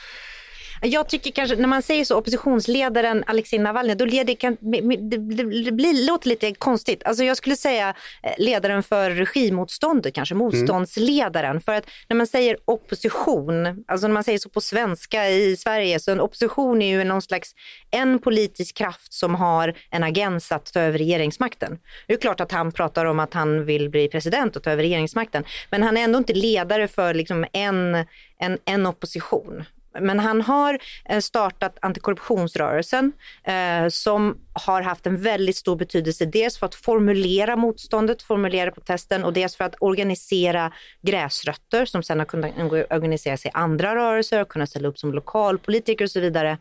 Jag 0.82 1.08
tycker 1.08 1.30
kanske, 1.30 1.56
när 1.56 1.68
man 1.68 1.82
säger 1.82 2.04
så, 2.04 2.16
oppositionsledaren 2.16 3.24
Alexej 3.26 3.58
Navalny, 3.58 3.94
då 3.94 4.04
leder, 4.04 4.36
det, 4.60 5.62
det, 5.64 5.72
blir, 5.72 6.06
låter 6.06 6.28
lite 6.28 6.54
konstigt. 6.54 7.02
Alltså 7.04 7.24
jag 7.24 7.36
skulle 7.36 7.56
säga 7.56 7.94
eh, 8.22 8.32
ledaren 8.38 8.82
för 8.82 9.10
regimmotståndet, 9.10 10.14
kanske 10.14 10.34
mm. 10.34 10.44
motståndsledaren. 10.44 11.50
Mm. 11.50 11.60
För 11.60 11.72
att 11.72 11.84
när 12.08 12.16
man 12.16 12.26
säger 12.26 12.56
opposition, 12.64 13.84
alltså 13.88 14.06
när 14.06 14.14
man 14.14 14.24
säger 14.24 14.38
så 14.38 14.48
på 14.48 14.60
svenska 14.60 15.28
i 15.28 15.56
Sverige, 15.56 16.00
så 16.00 16.10
en 16.10 16.20
opposition 16.20 16.82
är 16.82 16.98
ju 16.98 17.04
någon 17.04 17.22
slags 17.22 17.54
en 17.90 18.18
politisk 18.18 18.76
kraft 18.76 19.12
som 19.12 19.34
har 19.34 19.74
en 19.90 20.02
agens 20.02 20.52
att 20.52 20.72
ta 20.72 20.80
över 20.80 20.98
regeringsmakten. 20.98 21.78
Det 22.06 22.12
är 22.12 22.18
klart 22.18 22.40
att 22.40 22.52
han 22.52 22.72
pratar 22.72 23.04
om 23.04 23.20
att 23.20 23.34
han 23.34 23.64
vill 23.64 23.90
bli 23.90 24.08
president 24.08 24.56
och 24.56 24.62
ta 24.62 24.70
över 24.70 24.82
regeringsmakten, 24.82 25.44
men 25.70 25.82
han 25.82 25.96
är 25.96 26.04
ändå 26.04 26.18
inte 26.18 26.32
ledare 26.32 26.88
för 26.88 27.14
liksom 27.14 27.46
en, 27.52 27.94
en, 28.38 28.58
en 28.64 28.86
opposition. 28.86 29.64
Men 30.00 30.18
han 30.18 30.42
har 30.42 30.78
eh, 31.04 31.18
startat 31.18 31.78
antikorruptionsrörelsen 31.82 33.12
eh, 33.44 33.88
som 33.88 34.38
har 34.52 34.82
haft 34.82 35.06
en 35.06 35.22
väldigt 35.22 35.56
stor 35.56 35.76
betydelse. 35.76 36.24
Dels 36.24 36.58
för 36.58 36.66
att 36.66 36.74
formulera 36.74 37.56
motståndet, 37.56 38.22
formulera 38.22 38.70
protesten 38.70 39.24
och 39.24 39.32
dels 39.32 39.56
för 39.56 39.64
att 39.64 39.74
organisera 39.80 40.72
gräsrötter 41.02 41.84
som 41.84 42.02
sen 42.02 42.18
har 42.18 42.26
kunnat 42.26 42.52
organisera 42.90 43.36
sig 43.36 43.48
i 43.48 43.52
andra 43.54 43.96
rörelser 43.96 44.40
och 44.40 44.48
kunna 44.48 44.66
ställa 44.66 44.88
upp 44.88 44.98
som 44.98 45.12
lokalpolitiker 45.12 46.04
och 46.04 46.10
så 46.10 46.20
vidare. 46.20 46.58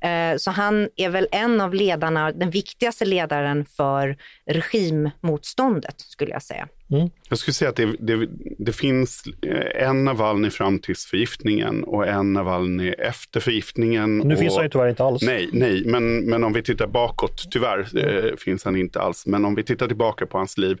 Eh, 0.00 0.36
så 0.36 0.50
han 0.50 0.88
är 0.96 1.08
väl 1.08 1.28
en 1.32 1.60
av 1.60 1.74
ledarna, 1.74 2.32
den 2.32 2.50
viktigaste 2.50 3.04
ledaren 3.04 3.64
för 3.64 4.16
regimmotståndet 4.46 6.00
skulle 6.00 6.30
jag 6.30 6.42
säga. 6.42 6.68
Mm. 6.90 7.10
Jag 7.28 7.38
skulle 7.38 7.54
säga 7.54 7.68
att 7.68 7.76
det, 7.76 7.96
det, 7.98 8.28
det, 8.58 8.72
finns 8.72 9.22
eh, 9.42 9.88
en 9.88 10.04
Navalny 10.04 10.50
fram 10.50 10.78
till 10.78 10.96
förgiftningen 10.96 11.84
och 11.84 12.06
en 12.06 12.32
Navalny 12.32 12.88
efter 12.88 13.40
förgiftningen. 13.40 14.18
Nu 14.18 14.34
och, 14.34 14.40
finns 14.40 14.54
han 14.54 14.64
ju 14.64 14.70
tyvärr 14.70 14.88
inte 14.88 15.04
alls. 15.04 15.22
Nej, 15.22 15.48
nej 15.52 15.82
men, 15.86 16.20
men 16.20 16.44
om 16.44 16.52
vi 16.52 16.62
tittar 16.62 16.86
bakåt, 16.86 17.50
tyvärr 17.50 17.98
eh, 17.98 18.36
finns 18.36 18.64
han 18.64 18.76
inte 18.76 19.00
alls, 19.00 19.26
men 19.26 19.44
om 19.44 19.54
vi 19.54 19.64
tittar 19.64 19.86
tillbaka 19.86 20.26
på 20.26 20.38
hans 20.38 20.58
liv 20.58 20.78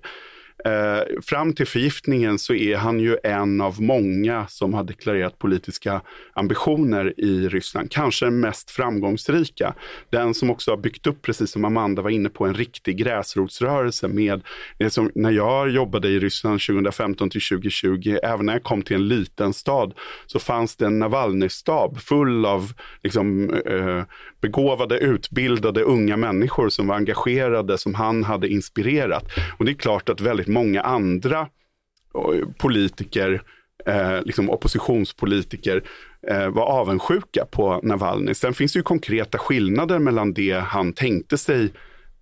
Eh, 0.64 1.20
fram 1.22 1.52
till 1.52 1.66
förgiftningen 1.66 2.38
så 2.38 2.54
är 2.54 2.76
han 2.76 3.00
ju 3.00 3.16
en 3.22 3.60
av 3.60 3.82
många 3.82 4.46
som 4.46 4.74
har 4.74 4.84
deklarerat 4.84 5.38
politiska 5.38 6.00
ambitioner 6.32 7.20
i 7.20 7.48
Ryssland. 7.48 7.90
Kanske 7.90 8.26
den 8.26 8.40
mest 8.40 8.70
framgångsrika. 8.70 9.74
Den 10.10 10.34
som 10.34 10.50
också 10.50 10.70
har 10.70 10.76
byggt 10.76 11.06
upp, 11.06 11.22
precis 11.22 11.50
som 11.50 11.64
Amanda 11.64 12.02
var 12.02 12.10
inne 12.10 12.28
på, 12.28 12.46
en 12.46 12.54
riktig 12.54 12.96
gräsrotsrörelse 12.96 14.08
med, 14.08 14.42
liksom, 14.78 15.10
när 15.14 15.30
jag 15.30 15.70
jobbade 15.70 16.08
i 16.08 16.18
Ryssland 16.18 16.60
2015 16.60 17.30
till 17.30 17.40
2020, 17.40 18.16
även 18.22 18.46
när 18.46 18.52
jag 18.52 18.62
kom 18.62 18.82
till 18.82 18.96
en 18.96 19.08
liten 19.08 19.52
stad, 19.52 19.94
så 20.26 20.38
fanns 20.38 20.76
det 20.76 20.86
en 20.86 20.98
Navalny-stab 21.02 21.98
full 21.98 22.46
av 22.46 22.72
liksom, 23.02 23.54
eh, 23.54 24.02
begåvade, 24.40 24.98
utbildade 24.98 25.82
unga 25.82 26.16
människor 26.16 26.68
som 26.68 26.86
var 26.86 26.94
engagerade, 26.94 27.78
som 27.78 27.94
han 27.94 28.24
hade 28.24 28.48
inspirerat. 28.48 29.24
Och 29.58 29.64
det 29.64 29.72
är 29.72 29.74
klart 29.74 30.08
att 30.08 30.20
väldigt 30.20 30.47
många 30.48 30.80
andra 30.80 31.40
eh, 32.14 32.48
politiker, 32.58 33.42
eh, 33.86 34.22
liksom 34.22 34.50
oppositionspolitiker, 34.50 35.82
eh, 36.28 36.48
var 36.48 36.62
avundsjuka 36.62 37.46
på 37.50 37.80
Navalny. 37.82 38.34
Sen 38.34 38.54
finns 38.54 38.72
det 38.72 38.78
ju 38.78 38.82
konkreta 38.82 39.38
skillnader 39.38 39.98
mellan 39.98 40.32
det 40.32 40.52
han 40.52 40.92
tänkte 40.92 41.38
sig 41.38 41.72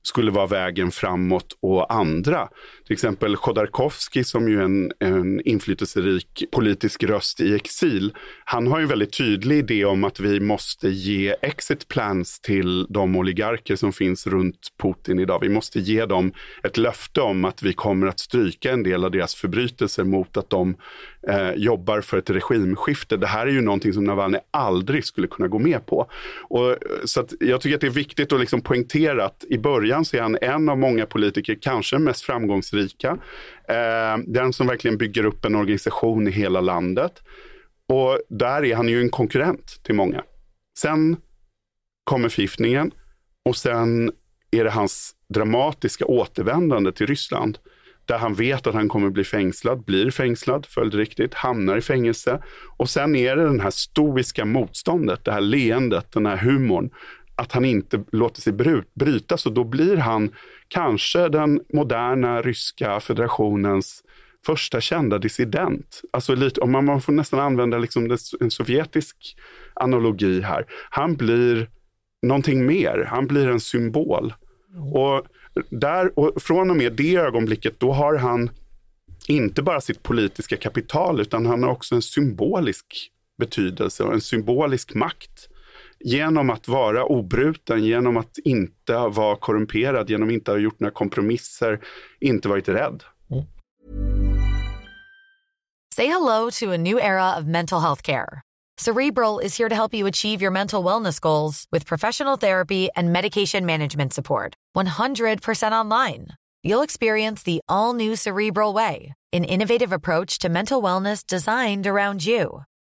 skulle 0.07 0.31
vara 0.31 0.47
vägen 0.47 0.91
framåt 0.91 1.59
och 1.63 1.95
andra. 1.95 2.49
Till 2.87 2.93
exempel 2.93 3.37
Chodorkovskij 3.37 4.25
som 4.25 4.49
ju 4.49 4.59
är 4.59 4.65
en, 4.65 4.93
en 4.99 5.41
inflytelserik 5.41 6.45
politisk 6.53 7.03
röst 7.03 7.41
i 7.41 7.55
exil. 7.55 8.15
Han 8.45 8.67
har 8.67 8.79
ju 8.79 8.83
en 8.83 8.89
väldigt 8.89 9.19
tydlig 9.19 9.59
idé 9.59 9.85
om 9.85 10.05
att 10.05 10.21
vi 10.21 10.41
måste 10.41 10.89
ge 10.89 11.35
exit 11.43 11.89
plans 11.89 12.41
till 12.41 12.87
de 12.89 13.17
oligarker 13.17 13.77
som 13.77 13.93
finns 13.93 14.27
runt 14.27 14.73
Putin 14.83 15.19
idag. 15.19 15.41
Vi 15.41 15.49
måste 15.49 15.81
ge 15.81 16.07
dem 16.07 16.33
ett 16.63 16.77
löfte 16.77 17.21
om 17.21 17.45
att 17.45 17.63
vi 17.63 17.73
kommer 17.73 18.07
att 18.07 18.21
stryka 18.21 18.73
en 18.73 18.83
del 18.83 19.05
av 19.05 19.11
deras 19.11 19.35
förbrytelser 19.35 20.05
mot 20.05 20.37
att 20.37 20.51
de 20.51 20.77
eh, 21.29 21.53
jobbar 21.57 22.01
för 22.01 22.19
ett 22.19 22.31
regimskifte. 22.31 23.17
Det 23.17 23.27
här 23.27 23.47
är 23.47 23.51
ju 23.51 23.61
någonting 23.61 23.93
som 23.93 24.05
Navalny 24.05 24.39
aldrig 24.51 25.05
skulle 25.05 25.27
kunna 25.27 25.49
gå 25.49 25.59
med 25.59 25.87
på. 25.87 26.11
Och, 26.49 26.71
eh, 26.71 26.77
så 27.05 27.27
jag 27.41 27.61
tycker 27.61 27.75
att 27.75 27.81
det 27.81 27.87
är 27.87 27.91
viktigt 27.91 28.33
att 28.33 28.41
liksom 28.41 28.61
poängtera 28.61 29.25
att 29.25 29.45
i 29.49 29.59
början 29.59 29.96
så 30.05 30.17
är 30.17 30.21
han 30.21 30.39
en 30.41 30.69
av 30.69 30.79
många 30.79 31.07
politiker, 31.07 31.59
kanske 31.61 31.99
mest 31.99 32.23
framgångsrika. 32.23 33.19
Eh, 33.69 34.19
den 34.27 34.53
som 34.53 34.67
verkligen 34.67 34.99
bygger 34.99 35.25
upp 35.25 35.45
en 35.45 35.55
organisation 35.55 36.29
i 36.29 36.31
hela 36.31 36.61
landet. 36.61 37.23
Och 37.89 38.21
där 38.29 38.65
är 38.65 38.77
han 38.77 38.89
ju 38.89 39.01
en 39.01 39.11
konkurrent 39.11 39.81
till 39.83 39.95
många. 39.95 40.23
Sen 40.79 41.17
kommer 42.05 42.29
förgiftningen 42.29 42.91
och 43.45 43.57
sen 43.57 44.13
är 44.51 44.65
det 44.65 44.71
hans 44.71 45.15
dramatiska 45.29 46.07
återvändande 46.07 46.93
till 46.93 47.07
Ryssland 47.07 47.59
där 48.07 48.19
han 48.19 48.35
vet 48.35 48.67
att 48.67 48.75
han 48.75 48.89
kommer 48.89 49.11
bli 49.11 49.25
fängslad, 49.25 49.85
blir 49.85 50.11
fängslad 50.11 50.67
följdriktigt, 50.67 51.35
hamnar 51.35 51.77
i 51.77 51.81
fängelse. 51.81 52.43
Och 52.77 52.91
sen 52.91 53.17
är 53.17 53.37
det 53.37 53.57
det 53.57 53.63
här 53.63 53.71
stoiska 53.71 54.45
motståndet, 54.45 55.25
det 55.25 55.33
här 55.33 55.41
leendet, 55.41 56.13
den 56.13 56.27
här 56.27 56.37
humorn. 56.37 56.91
Att 57.37 57.53
han 57.53 57.65
inte 57.65 58.05
låter 58.13 58.41
sig 58.41 58.53
brytas 58.95 59.47
och 59.47 59.53
då 59.53 59.65
blir 59.65 59.97
han 59.97 60.31
kanske 60.69 61.29
den 61.29 61.61
moderna 61.73 62.43
ryska 62.43 63.01
federationens 63.01 64.03
första 64.47 64.81
kända 64.81 65.19
dissident. 65.19 66.03
Alltså 66.11 66.35
lite, 66.35 66.61
om 66.61 66.73
man, 66.73 66.85
man 66.85 67.01
får 67.01 67.13
nästan 67.13 67.41
använda 67.41 67.79
liksom 67.79 68.17
en 68.41 68.51
sovjetisk 68.51 69.37
analogi 69.75 70.41
här. 70.41 70.67
Han 70.91 71.17
blir 71.17 71.71
någonting 72.23 72.67
mer, 72.67 73.07
han 73.09 73.27
blir 73.27 73.49
en 73.49 73.61
symbol. 73.61 74.35
Och 74.93 75.27
där, 75.71 76.19
och 76.19 76.43
från 76.43 76.71
och 76.71 76.77
med 76.77 76.93
det 76.93 77.17
ögonblicket, 77.17 77.81
då 77.81 77.93
har 77.93 78.17
han 78.17 78.51
inte 79.29 79.63
bara 79.63 79.81
sitt 79.81 80.03
politiska 80.03 80.57
kapital, 80.57 81.21
utan 81.21 81.47
han 81.47 81.63
har 81.63 81.71
också 81.71 81.95
en 81.95 82.03
symbolisk 82.03 83.11
betydelse 83.39 84.05
och 84.05 84.15
en 84.15 84.21
symbolisk 84.21 84.95
makt. 84.95 85.49
Genom 86.09 86.51
att 86.51 86.69
vara 86.69 87.05
obruten, 87.05 87.85
genom 87.85 88.17
att 88.17 88.39
inte 88.45 88.93
vara 88.93 89.37
korrumperad, 89.37 90.11
genom 90.11 90.29
att 90.29 90.33
inte 90.33 90.51
ha 90.51 90.59
gjort 90.59 90.81
några 90.81 90.93
kompromisser, 90.93 91.81
inte 92.21 92.49
varit 92.49 92.69
rädd. 92.69 93.03
Mm. 93.31 93.45
Say 95.95 96.07
hello 96.07 96.51
to 96.51 96.73
a 96.73 96.77
new 96.77 96.99
era 96.99 97.39
of 97.39 97.45
mental 97.45 97.81
health 97.81 98.03
care. 98.03 98.43
Cerebral 98.79 99.41
is 99.41 99.59
here 99.59 99.69
to 99.69 99.75
help 99.75 99.95
you 99.95 100.07
achieve 100.09 100.43
your 100.43 100.53
mental 100.53 100.85
wellness 100.85 101.21
goals 101.21 101.67
with 101.73 101.87
professional 101.87 102.37
therapy 102.37 102.89
and 102.97 103.13
medication 103.13 103.67
management 103.67 104.13
support. 104.13 104.55
100% 104.77 105.73
online. 105.73 106.27
You'll 106.63 106.85
experience 106.85 107.43
the 107.43 107.61
all 107.69 107.95
new 107.95 108.15
Cerebral 108.17 108.75
Way, 108.75 109.15
an 109.33 109.45
innovative 109.45 109.93
approach 109.93 110.39
to 110.39 110.49
mental 110.49 110.83
wellness 110.83 111.27
designed 111.27 111.87
around 111.87 112.25
you. 112.25 112.63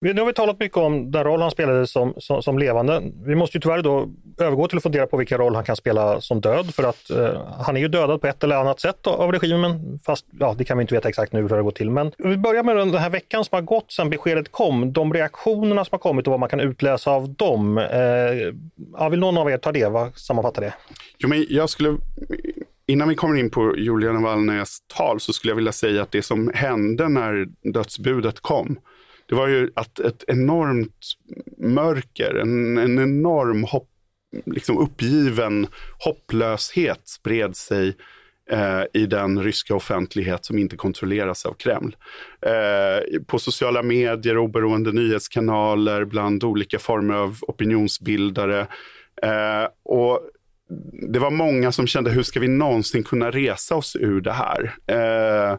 Nu 0.00 0.20
har 0.20 0.26
vi 0.26 0.32
talat 0.32 0.60
mycket 0.60 0.76
om 0.76 1.10
den 1.10 1.24
roll 1.24 1.42
han 1.42 1.50
spelade 1.50 1.86
som, 1.86 2.14
som, 2.18 2.42
som, 2.42 2.58
levande. 2.58 3.02
Vi 3.26 3.34
måste 3.34 3.56
ju 3.56 3.60
tyvärr 3.60 3.82
då 3.82 4.08
övergå 4.40 4.68
till 4.68 4.76
att 4.76 4.82
fundera 4.82 5.06
på 5.06 5.16
vilken 5.16 5.38
roll 5.38 5.54
han 5.54 5.64
kan 5.64 5.76
spela 5.76 6.20
som 6.20 6.40
död 6.40 6.74
för 6.74 6.82
att 6.82 7.10
eh, 7.10 7.42
han 7.60 7.76
är 7.76 7.80
ju 7.80 7.88
dödad 7.88 8.20
på 8.20 8.26
ett 8.26 8.44
eller 8.44 8.56
annat 8.56 8.80
sätt 8.80 9.06
av 9.06 9.32
regimen. 9.32 10.00
Fast 10.06 10.26
ja, 10.38 10.54
det 10.58 10.64
kan 10.64 10.78
vi 10.78 10.82
inte 10.82 10.94
veta 10.94 11.08
exakt 11.08 11.32
nu 11.32 11.42
hur 11.42 11.48
det 11.48 11.62
går 11.62 11.70
till. 11.70 11.90
Men 11.90 12.12
vi 12.18 12.36
börjar 12.36 12.62
med 12.62 12.76
den 12.76 12.94
här 12.94 13.10
veckan 13.10 13.44
som 13.44 13.56
har 13.56 13.62
gått 13.62 13.92
sedan 13.92 14.10
beskedet 14.10 14.52
kom. 14.52 14.92
De 14.92 15.14
reaktionerna 15.14 15.84
som 15.84 15.88
har 15.92 15.98
kommit 15.98 16.26
och 16.26 16.30
vad 16.30 16.40
man 16.40 16.48
kan 16.48 16.60
utläsa 16.60 17.10
av 17.10 17.28
dem. 17.28 17.78
Eh, 17.78 17.86
ja, 18.98 19.08
vill 19.08 19.20
någon 19.20 19.38
av 19.38 19.50
er 19.50 19.58
ta 19.58 19.72
det? 19.72 19.88
Va? 19.88 20.10
Sammanfatta 20.14 20.60
det? 20.60 20.74
Jo, 21.18 21.28
men 21.28 21.46
jag 21.48 21.70
skulle 21.70 21.96
Innan 22.86 23.08
vi 23.08 23.14
kommer 23.14 23.40
in 23.40 23.50
på 23.50 23.76
Julia 23.76 24.12
Navalnyjs 24.12 24.78
tal 24.86 25.20
så 25.20 25.32
skulle 25.32 25.50
jag 25.50 25.56
vilja 25.56 25.72
säga 25.72 26.02
att 26.02 26.10
det 26.10 26.22
som 26.22 26.50
hände 26.54 27.08
när 27.08 27.46
dödsbudet 27.72 28.40
kom 28.40 28.78
det 29.28 29.34
var 29.34 29.48
ju 29.48 29.70
att 29.74 30.00
ett 30.00 30.24
enormt 30.26 31.06
mörker, 31.58 32.34
en, 32.34 32.78
en 32.78 32.98
enorm 32.98 33.64
hopp, 33.64 33.88
liksom 34.46 34.78
uppgiven 34.78 35.66
hopplöshet 36.04 37.08
spred 37.08 37.56
sig 37.56 37.96
eh, 38.50 38.82
i 38.92 39.06
den 39.06 39.42
ryska 39.42 39.74
offentlighet 39.74 40.44
som 40.44 40.58
inte 40.58 40.76
kontrolleras 40.76 41.46
av 41.46 41.52
Kreml. 41.52 41.96
Eh, 42.40 43.20
på 43.26 43.38
sociala 43.38 43.82
medier, 43.82 44.38
oberoende 44.38 44.92
nyhetskanaler, 44.92 46.04
bland 46.04 46.44
olika 46.44 46.78
former 46.78 47.14
av 47.14 47.38
opinionsbildare. 47.40 48.60
Eh, 49.22 49.68
och 49.82 50.20
det 51.12 51.18
var 51.18 51.30
många 51.30 51.72
som 51.72 51.86
kände, 51.86 52.10
hur 52.10 52.22
ska 52.22 52.40
vi 52.40 52.48
någonsin 52.48 53.04
kunna 53.04 53.30
resa 53.30 53.76
oss 53.76 53.96
ur 53.96 54.20
det 54.20 54.32
här? 54.32 54.74
Eh, 54.86 55.58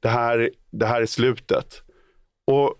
det 0.00 0.08
här, 0.08 0.50
det 0.70 0.86
här 0.86 1.02
är 1.02 1.06
slutet. 1.06 1.82
Och 2.46 2.79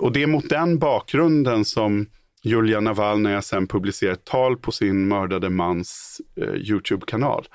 och 0.00 0.12
det 0.12 0.22
är 0.22 0.26
mot 0.26 0.48
den 0.48 0.78
bakgrunden 0.78 1.64
som 1.64 2.06
Julia 2.42 2.80
Navalnaya 2.80 3.42
sen 3.42 3.66
publicerar 3.66 4.12
ett 4.12 4.24
tal 4.24 4.56
på 4.56 4.72
sin 4.72 5.08
mördade 5.08 5.50
mans 5.50 6.20
eh, 6.40 6.54
Youtube-kanal. 6.54 7.48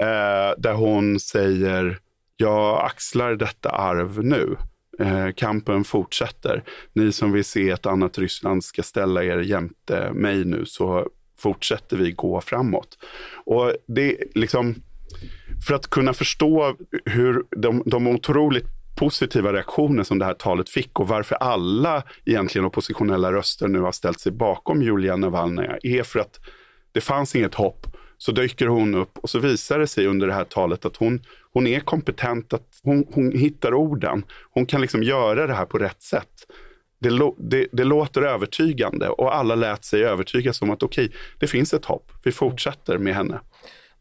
Eh, 0.00 0.58
där 0.58 0.72
hon 0.72 1.20
säger, 1.20 1.98
jag 2.36 2.84
axlar 2.84 3.34
detta 3.34 3.70
arv 3.70 4.24
nu. 4.24 4.56
Eh, 4.98 5.28
kampen 5.36 5.84
fortsätter. 5.84 6.64
Ni 6.92 7.12
som 7.12 7.32
vill 7.32 7.44
se 7.44 7.70
ett 7.70 7.86
annat 7.86 8.18
Ryssland 8.18 8.64
ska 8.64 8.82
ställa 8.82 9.24
er 9.24 9.38
jämte 9.38 10.12
mig 10.12 10.44
nu 10.44 10.64
så 10.66 11.08
fortsätter 11.38 11.96
vi 11.96 12.12
gå 12.12 12.40
framåt. 12.40 12.98
Och 13.44 13.72
det 13.86 14.16
liksom, 14.34 14.74
för 15.66 15.74
att 15.74 15.90
kunna 15.90 16.12
förstå 16.12 16.76
hur 17.04 17.44
de, 17.56 17.82
de 17.86 18.06
otroligt 18.06 18.79
positiva 19.00 19.52
reaktioner 19.52 20.02
som 20.02 20.18
det 20.18 20.24
här 20.24 20.34
talet 20.34 20.68
fick 20.68 21.00
och 21.00 21.08
varför 21.08 21.34
alla 21.34 22.02
egentligen 22.24 22.64
oppositionella 22.64 23.32
röster 23.32 23.68
nu 23.68 23.80
har 23.80 23.92
ställt 23.92 24.20
sig 24.20 24.32
bakom 24.32 24.82
Julia 24.82 25.16
Navalnaja 25.16 25.78
är 25.82 26.02
för 26.02 26.20
att 26.20 26.40
det 26.92 27.00
fanns 27.00 27.36
inget 27.36 27.54
hopp. 27.54 27.86
Så 28.18 28.32
dyker 28.32 28.66
hon 28.66 28.94
upp 28.94 29.18
och 29.18 29.30
så 29.30 29.38
visar 29.38 29.78
det 29.78 29.86
sig 29.86 30.06
under 30.06 30.26
det 30.26 30.32
här 30.32 30.44
talet 30.44 30.84
att 30.84 30.96
hon, 30.96 31.22
hon 31.52 31.66
är 31.66 31.80
kompetent, 31.80 32.52
att 32.52 32.80
hon, 32.82 33.04
hon 33.12 33.32
hittar 33.32 33.74
orden. 33.74 34.24
Hon 34.50 34.66
kan 34.66 34.80
liksom 34.80 35.02
göra 35.02 35.46
det 35.46 35.54
här 35.54 35.66
på 35.66 35.78
rätt 35.78 36.02
sätt. 36.02 36.46
Det, 36.98 37.32
det, 37.38 37.66
det, 37.72 37.84
låter 37.84 38.22
övertygande 38.22 39.08
och 39.08 39.34
alla 39.34 39.54
lät 39.54 39.84
sig 39.84 40.04
övertygas 40.04 40.62
om 40.62 40.70
att 40.70 40.82
okej, 40.82 41.04
okay, 41.04 41.18
det 41.38 41.46
finns 41.46 41.74
ett 41.74 41.84
hopp. 41.84 42.12
Vi 42.24 42.32
fortsätter 42.32 42.98
med 42.98 43.14
henne. 43.14 43.40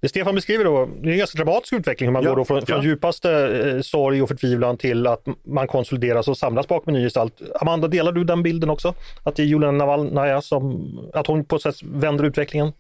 Det 0.01 0.09
Stefan 0.09 0.35
beskriver 0.35 0.65
då, 0.65 0.85
det 0.85 1.09
är 1.09 1.11
en 1.11 1.17
ganska 1.17 1.37
dramatisk 1.37 1.73
utveckling 1.73 2.07
hur 2.07 2.13
man 2.13 2.23
ja, 2.23 2.29
går 2.29 2.37
då 2.37 2.45
från, 2.45 2.65
från 2.65 2.83
djupaste 2.83 3.31
eh, 3.31 3.81
sorg 3.81 4.21
och 4.21 4.29
förtvivlan 4.29 4.77
till 4.77 5.07
att 5.07 5.25
man 5.43 5.67
konsolideras 5.67 6.27
och 6.27 6.37
samlas 6.37 6.67
bakom 6.67 6.95
en 6.95 6.99
ny 6.99 7.05
gestalt. 7.05 7.41
Amanda, 7.61 7.87
delar 7.87 8.11
du 8.11 8.23
den 8.23 8.43
bilden 8.43 8.69
också? 8.69 8.93
Att 9.23 9.35
det 9.35 9.43
är 9.43 9.45
Julia 9.45 9.71
Navalnaja 9.71 10.41
som, 10.41 10.89
att 11.13 11.27
hon 11.27 11.45
på 11.45 11.59
sätt 11.59 11.75
vänder 11.83 12.23
utvecklingen? 12.23 12.73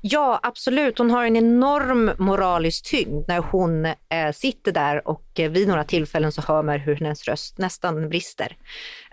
Ja, 0.00 0.40
absolut. 0.42 0.98
Hon 0.98 1.10
har 1.10 1.24
en 1.24 1.36
enorm 1.36 2.10
moralisk 2.18 2.90
tyngd 2.90 3.28
när 3.28 3.38
hon 3.38 3.84
eh, 3.84 3.94
sitter 4.34 4.72
där 4.72 5.08
och 5.08 5.40
eh, 5.40 5.50
vid 5.50 5.68
några 5.68 5.84
tillfällen 5.84 6.32
så 6.32 6.42
hör 6.42 6.62
man 6.62 6.80
hur 6.80 6.96
hennes 6.96 7.28
röst 7.28 7.58
nästan 7.58 8.08
brister. 8.08 8.56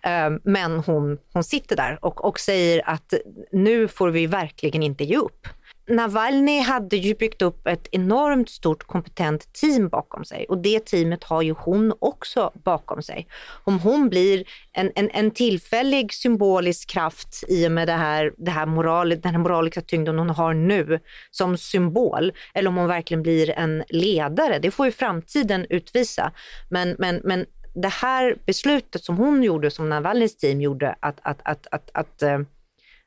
Eh, 0.04 0.30
men 0.44 0.80
hon, 0.80 1.18
hon 1.34 1.44
sitter 1.44 1.76
där 1.76 2.00
och, 2.02 2.26
och 2.26 2.40
säger 2.40 2.90
att 2.90 3.14
nu 3.52 3.88
får 3.88 4.10
vi 4.10 4.28
verkligen 4.28 4.84
inte 4.84 5.04
ge 5.04 5.18
upp. 5.18 5.48
Navalny 5.88 6.60
hade 6.60 6.98
ju 6.98 7.16
byggt 7.16 7.42
upp 7.42 7.68
ett 7.68 7.88
enormt 7.92 8.50
stort 8.50 8.84
kompetent 8.84 9.54
team 9.54 9.90
bakom 9.90 10.26
sig 10.26 10.46
och 10.50 10.58
det 10.58 10.86
teamet 10.86 11.24
har 11.24 11.42
ju 11.42 11.52
hon 11.52 11.94
också 12.00 12.52
bakom 12.64 13.02
sig. 13.02 13.28
Om 13.64 13.80
hon 13.80 14.10
blir 14.10 14.44
en, 14.74 14.92
en, 14.96 15.10
en 15.10 15.32
tillfällig 15.32 16.14
symbolisk 16.14 16.90
kraft 16.90 17.44
i 17.48 17.68
och 17.68 17.72
med 17.72 17.88
det 17.88 17.94
här, 17.94 18.34
det 18.38 18.52
här 18.52 18.66
moral, 18.66 19.10
den 19.10 19.32
här 19.32 19.38
moraliska 19.40 19.82
tyngden 19.82 20.20
hon 20.20 20.30
har 20.30 20.54
nu 20.54 21.00
som 21.32 21.58
symbol 21.58 22.34
eller 22.54 22.70
om 22.70 22.76
hon 22.76 22.88
verkligen 22.88 23.24
blir 23.24 23.50
en 23.50 23.84
ledare, 23.90 24.60
det 24.60 24.72
får 24.72 24.86
ju 24.86 24.92
framtiden 24.92 25.66
utvisa. 25.70 26.32
Men, 26.70 26.96
men, 27.00 27.22
men 27.24 27.46
det 27.76 27.92
här 27.92 28.38
beslutet 28.46 29.04
som 29.04 29.18
hon 29.18 29.44
gjorde, 29.44 29.72
som 29.72 29.90
Navalnys 29.90 30.38
team 30.38 30.62
gjorde, 30.62 30.96
att, 31.00 31.20
att, 31.22 31.40
att, 31.44 31.68
att, 31.72 31.90
att, 31.94 32.22
eh, 32.22 32.40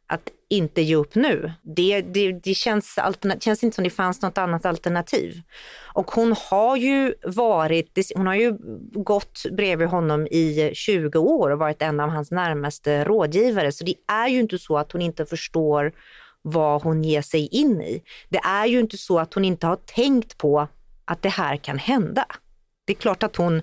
att 0.06 0.28
att 0.28 0.28
inte 0.48 0.82
ge 0.82 0.96
upp 0.96 1.14
nu. 1.14 1.52
Det, 1.62 2.00
det, 2.00 2.32
det 2.32 2.54
känns, 2.54 2.98
känns 3.40 3.64
inte 3.64 3.74
som 3.74 3.84
det 3.84 3.90
fanns 3.90 4.22
något 4.22 4.38
annat 4.38 4.66
alternativ. 4.66 5.40
Och 5.92 6.10
hon 6.10 6.34
har 6.50 6.76
ju 6.76 7.14
varit, 7.22 8.12
hon 8.14 8.26
har 8.26 8.34
ju 8.34 8.56
gått 8.92 9.42
bredvid 9.52 9.88
honom 9.88 10.26
i 10.26 10.70
20 10.74 11.18
år 11.18 11.50
och 11.50 11.58
varit 11.58 11.82
en 11.82 12.00
av 12.00 12.10
hans 12.10 12.30
närmaste 12.30 13.04
rådgivare. 13.04 13.72
Så 13.72 13.84
det 13.84 13.94
är 14.06 14.28
ju 14.28 14.40
inte 14.40 14.58
så 14.58 14.78
att 14.78 14.92
hon 14.92 15.02
inte 15.02 15.26
förstår 15.26 15.92
vad 16.42 16.82
hon 16.82 17.04
ger 17.04 17.22
sig 17.22 17.46
in 17.46 17.82
i. 17.82 18.02
Det 18.28 18.38
är 18.38 18.66
ju 18.66 18.80
inte 18.80 18.98
så 18.98 19.18
att 19.18 19.34
hon 19.34 19.44
inte 19.44 19.66
har 19.66 19.76
tänkt 19.76 20.38
på 20.38 20.68
att 21.04 21.22
det 21.22 21.28
här 21.28 21.56
kan 21.56 21.78
hända. 21.78 22.26
Det 22.84 22.92
är 22.92 22.96
klart 22.96 23.22
att 23.22 23.36
hon, 23.36 23.62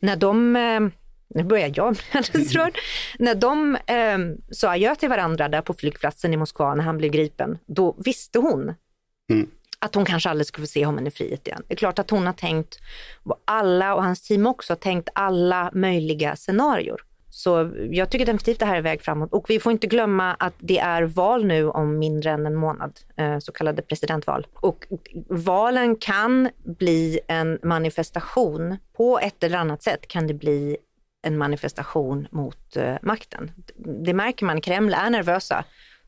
när 0.00 0.16
de 0.16 0.56
eh, 0.56 0.80
nu 1.28 1.44
börjar 1.44 1.72
jag 1.74 1.92
bli 1.92 2.02
alldeles 2.12 2.52
rörd. 2.52 2.78
När 3.18 3.34
de 3.34 3.74
eh, 3.74 4.18
sa 4.50 4.70
adjö 4.70 4.94
till 4.94 5.08
varandra 5.08 5.48
där 5.48 5.62
på 5.62 5.74
flygplatsen 5.74 6.34
i 6.34 6.36
Moskva 6.36 6.74
när 6.74 6.84
han 6.84 6.98
blev 6.98 7.10
gripen, 7.10 7.58
då 7.66 7.96
visste 7.98 8.38
hon 8.38 8.74
mm. 9.30 9.50
att 9.78 9.94
hon 9.94 10.04
kanske 10.04 10.30
aldrig 10.30 10.46
skulle 10.46 10.66
få 10.66 10.70
se 10.70 10.86
honom 10.86 11.06
i 11.06 11.10
frihet 11.10 11.46
igen. 11.46 11.62
Det 11.68 11.74
är 11.74 11.76
klart 11.76 11.98
att 11.98 12.10
hon 12.10 12.26
har 12.26 12.32
tänkt, 12.32 12.78
alla 13.44 13.94
och 13.94 14.04
hans 14.04 14.22
team 14.22 14.46
också 14.46 14.72
har 14.72 14.78
tänkt 14.78 15.08
alla 15.14 15.70
möjliga 15.74 16.36
scenarier. 16.36 16.96
Så 17.36 17.72
jag 17.90 18.10
tycker 18.10 18.26
definitivt 18.26 18.58
det 18.58 18.66
här 18.66 18.76
är 18.76 18.82
väg 18.82 19.02
framåt. 19.02 19.32
Och 19.32 19.50
vi 19.50 19.60
får 19.60 19.72
inte 19.72 19.86
glömma 19.86 20.34
att 20.34 20.54
det 20.58 20.78
är 20.78 21.02
val 21.02 21.44
nu 21.44 21.68
om 21.68 21.98
mindre 21.98 22.30
än 22.30 22.46
en 22.46 22.54
månad, 22.54 23.00
eh, 23.16 23.38
så 23.38 23.52
kallade 23.52 23.82
presidentval. 23.82 24.46
Och 24.54 24.86
valen 25.28 25.96
kan 25.96 26.48
bli 26.64 27.20
en 27.28 27.58
manifestation. 27.62 28.76
På 28.96 29.18
ett 29.18 29.44
eller 29.44 29.58
annat 29.58 29.82
sätt 29.82 30.08
kan 30.08 30.26
det 30.26 30.34
bli 30.34 30.76
en 31.26 31.38
manifestation 31.38 32.28
mot 32.30 32.76
eh, 32.76 32.96
makten. 33.02 33.50
Det 34.04 34.14
märker 34.14 34.46
man, 34.46 34.60
Kreml 34.60 34.94
är 34.94 35.10
nervösa. 35.10 35.64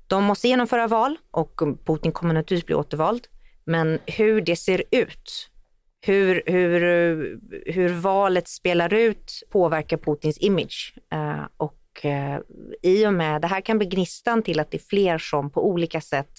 De 0.07 0.25
måste 0.25 0.49
genomföra 0.49 0.87
val 0.87 1.17
och 1.31 1.61
Putin 1.87 2.13
kommer 2.13 2.35
naturligtvis 2.35 2.67
bli 2.67 2.75
återvald. 2.75 3.27
Men 3.65 3.99
hur 4.07 4.41
det 4.41 4.57
ser 4.57 4.83
ut, 4.91 5.51
hur, 6.01 6.43
hur, 6.47 6.83
eh, 6.83 7.39
hur 7.75 7.89
valet 7.89 8.49
spelar 8.49 8.95
ut 8.95 9.43
påverkar 9.51 9.97
Putins 9.97 10.39
image. 10.39 10.95
Eh, 11.13 11.45
och 11.57 12.05
eh, 12.05 12.39
i 12.83 13.07
och 13.07 13.15
med, 13.15 13.43
det 13.43 13.49
här 13.49 13.61
kan 13.61 13.79
bli 13.79 13.87
gnistan 13.87 14.43
till 14.43 14.61
att 14.61 14.71
det 14.71 14.77
är 14.77 14.89
fler 14.89 15.19
som 15.19 15.51
på 15.51 15.69
olika 15.69 16.01
sätt 16.01 16.33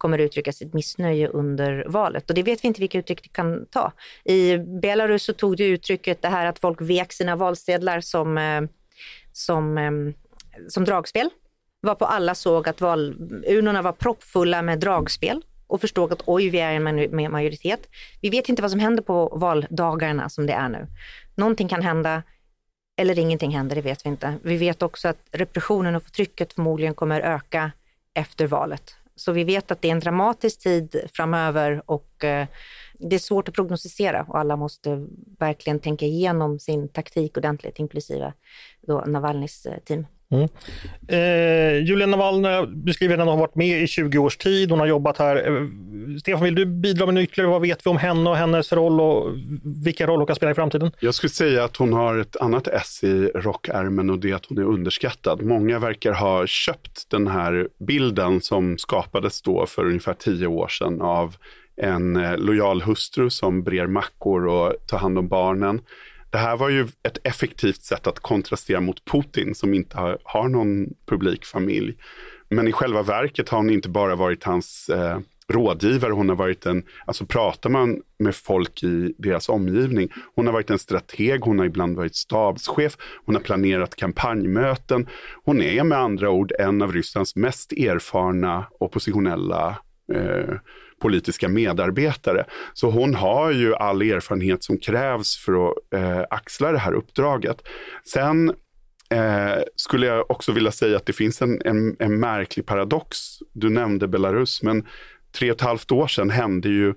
kommer 0.00 0.18
uttrycka 0.18 0.52
sitt 0.52 0.74
missnöje 0.74 1.28
under 1.28 1.84
valet. 1.88 2.30
Och 2.30 2.34
det 2.34 2.42
vet 2.42 2.64
vi 2.64 2.68
inte 2.68 2.80
vilka 2.80 2.98
uttryck 2.98 3.22
det 3.22 3.28
kan 3.28 3.66
ta. 3.66 3.92
I 4.24 4.58
Belarus 4.58 5.24
så 5.24 5.32
tog 5.32 5.56
det 5.56 5.64
uttrycket 5.64 6.22
det 6.22 6.28
här 6.28 6.46
att 6.46 6.58
folk 6.58 6.80
vek 6.80 7.12
sina 7.12 7.36
valsedlar 7.36 8.00
som, 8.00 8.38
eh, 8.38 8.62
som, 9.32 9.78
eh, 9.78 9.90
som 10.68 10.84
dragspel. 10.84 11.30
Varpå 11.82 12.04
alla 12.04 12.34
såg 12.34 12.68
att 12.68 12.80
valurnorna 12.80 13.82
var 13.82 13.92
proppfulla 13.92 14.62
med 14.62 14.78
dragspel 14.78 15.42
och 15.66 15.80
förstod 15.80 16.12
att 16.12 16.22
oj, 16.26 16.48
vi 16.48 16.58
är 16.60 16.72
en 16.72 17.32
majoritet. 17.32 17.88
Vi 18.20 18.30
vet 18.30 18.48
inte 18.48 18.62
vad 18.62 18.70
som 18.70 18.80
händer 18.80 19.02
på 19.02 19.28
valdagarna 19.28 20.28
som 20.28 20.46
det 20.46 20.52
är 20.52 20.68
nu. 20.68 20.86
Någonting 21.34 21.68
kan 21.68 21.82
hända 21.82 22.22
eller 23.00 23.18
ingenting 23.18 23.50
händer, 23.50 23.76
det 23.76 23.82
vet 23.82 24.06
vi 24.06 24.08
inte. 24.08 24.34
Vi 24.42 24.56
vet 24.56 24.82
också 24.82 25.08
att 25.08 25.18
repressionen 25.32 25.96
och 25.96 26.02
förtrycket 26.02 26.52
förmodligen 26.52 26.94
kommer 26.94 27.20
öka 27.20 27.72
efter 28.14 28.46
valet. 28.46 28.94
Så 29.20 29.32
vi 29.32 29.44
vet 29.44 29.70
att 29.70 29.82
det 29.82 29.88
är 29.88 29.92
en 29.92 30.00
dramatisk 30.00 30.60
tid 30.60 31.00
framöver 31.12 31.82
och 31.86 32.24
eh, 32.24 32.46
det 32.98 33.16
är 33.16 33.18
svårt 33.18 33.48
att 33.48 33.54
prognostisera 33.54 34.24
och 34.28 34.38
alla 34.38 34.56
måste 34.56 35.06
verkligen 35.38 35.80
tänka 35.80 36.06
igenom 36.06 36.58
sin 36.58 36.88
taktik 36.88 37.36
ordentligt, 37.36 37.78
inklusive 37.78 38.32
då 38.80 39.00
Navalnys 39.00 39.66
eh, 39.66 39.78
team. 39.78 40.06
Mm. 40.30 40.48
Eh, 41.08 41.84
Julia 41.84 42.06
Navalny 42.06 42.66
beskriver 42.66 43.14
att 43.14 43.20
hon 43.20 43.28
har 43.28 43.36
varit 43.36 43.54
med 43.54 43.82
i 43.82 43.86
20 43.86 44.18
års 44.18 44.36
tid. 44.36 44.70
Hon 44.70 44.80
har 44.80 44.86
jobbat 44.86 45.18
här. 45.18 45.36
Eh, 45.36 45.66
Stefan, 46.20 46.44
vill 46.44 46.54
du 46.54 46.66
bidra 46.66 47.06
med 47.06 47.22
ytterligare? 47.22 47.50
Vad 47.50 47.62
vet 47.62 47.86
vi 47.86 47.90
om 47.90 47.96
henne 47.96 48.30
och 48.30 48.36
hennes 48.36 48.72
roll 48.72 49.00
och 49.00 49.36
vilka 49.84 50.06
roll 50.06 50.18
hon 50.18 50.26
kan 50.26 50.36
spela 50.36 50.52
i 50.52 50.54
framtiden? 50.54 50.92
Jag 51.00 51.14
skulle 51.14 51.30
säga 51.30 51.64
att 51.64 51.76
hon 51.76 51.92
har 51.92 52.18
ett 52.18 52.36
annat 52.36 52.68
S 52.68 53.04
i 53.04 53.30
rockärmen 53.34 54.10
och 54.10 54.18
det 54.18 54.30
är 54.30 54.34
att 54.34 54.46
hon 54.46 54.58
är 54.58 54.62
underskattad. 54.62 55.42
Många 55.42 55.78
verkar 55.78 56.12
ha 56.12 56.46
köpt 56.46 57.10
den 57.10 57.26
här 57.26 57.68
bilden 57.78 58.40
som 58.40 58.78
skapades 58.78 59.42
då 59.42 59.66
för 59.66 59.86
ungefär 59.86 60.14
tio 60.14 60.46
år 60.46 60.68
sedan 60.68 61.00
av 61.00 61.36
en 61.76 62.16
eh, 62.16 62.36
lojal 62.36 62.82
hustru 62.82 63.30
som 63.30 63.62
brer 63.62 63.86
mackor 63.86 64.46
och 64.46 64.74
tar 64.86 64.98
hand 64.98 65.18
om 65.18 65.28
barnen. 65.28 65.80
Det 66.30 66.38
här 66.38 66.56
var 66.56 66.68
ju 66.68 66.88
ett 67.02 67.18
effektivt 67.24 67.82
sätt 67.82 68.06
att 68.06 68.20
kontrastera 68.20 68.80
mot 68.80 69.04
Putin 69.04 69.54
som 69.54 69.74
inte 69.74 69.96
har, 69.96 70.18
har 70.24 70.48
någon 70.48 70.86
publik 71.06 71.44
familj. 71.44 71.96
Men 72.48 72.68
i 72.68 72.72
själva 72.72 73.02
verket 73.02 73.48
har 73.48 73.58
hon 73.58 73.70
inte 73.70 73.88
bara 73.88 74.16
varit 74.16 74.44
hans 74.44 74.88
eh, 74.88 75.18
rådgivare, 75.48 76.12
hon 76.12 76.28
har 76.28 76.36
varit 76.36 76.66
en, 76.66 76.82
alltså 77.06 77.26
pratar 77.26 77.70
man 77.70 78.00
med 78.18 78.34
folk 78.34 78.82
i 78.82 79.14
deras 79.18 79.48
omgivning, 79.48 80.08
hon 80.34 80.46
har 80.46 80.52
varit 80.52 80.70
en 80.70 80.78
strateg, 80.78 81.40
hon 81.40 81.58
har 81.58 81.66
ibland 81.66 81.96
varit 81.96 82.16
stabschef, 82.16 82.96
hon 83.24 83.34
har 83.34 83.42
planerat 83.42 83.96
kampanjmöten. 83.96 85.06
Hon 85.44 85.62
är 85.62 85.84
med 85.84 85.98
andra 85.98 86.30
ord 86.30 86.52
en 86.58 86.82
av 86.82 86.92
Rysslands 86.92 87.36
mest 87.36 87.72
erfarna 87.72 88.66
oppositionella 88.80 89.78
eh, 90.14 90.54
politiska 91.00 91.48
medarbetare. 91.48 92.44
Så 92.74 92.90
hon 92.90 93.14
har 93.14 93.50
ju 93.50 93.74
all 93.74 94.02
erfarenhet 94.02 94.64
som 94.64 94.78
krävs 94.78 95.36
för 95.36 95.68
att 95.68 95.74
eh, 95.94 96.24
axla 96.30 96.72
det 96.72 96.78
här 96.78 96.92
uppdraget. 96.92 97.62
Sen 98.04 98.48
eh, 99.10 99.62
skulle 99.76 100.06
jag 100.06 100.30
också 100.30 100.52
vilja 100.52 100.72
säga 100.72 100.96
att 100.96 101.06
det 101.06 101.12
finns 101.12 101.42
en, 101.42 101.62
en, 101.64 101.96
en 101.98 102.20
märklig 102.20 102.66
paradox. 102.66 103.18
Du 103.52 103.70
nämnde 103.70 104.08
Belarus, 104.08 104.62
men 104.62 104.86
tre 105.32 105.50
och 105.50 105.56
ett 105.56 105.62
halvt 105.62 105.92
år 105.92 106.06
sedan 106.06 106.30
hände 106.30 106.68
ju 106.68 106.94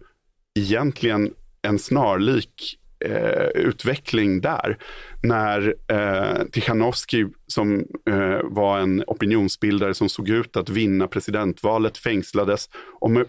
egentligen 0.59 1.33
en 1.61 1.79
snarlik 1.79 2.79
eh, 3.05 3.47
utveckling 3.55 4.41
där. 4.41 4.77
När 5.23 5.75
eh, 5.87 6.45
Tichanovsky, 6.51 7.27
som 7.47 7.85
eh, 8.09 8.39
var 8.43 8.79
en 8.79 9.03
opinionsbildare 9.07 9.93
som 9.93 10.09
såg 10.09 10.29
ut 10.29 10.57
att 10.57 10.69
vinna 10.69 11.07
presidentvalet, 11.07 11.97
fängslades 11.97 12.69
och 12.99 13.11
med 13.11 13.25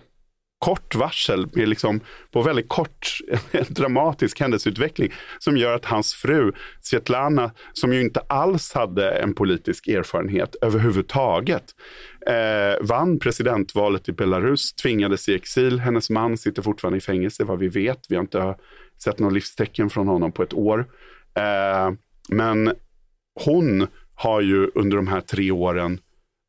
kort 0.64 0.94
varsel, 0.94 1.48
med 1.52 1.68
liksom, 1.68 2.00
på 2.32 2.42
väldigt 2.42 2.68
kort, 2.68 3.18
dramatisk 3.68 4.40
händelseutveckling 4.40 5.12
som 5.38 5.56
gör 5.56 5.74
att 5.74 5.84
hans 5.84 6.14
fru 6.14 6.52
Svetlana, 6.80 7.50
som 7.72 7.92
ju 7.92 8.00
inte 8.00 8.20
alls 8.20 8.72
hade 8.72 9.10
en 9.10 9.34
politisk 9.34 9.88
erfarenhet 9.88 10.56
överhuvudtaget, 10.62 11.64
eh, 12.26 12.86
vann 12.86 13.18
presidentvalet 13.18 14.08
i 14.08 14.12
Belarus, 14.12 14.74
tvingades 14.74 15.28
i 15.28 15.34
exil. 15.34 15.80
Hennes 15.80 16.10
man 16.10 16.36
sitter 16.38 16.62
fortfarande 16.62 16.98
i 16.98 17.00
fängelse 17.00 17.44
vad 17.44 17.58
vi 17.58 17.68
vet. 17.68 18.00
Vi 18.08 18.16
har 18.16 18.22
inte 18.22 18.54
sett 19.04 19.18
några 19.18 19.34
livstecken 19.34 19.90
från 19.90 20.08
honom 20.08 20.32
på 20.32 20.42
ett 20.42 20.54
år. 20.54 20.86
Eh, 21.34 21.92
men 22.28 22.72
hon 23.44 23.86
har 24.14 24.40
ju 24.40 24.70
under 24.74 24.96
de 24.96 25.08
här 25.08 25.20
tre 25.20 25.50
åren 25.50 26.00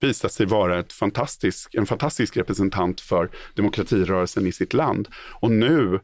visat 0.02 0.32
sig 0.32 0.46
vara 0.46 0.80
ett 0.80 0.94
fantastisk, 0.94 1.76
en 1.76 1.86
fantastisk 1.86 2.38
representant 2.38 3.02
för 3.02 3.30
demokratirörelsen 3.56 4.48
i 4.48 4.52
sitt 4.52 4.74
land. 4.74 5.08
Och 5.42 5.52
nu 5.52 6.00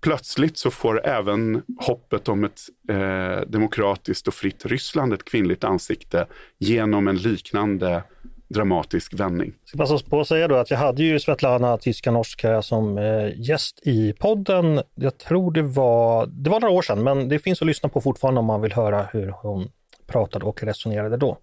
plötsligt 0.00 0.58
så 0.58 0.70
får 0.70 1.06
även 1.06 1.62
hoppet 1.78 2.28
om 2.28 2.44
ett 2.44 2.60
eh, 2.90 3.48
demokratiskt 3.48 4.28
och 4.28 4.34
fritt 4.34 4.66
Ryssland 4.66 5.12
ett 5.12 5.24
kvinnligt 5.24 5.64
ansikte 5.64 6.26
genom 6.58 7.08
en 7.08 7.16
liknande 7.16 8.02
dramatisk 8.48 9.14
vändning. 9.14 9.52
Jag 9.60 9.68
ska 9.68 9.78
passa 9.78 10.10
på 10.10 10.20
att 10.20 10.28
säga 10.28 10.48
då 10.48 10.54
att 10.54 10.70
jag 10.70 10.78
hade 10.78 11.02
ju 11.02 11.20
Svetlana 11.20 11.78
Tiskanorska 11.78 12.62
som 12.62 12.98
eh, 12.98 13.40
gäst 13.40 13.80
i 13.82 14.12
podden. 14.12 14.82
Jag 14.94 15.18
tror 15.18 15.52
det 15.52 15.62
var, 15.62 16.26
det 16.26 16.50
var 16.50 16.60
några 16.60 16.74
år 16.74 16.82
sedan, 16.82 17.02
men 17.02 17.28
det 17.28 17.38
finns 17.38 17.62
att 17.62 17.66
lyssna 17.66 17.88
på 17.88 18.00
fortfarande 18.00 18.38
om 18.38 18.46
man 18.46 18.60
vill 18.60 18.72
höra 18.72 19.08
hur 19.12 19.28
hon 19.28 19.68
pratade 20.06 20.44
och 20.44 20.62
resonerade 20.62 21.16
då. 21.16 21.38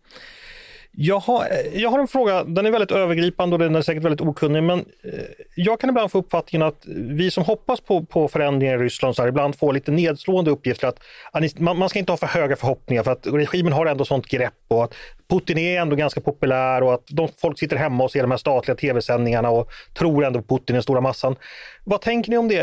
Jag 0.98 1.20
har, 1.20 1.48
jag 1.74 1.90
har 1.90 2.00
en 2.00 2.08
fråga, 2.08 2.44
den 2.44 2.66
är 2.66 2.72
väldigt 2.72 2.92
övergripande 2.92 3.54
och 3.54 3.60
den 3.60 3.76
är 3.76 3.82
säkert 3.82 4.04
väldigt 4.04 4.22
okunnig, 4.22 4.64
men 4.64 4.80
eh, 4.80 5.20
jag 5.56 5.80
kan 5.80 5.90
ibland 5.90 6.12
få 6.12 6.18
uppfattningen 6.18 6.68
att 6.68 6.86
vi 6.88 7.32
som 7.32 7.44
hoppas 7.44 7.82
på, 7.82 8.06
på 8.06 8.28
förändringar 8.28 8.76
i 8.76 8.78
Ryssland 8.78 9.16
så 9.16 9.22
här, 9.22 9.30
ibland 9.30 9.56
får 9.56 9.74
lite 9.74 9.92
nedslående 9.92 10.52
uppgifter 10.52 10.88
att, 10.88 11.00
att 11.32 11.60
man, 11.60 11.78
man, 11.78 11.90
ska 11.90 12.00
inte 12.00 12.12
ha 12.12 12.18
för 12.18 12.28
höga 12.28 12.56
förhoppningar 12.56 13.04
för 13.04 13.12
att 13.12 13.28
regimen 13.28 13.74
har 13.74 13.86
ändå 13.86 14.06
sånt 14.06 14.26
grepp 14.26 14.54
och 14.68 14.84
att 14.84 14.94
Putin 15.30 15.58
är 15.58 15.82
ändå 15.82 15.96
ganska 15.96 16.22
populär 16.22 16.84
och 16.84 16.94
att 16.94 17.04
de, 17.08 17.30
folk 17.42 17.60
sitter 17.60 17.76
hemma 17.76 18.04
och 18.04 18.12
ser 18.12 18.22
de 18.22 18.32
här 18.32 18.38
statliga 18.38 18.76
tv-sändningarna 18.76 19.50
och 19.50 19.70
tror 19.98 20.26
ändå 20.26 20.42
på 20.42 20.58
Putin, 20.58 20.74
den 20.74 20.84
stora 20.84 21.02
massan. 21.02 21.36
Vad 21.84 22.02
tänker 22.02 22.30
ni 22.30 22.38
om 22.38 22.48
det? 22.48 22.56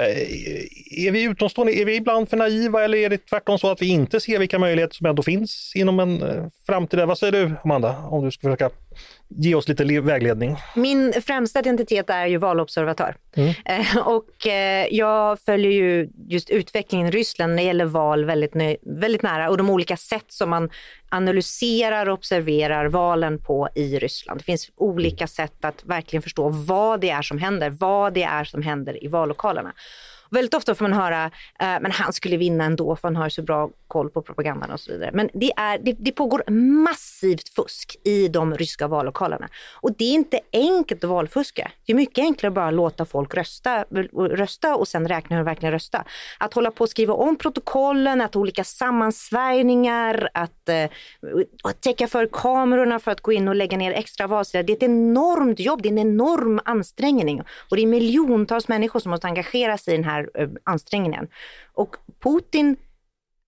Är 1.07 1.11
vi 1.11 1.23
utomstående, 1.23 1.73
är 1.73 1.85
vi 1.85 1.97
ibland 1.97 2.29
för 2.29 2.37
naiva 2.37 2.85
eller 2.85 2.99
är 2.99 3.11
det 3.11 3.27
tvärtom 3.27 3.59
så 3.59 3.71
att 3.71 3.83
vi 3.83 3.87
inte 3.87 4.21
ser 4.21 4.39
vilka 4.39 4.59
möjligheter 4.59 4.95
som 4.95 5.07
ändå 5.07 5.23
finns 5.23 5.73
inom 5.75 6.01
en 6.01 6.23
eh, 6.23 6.45
framtid? 6.67 7.01
Vad 7.01 7.19
säger 7.19 7.33
du 7.33 7.55
Amanda, 7.65 7.97
om 8.23 8.29
du 8.29 8.33
ska 8.33 8.41
försöka 8.41 8.71
ge 9.29 9.55
oss 9.55 9.69
lite 9.69 10.01
vägledning. 10.01 10.57
Min 10.77 11.13
främsta 11.13 11.59
identitet 11.59 12.11
är 12.11 12.27
ju 12.27 12.37
valobservatör. 12.37 13.17
Mm. 13.37 13.55
Eh, 13.65 13.97
och 13.99 14.47
eh, 14.47 14.87
jag 14.91 15.41
följer 15.41 15.71
ju 15.71 16.09
just 16.29 16.51
utvecklingen 16.51 17.07
i 17.07 17.11
Ryssland 17.11 17.51
när 17.51 17.57
det 17.57 17.67
gäller 17.67 17.85
val 17.85 18.25
väldigt, 18.25 18.53
väldigt 18.83 19.23
nära 19.23 19.51
och 19.51 19.57
de 19.57 19.71
olika 19.71 19.97
sätt 19.97 20.25
som 20.29 20.51
man 20.51 20.71
analyserar 21.09 22.09
och 22.09 22.15
observerar 22.15 22.87
valen 22.87 23.39
på 23.39 23.69
i 23.75 23.99
Ryssland. 23.99 24.41
Det 24.41 24.45
finns 24.45 24.71
olika 24.77 25.27
sätt 25.27 25.65
att 25.65 25.85
verkligen 25.85 26.23
förstå 26.23 26.49
vad 26.49 27.01
det 27.01 27.11
är 27.11 27.23
som 27.23 27.39
händer, 27.39 27.71
vad 27.71 28.15
det 28.15 28.23
är 28.23 28.45
som 28.45 28.63
händer 28.63 29.05
i 29.05 29.09
vallokalerna. 29.09 29.73
Väldigt 30.33 30.55
ofta 30.55 30.75
får 30.75 30.89
man 30.89 30.93
höra, 30.93 31.25
eh, 31.25 31.31
men 31.81 31.93
han 31.93 32.13
skulle 32.13 32.37
vinna 32.37 32.65
ändå 32.65 32.97
för 32.97 33.09
han 33.09 33.17
har 33.17 33.29
så 33.29 33.43
bra 33.43 33.71
koll 33.89 34.11
på 34.11 34.23
propagandan 34.23 34.71
och 34.71 34.81
så 34.81 34.93
vidare. 34.93 35.11
Men 35.13 35.31
det, 35.35 35.53
är, 35.57 35.79
det, 35.79 35.93
det 35.99 36.13
pågår 36.13 36.51
massivt 36.85 37.49
fusk 37.49 37.97
i 38.05 38.29
de 38.29 38.55
ryska 38.55 38.89
vallokalerna. 38.89 39.49
Och 39.81 39.97
det 39.97 40.05
är 40.05 40.15
inte 40.15 40.41
enkelt 40.53 41.05
att 41.05 41.11
valfuska. 41.11 41.71
Det 41.87 41.93
är 41.93 41.97
mycket 41.97 42.23
enklare 42.23 42.49
att 42.49 42.55
bara 42.55 42.71
låta 42.71 43.05
folk 43.05 43.35
rösta, 43.35 43.85
rösta 44.15 44.77
och 44.77 44.89
sen 44.89 45.09
räkna 45.09 45.37
hur 45.37 45.45
de 45.45 45.51
verkligen 45.51 45.73
rösta. 45.73 46.05
Att 46.39 46.55
hålla 46.55 46.71
på 46.71 46.85
och 46.85 46.91
skriva 46.91 47.15
om 47.15 47.37
protokollen, 47.37 48.21
att 48.21 48.35
ha 48.35 48.41
olika 48.41 48.65
sammansvärjningar, 48.65 50.29
att, 50.35 50.69
eh, 50.69 50.85
att 51.65 51.81
täcka 51.81 52.07
för 52.09 52.29
kamerorna 52.33 52.99
för 52.99 53.11
att 53.11 53.21
gå 53.21 53.33
in 53.33 53.49
och 53.49 53.55
lägga 53.55 53.77
ner 53.77 53.93
extra 53.93 54.27
valsedlar. 54.27 54.63
Det 54.63 54.73
är 54.73 54.77
ett 54.77 54.83
enormt 54.83 55.61
jobb, 55.61 55.83
det 55.83 55.89
är 55.89 55.93
en 55.93 55.99
enorm 55.99 56.61
ansträngning. 56.65 57.43
Och 57.71 57.77
det 57.77 57.83
är 57.83 57.87
miljontals 57.87 58.69
människor 58.69 59.01
som 59.01 59.11
måste 59.11 59.27
engagera 59.27 59.79
sig 59.79 59.95
i 59.95 59.97
den 59.97 60.05
här 60.05 60.22
här 60.35 60.43
eh, 60.43 60.49
ansträngningen. 60.65 61.29
Och 61.75 61.97
Putin 62.23 62.77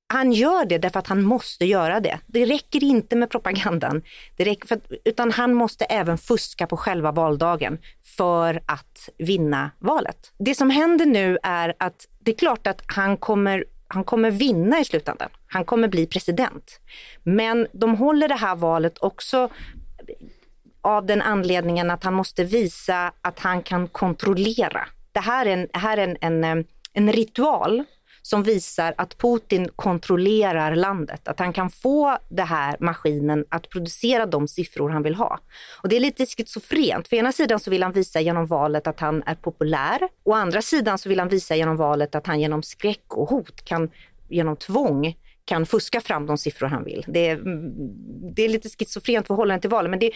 han 0.07 0.33
gör 0.33 0.65
det 0.65 0.79
därför 0.79 0.99
att 0.99 1.07
han 1.07 1.23
måste 1.23 1.65
göra 1.65 2.01
det. 2.01 2.19
Det 2.27 2.45
räcker 2.45 2.85
inte 2.85 3.17
med 3.17 3.31
propagandan, 3.31 4.03
det 4.37 4.45
räcker 4.45 4.69
för, 4.69 4.81
utan 5.05 5.31
han 5.33 5.55
måste 5.55 5.85
även 5.85 6.19
fuska 6.19 6.67
på 6.67 6.77
själva 6.77 7.13
valdagen 7.13 7.79
för 8.17 8.63
att 8.67 9.09
vinna 9.19 9.71
valet. 9.79 10.33
Det 10.39 10.55
som 10.55 10.71
händer 10.71 11.07
nu 11.07 11.39
är 11.43 11.75
att 11.79 12.09
det 12.19 12.31
är 12.31 12.37
klart 12.37 12.67
att 12.67 12.83
han 12.87 13.17
kommer 13.17 13.65
han 13.89 14.05
kommer 14.05 14.31
vinna 14.31 14.81
i 14.81 14.85
slutändan. 14.85 15.29
Han 15.47 15.65
kommer 15.65 15.89
bli 15.89 16.07
president. 16.07 16.81
Men 17.23 17.67
de 17.73 17.97
håller 17.97 18.29
det 18.29 18.35
här 18.35 18.57
valet 18.57 18.99
också 18.99 19.49
av 20.81 21.07
den 21.07 21.23
anledningen 21.23 21.91
att 21.91 22.05
han 22.05 22.15
måste 22.15 22.45
visa 22.45 23.13
att 23.21 23.39
han 23.39 23.63
kan 23.63 23.89
kontrollera 23.89 24.89
det 25.15 25.21
här 25.21 25.47
är 25.47 25.53
en, 25.53 25.69
här 25.73 25.97
är 25.97 26.09
en, 26.09 26.17
en, 26.21 26.59
eh, 26.59 26.65
en 26.93 27.13
ritual 27.13 27.85
som 28.23 28.43
visar 28.43 28.95
att 28.99 29.19
Putin 29.19 29.69
kontrollerar 29.77 30.77
landet. 30.77 31.29
Att 31.29 31.39
han 31.39 31.53
kan 31.53 31.71
få 31.71 32.19
den 32.29 32.47
här 32.47 32.77
maskinen 32.81 33.45
att 33.49 33.69
producera 33.71 34.27
de 34.27 34.49
siffror 34.49 34.91
han 34.91 35.03
vill 35.03 35.15
ha. 35.15 35.39
Och 35.83 35.89
det 35.89 35.97
är 35.97 36.01
lite 36.01 36.27
schizofrent. 36.27 37.09
För 37.09 37.17
ena 37.17 37.33
sidan 37.33 37.61
så 37.61 37.71
vill 37.71 37.83
han 37.83 37.93
visa 37.93 38.21
genom 38.21 38.47
valet 38.47 38.87
att 38.87 39.01
han 39.01 39.23
är 39.27 39.35
populär. 39.35 39.99
Å 40.25 40.33
andra 40.33 40.63
sidan 40.63 40.99
så 40.99 41.09
vill 41.09 41.19
han 41.19 41.29
visa 41.29 41.57
genom 41.57 41.77
valet 41.77 42.15
att 42.15 42.27
han 42.27 42.41
genom 42.41 42.63
skräck 42.63 43.05
och 43.09 43.29
hot 43.29 43.65
kan, 43.65 43.91
genom 44.29 44.57
tvång, 44.57 45.15
kan 45.45 45.67
fuska 45.67 46.01
fram 46.01 46.27
de 46.27 46.39
siffror 46.39 46.67
han 46.67 46.85
vill. 46.85 47.05
Det 47.09 47.29
är, 47.29 47.41
det 48.35 48.43
är 48.43 48.49
lite 48.49 48.69
schizofrent 48.69 49.27
förhållande 49.27 49.61
till 49.61 49.71
valet, 49.71 49.91
men 49.91 49.99
det 49.99 50.11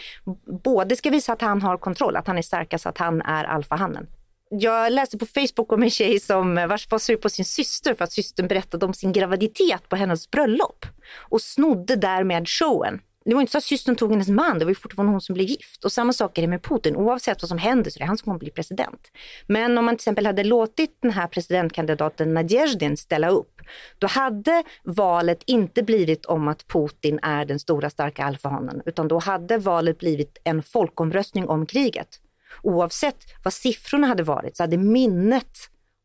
både 0.63 0.95
ska 0.95 1.09
visa 1.09 1.33
att 1.33 1.41
han 1.41 1.61
har 1.61 1.77
kontroll, 1.77 2.15
att 2.15 2.27
han 2.27 2.37
är 2.37 2.41
starkast, 2.41 2.85
att 2.85 2.97
han 2.97 3.21
är 3.21 3.43
alfahannen 3.43 4.07
jag 4.49 4.93
läste 4.93 5.17
på 5.17 5.25
Facebook 5.25 5.71
om 5.71 5.83
en 5.83 5.89
tjej 5.89 6.19
som 6.19 6.57
eh, 6.57 6.67
var 6.67 6.97
sur 6.97 7.15
på 7.15 7.29
sin 7.29 7.45
syster 7.45 7.93
för 7.93 8.03
att 8.03 8.11
systern 8.11 8.47
berättade 8.47 8.85
om 8.85 8.93
sin 8.93 9.13
graviditet 9.13 9.89
på 9.89 9.95
hennes 9.95 10.31
bröllop 10.31 10.85
och 11.29 11.41
snodde 11.41 11.95
därmed 11.95 12.49
showen. 12.49 13.01
det 13.25 13.33
var 13.33 13.41
inte 13.41 13.51
så 13.51 13.57
att 13.57 13.63
systern 13.63 13.95
tog 13.95 14.11
hennes 14.11 14.27
man, 14.27 14.59
det 14.59 14.65
var 14.65 14.69
ju 14.69 14.75
fortfarande 14.75 15.11
hon 15.11 15.21
som 15.21 15.33
blev 15.33 15.47
gift. 15.47 15.85
Och 15.85 15.91
samma 15.91 16.13
sak 16.13 16.37
är 16.37 16.41
det 16.41 16.47
med 16.47 16.63
Putin, 16.63 16.95
oavsett 16.95 17.41
vad 17.41 17.49
som 17.49 17.57
händer 17.57 17.91
så 17.91 17.97
är 17.97 17.99
det 17.99 18.05
han 18.05 18.17
som 18.17 18.25
kommer 18.25 18.39
bli 18.39 18.51
president. 18.51 19.11
Men 19.47 19.77
om 19.77 19.85
man 19.85 19.95
till 19.95 20.01
exempel 20.01 20.25
hade 20.25 20.43
låtit 20.43 20.97
den 21.01 21.11
här 21.11 21.27
presidentkandidaten 21.27 22.33
Nadezhdin 22.33 22.97
ställa 22.97 23.29
upp, 23.29 23.61
då 23.97 24.07
hade 24.07 24.63
valet 24.83 25.43
inte 25.45 25.83
blivit 25.83 26.25
om 26.25 26.47
att 26.47 26.67
Putin 26.67 27.19
är 27.21 27.45
den 27.45 27.59
stora 27.59 27.89
starka 27.89 28.23
alfahanen, 28.23 28.81
utan 28.85 29.07
då 29.07 29.19
hade 29.19 29.57
valet 29.57 29.99
blivit 29.99 30.37
en 30.43 30.63
folkomröstning 30.63 31.47
om 31.47 31.65
kriget. 31.65 32.19
Oavsett 32.63 33.17
vad 33.43 33.53
siffrorna 33.53 34.07
hade 34.07 34.23
varit 34.23 34.57
så 34.57 34.63
hade 34.63 34.77
minnet 34.77 35.57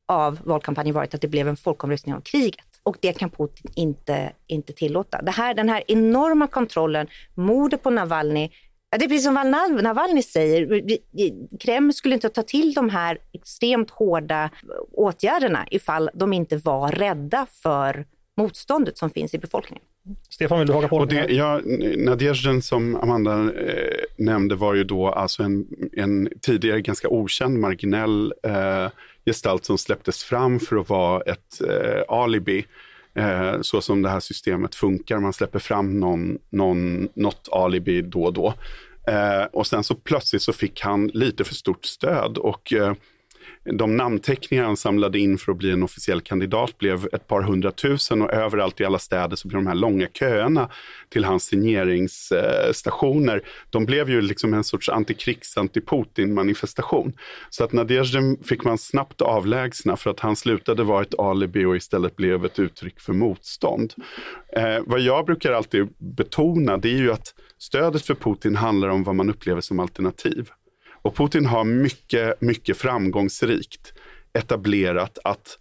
av 0.08 0.38
valkampanjen 0.44 0.94
varit 0.94 1.14
att 1.14 1.20
det 1.20 1.28
blev 1.28 1.48
en 1.48 1.56
folkomröstning 1.56 2.14
om 2.14 2.22
kriget. 2.22 2.66
Och 2.82 2.96
det 3.00 3.12
kan 3.12 3.30
Putin 3.30 3.70
inte, 3.74 4.32
inte 4.46 4.72
tillåta. 4.72 5.22
Det 5.22 5.30
här, 5.30 5.54
den 5.54 5.68
här 5.68 5.82
enorma 5.88 6.46
kontrollen, 6.46 7.06
mordet 7.34 7.82
på 7.82 7.90
Navalny, 7.90 8.50
det 8.98 9.04
är 9.04 9.08
precis 9.08 9.24
som 9.24 9.34
Navalny 9.82 10.22
säger, 10.22 10.82
Kreml 11.60 11.92
skulle 11.92 12.14
inte 12.14 12.28
ta 12.28 12.42
till 12.42 12.74
de 12.74 12.90
här 12.90 13.18
extremt 13.32 13.90
hårda 13.90 14.50
åtgärderna 14.92 15.66
ifall 15.70 16.10
de 16.14 16.32
inte 16.32 16.56
var 16.56 16.92
rädda 16.92 17.46
för 17.62 18.06
motståndet 18.36 18.98
som 18.98 19.10
finns 19.10 19.34
i 19.34 19.38
befolkningen. 19.38 19.84
Stefan, 20.30 20.58
vill 20.58 20.68
du 20.68 20.74
haka 20.74 20.88
på? 20.88 20.96
Och 20.96 21.08
det, 21.08 21.26
ja, 21.28 21.60
Nadezhdin 21.96 22.62
som 22.62 22.96
Amanda 22.96 23.32
eh, 23.34 24.04
nämnde 24.16 24.54
var 24.54 24.74
ju 24.74 24.84
då 24.84 25.08
alltså 25.08 25.42
en, 25.42 25.66
en 25.92 26.28
tidigare 26.40 26.80
ganska 26.80 27.08
okänd 27.08 27.58
marginell 27.58 28.34
eh, 28.42 28.88
gestalt 29.26 29.64
som 29.64 29.78
släpptes 29.78 30.24
fram 30.24 30.60
för 30.60 30.76
att 30.76 30.88
vara 30.88 31.20
ett 31.20 31.60
eh, 31.60 32.02
alibi. 32.08 32.66
Eh, 33.14 33.60
så 33.60 33.80
som 33.80 34.02
det 34.02 34.08
här 34.08 34.20
systemet 34.20 34.74
funkar, 34.74 35.18
man 35.18 35.32
släpper 35.32 35.58
fram 35.58 36.00
någon, 36.00 36.38
någon, 36.50 37.08
något 37.14 37.48
alibi 37.52 38.02
då 38.02 38.24
och 38.24 38.32
då. 38.32 38.54
Eh, 39.06 39.44
och 39.52 39.66
sen 39.66 39.84
så 39.84 39.94
plötsligt 39.94 40.42
så 40.42 40.52
fick 40.52 40.80
han 40.80 41.06
lite 41.06 41.44
för 41.44 41.54
stort 41.54 41.84
stöd 41.84 42.38
och 42.38 42.72
eh, 42.72 42.94
de 43.72 43.96
namnteckningar 43.96 44.64
han 44.64 44.76
samlade 44.76 45.18
in 45.18 45.38
för 45.38 45.52
att 45.52 45.58
bli 45.58 45.70
en 45.70 45.82
officiell 45.82 46.20
kandidat 46.20 46.78
blev 46.78 47.08
ett 47.12 47.26
par 47.26 47.42
hundratusen 47.42 48.22
och 48.22 48.32
överallt 48.32 48.80
i 48.80 48.84
alla 48.84 48.98
städer 48.98 49.36
så 49.36 49.48
blev 49.48 49.62
de 49.62 49.66
här 49.66 49.74
långa 49.74 50.06
köerna 50.06 50.70
till 51.08 51.24
hans 51.24 51.44
signeringsstationer, 51.44 53.42
de 53.70 53.84
blev 53.84 54.10
ju 54.10 54.20
liksom 54.20 54.54
en 54.54 54.64
sorts 54.64 54.88
antikrigs, 54.88 55.56
anti-Putin-manifestation. 55.56 57.12
Så 57.50 57.64
att 57.64 57.72
Nadezhdin 57.72 58.42
fick 58.44 58.64
man 58.64 58.78
snabbt 58.78 59.20
avlägsna 59.20 59.96
för 59.96 60.10
att 60.10 60.20
han 60.20 60.36
slutade 60.36 60.84
vara 60.84 61.02
ett 61.02 61.18
alibi 61.18 61.64
och 61.64 61.76
istället 61.76 62.16
blev 62.16 62.44
ett 62.44 62.58
uttryck 62.58 63.00
för 63.00 63.12
motstånd. 63.12 63.94
Eh, 64.56 64.78
vad 64.86 65.00
jag 65.00 65.26
brukar 65.26 65.52
alltid 65.52 65.88
betona, 65.98 66.76
det 66.76 66.88
är 66.88 66.98
ju 66.98 67.12
att 67.12 67.34
stödet 67.58 68.06
för 68.06 68.14
Putin 68.14 68.56
handlar 68.56 68.88
om 68.88 69.04
vad 69.04 69.14
man 69.14 69.30
upplever 69.30 69.60
som 69.60 69.80
alternativ. 69.80 70.50
Och 71.04 71.16
Putin 71.16 71.46
har 71.46 71.64
mycket, 71.64 72.40
mycket 72.40 72.76
framgångsrikt 72.76 73.92
etablerat 74.32 75.18
att 75.24 75.58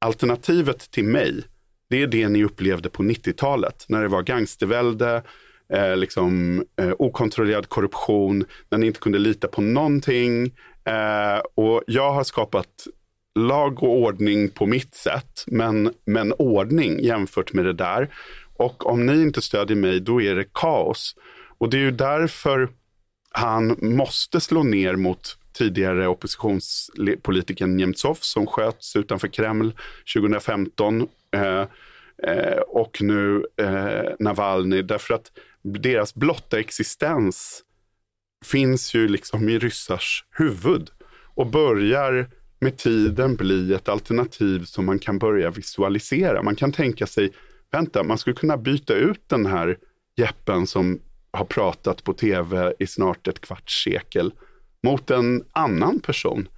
alternativet 0.00 0.90
till 0.90 1.04
mig, 1.04 1.44
det 1.90 2.02
är 2.02 2.06
det 2.06 2.28
ni 2.28 2.44
upplevde 2.44 2.88
på 2.88 3.02
90-talet 3.02 3.84
när 3.88 4.02
det 4.02 4.08
var 4.08 4.22
gangstervälde, 4.22 5.22
eh, 5.72 5.96
liksom, 5.96 6.62
eh, 6.80 6.92
okontrollerad 6.98 7.68
korruption, 7.68 8.44
när 8.68 8.78
ni 8.78 8.86
inte 8.86 9.00
kunde 9.00 9.18
lita 9.18 9.48
på 9.48 9.60
någonting. 9.60 10.44
Eh, 10.84 11.38
och 11.54 11.82
jag 11.86 12.12
har 12.12 12.24
skapat 12.24 12.86
lag 13.38 13.82
och 13.82 13.98
ordning 13.98 14.48
på 14.48 14.66
mitt 14.66 14.94
sätt, 14.94 15.44
men, 15.46 15.92
men 16.04 16.32
ordning 16.32 17.00
jämfört 17.04 17.52
med 17.52 17.64
det 17.64 17.72
där. 17.72 18.14
Och 18.56 18.86
om 18.86 19.06
ni 19.06 19.22
inte 19.22 19.42
stödjer 19.42 19.76
mig, 19.76 20.00
då 20.00 20.22
är 20.22 20.34
det 20.34 20.52
kaos. 20.52 21.14
Och 21.58 21.70
det 21.70 21.76
är 21.76 21.80
ju 21.80 21.90
därför 21.90 22.68
han 23.36 23.76
måste 23.80 24.40
slå 24.40 24.62
ner 24.62 24.96
mot 24.96 25.38
tidigare 25.52 26.08
oppositionspolitikern 26.08 27.76
Nemtsov 27.76 28.18
som 28.20 28.46
sköts 28.46 28.96
utanför 28.96 29.28
Kreml 29.28 29.72
2015 30.14 31.08
eh, 31.34 31.64
eh, 32.22 32.58
och 32.68 33.02
nu 33.02 33.44
eh, 33.60 34.14
Navalny 34.18 34.82
därför 34.82 35.14
att 35.14 35.32
deras 35.62 36.14
blotta 36.14 36.58
existens 36.58 37.62
finns 38.44 38.94
ju 38.94 39.08
liksom 39.08 39.48
i 39.48 39.58
ryssars 39.58 40.24
huvud 40.30 40.90
och 41.34 41.46
börjar 41.46 42.30
med 42.58 42.76
tiden 42.76 43.36
bli 43.36 43.74
ett 43.74 43.88
alternativ 43.88 44.64
som 44.64 44.86
man 44.86 44.98
kan 44.98 45.18
börja 45.18 45.50
visualisera. 45.50 46.42
Man 46.42 46.56
kan 46.56 46.72
tänka 46.72 47.06
sig, 47.06 47.32
vänta, 47.72 48.02
man 48.02 48.18
skulle 48.18 48.36
kunna 48.36 48.56
byta 48.56 48.94
ut 48.94 49.28
den 49.28 49.46
här 49.46 49.78
Jeppen 50.16 50.66
som 50.66 51.00
har 51.36 51.44
pratat 51.44 52.04
på 52.04 52.12
tv 52.12 52.72
i 52.78 52.86
snart 52.86 53.28
ett 53.28 53.40
kvarts 53.40 53.84
sekel 53.84 54.32
mot 54.82 55.10
en 55.10 55.44
annan 55.52 56.00
person. 56.00 56.48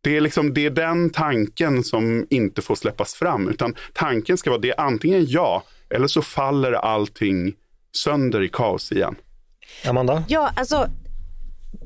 Det 0.00 0.16
är, 0.16 0.20
liksom, 0.20 0.54
det 0.54 0.66
är 0.66 0.70
den 0.70 1.10
tanken 1.10 1.84
som 1.84 2.26
inte 2.30 2.62
får 2.62 2.74
släppas 2.74 3.14
fram, 3.14 3.48
utan 3.48 3.74
tanken 3.92 4.38
ska 4.38 4.50
vara 4.50 4.60
det 4.60 4.70
är 4.70 4.80
antingen 4.80 5.26
ja, 5.28 5.64
eller 5.90 6.06
så 6.06 6.22
faller 6.22 6.72
allting 6.72 7.54
sönder 7.96 8.42
i 8.42 8.48
kaos 8.48 8.92
igen. 8.92 9.16
Amanda? 9.86 10.24
Ja, 10.28 10.50
alltså 10.56 10.88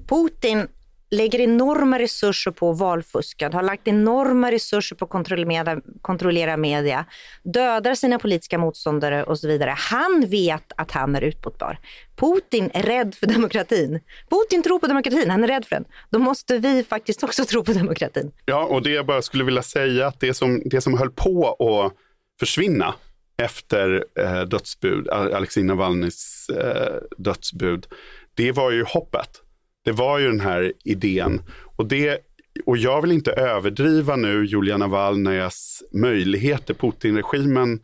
Putin 0.08 0.68
lägger 1.10 1.40
enorma 1.40 1.98
resurser 1.98 2.50
på 2.50 2.72
valfuskan, 2.72 3.52
har 3.52 3.62
lagt 3.62 3.88
enorma 3.88 4.52
resurser 4.52 4.96
på 4.96 5.04
att 5.04 5.10
kontrollera, 5.10 5.80
kontrollera 6.02 6.56
media, 6.56 7.04
dödar 7.42 7.94
sina 7.94 8.18
politiska 8.18 8.58
motståndare 8.58 9.24
och 9.24 9.38
så 9.38 9.48
vidare. 9.48 9.74
Han 9.76 10.24
vet 10.28 10.72
att 10.76 10.90
han 10.90 11.16
är 11.16 11.20
utbåtbar. 11.20 11.78
Putin 12.16 12.70
är 12.74 12.82
rädd 12.82 13.14
för 13.14 13.26
demokratin. 13.26 14.00
Putin 14.30 14.62
tror 14.62 14.78
på 14.78 14.86
demokratin, 14.86 15.30
han 15.30 15.44
är 15.44 15.48
rädd 15.48 15.64
för 15.64 15.76
den. 15.76 15.84
Då 16.10 16.18
måste 16.18 16.58
vi 16.58 16.84
faktiskt 16.84 17.24
också 17.24 17.44
tro 17.44 17.64
på 17.64 17.72
demokratin. 17.72 18.32
Ja, 18.44 18.64
och 18.64 18.82
det 18.82 18.90
jag 18.90 19.06
bara 19.06 19.22
skulle 19.22 19.44
vilja 19.44 19.62
säga 19.62 20.06
att 20.06 20.20
det 20.20 20.34
som, 20.34 20.62
det 20.64 20.80
som 20.80 20.98
höll 20.98 21.10
på 21.10 21.48
att 21.48 21.92
försvinna 22.40 22.94
efter 23.42 24.04
eh, 24.18 24.40
dödsbud, 24.40 25.08
Alexej 25.08 25.62
Navalnys 25.62 26.48
eh, 26.48 26.94
dödsbud, 27.16 27.86
det 28.34 28.52
var 28.52 28.70
ju 28.70 28.84
hoppet. 28.84 29.42
Det 29.86 29.92
var 29.92 30.18
ju 30.18 30.26
den 30.26 30.40
här 30.40 30.72
idén. 30.84 31.42
Och, 31.76 31.86
det, 31.86 32.18
och 32.66 32.76
jag 32.76 33.02
vill 33.02 33.12
inte 33.12 33.32
överdriva 33.32 34.16
nu 34.16 34.44
Julia 34.44 34.76
Navalnyjas 34.76 35.82
möjligheter. 35.92 36.74
Putin-regimen 36.74 37.80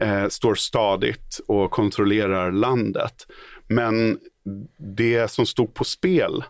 eh, 0.00 0.28
står 0.28 0.54
stadigt 0.54 1.40
och 1.46 1.70
kontrollerar 1.70 2.52
landet. 2.52 3.26
Men 3.68 4.18
det 4.96 5.30
som 5.30 5.46
stod 5.46 5.74
på 5.74 5.84
spel 5.84 6.44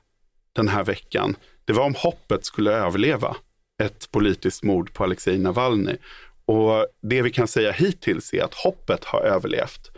den 0.52 0.68
här 0.68 0.84
veckan, 0.84 1.36
det 1.64 1.72
var 1.72 1.84
om 1.84 1.94
hoppet 1.94 2.44
skulle 2.44 2.72
överleva 2.72 3.36
ett 3.82 4.10
politiskt 4.10 4.62
mord 4.62 4.92
på 4.92 5.04
Alexej 5.04 5.38
Navalny. 5.38 5.96
Och 6.44 6.86
det 7.02 7.22
vi 7.22 7.30
kan 7.30 7.48
säga 7.48 7.72
hittills 7.72 8.34
är 8.34 8.42
att 8.42 8.54
hoppet 8.54 9.04
har 9.04 9.20
överlevt. 9.20 9.95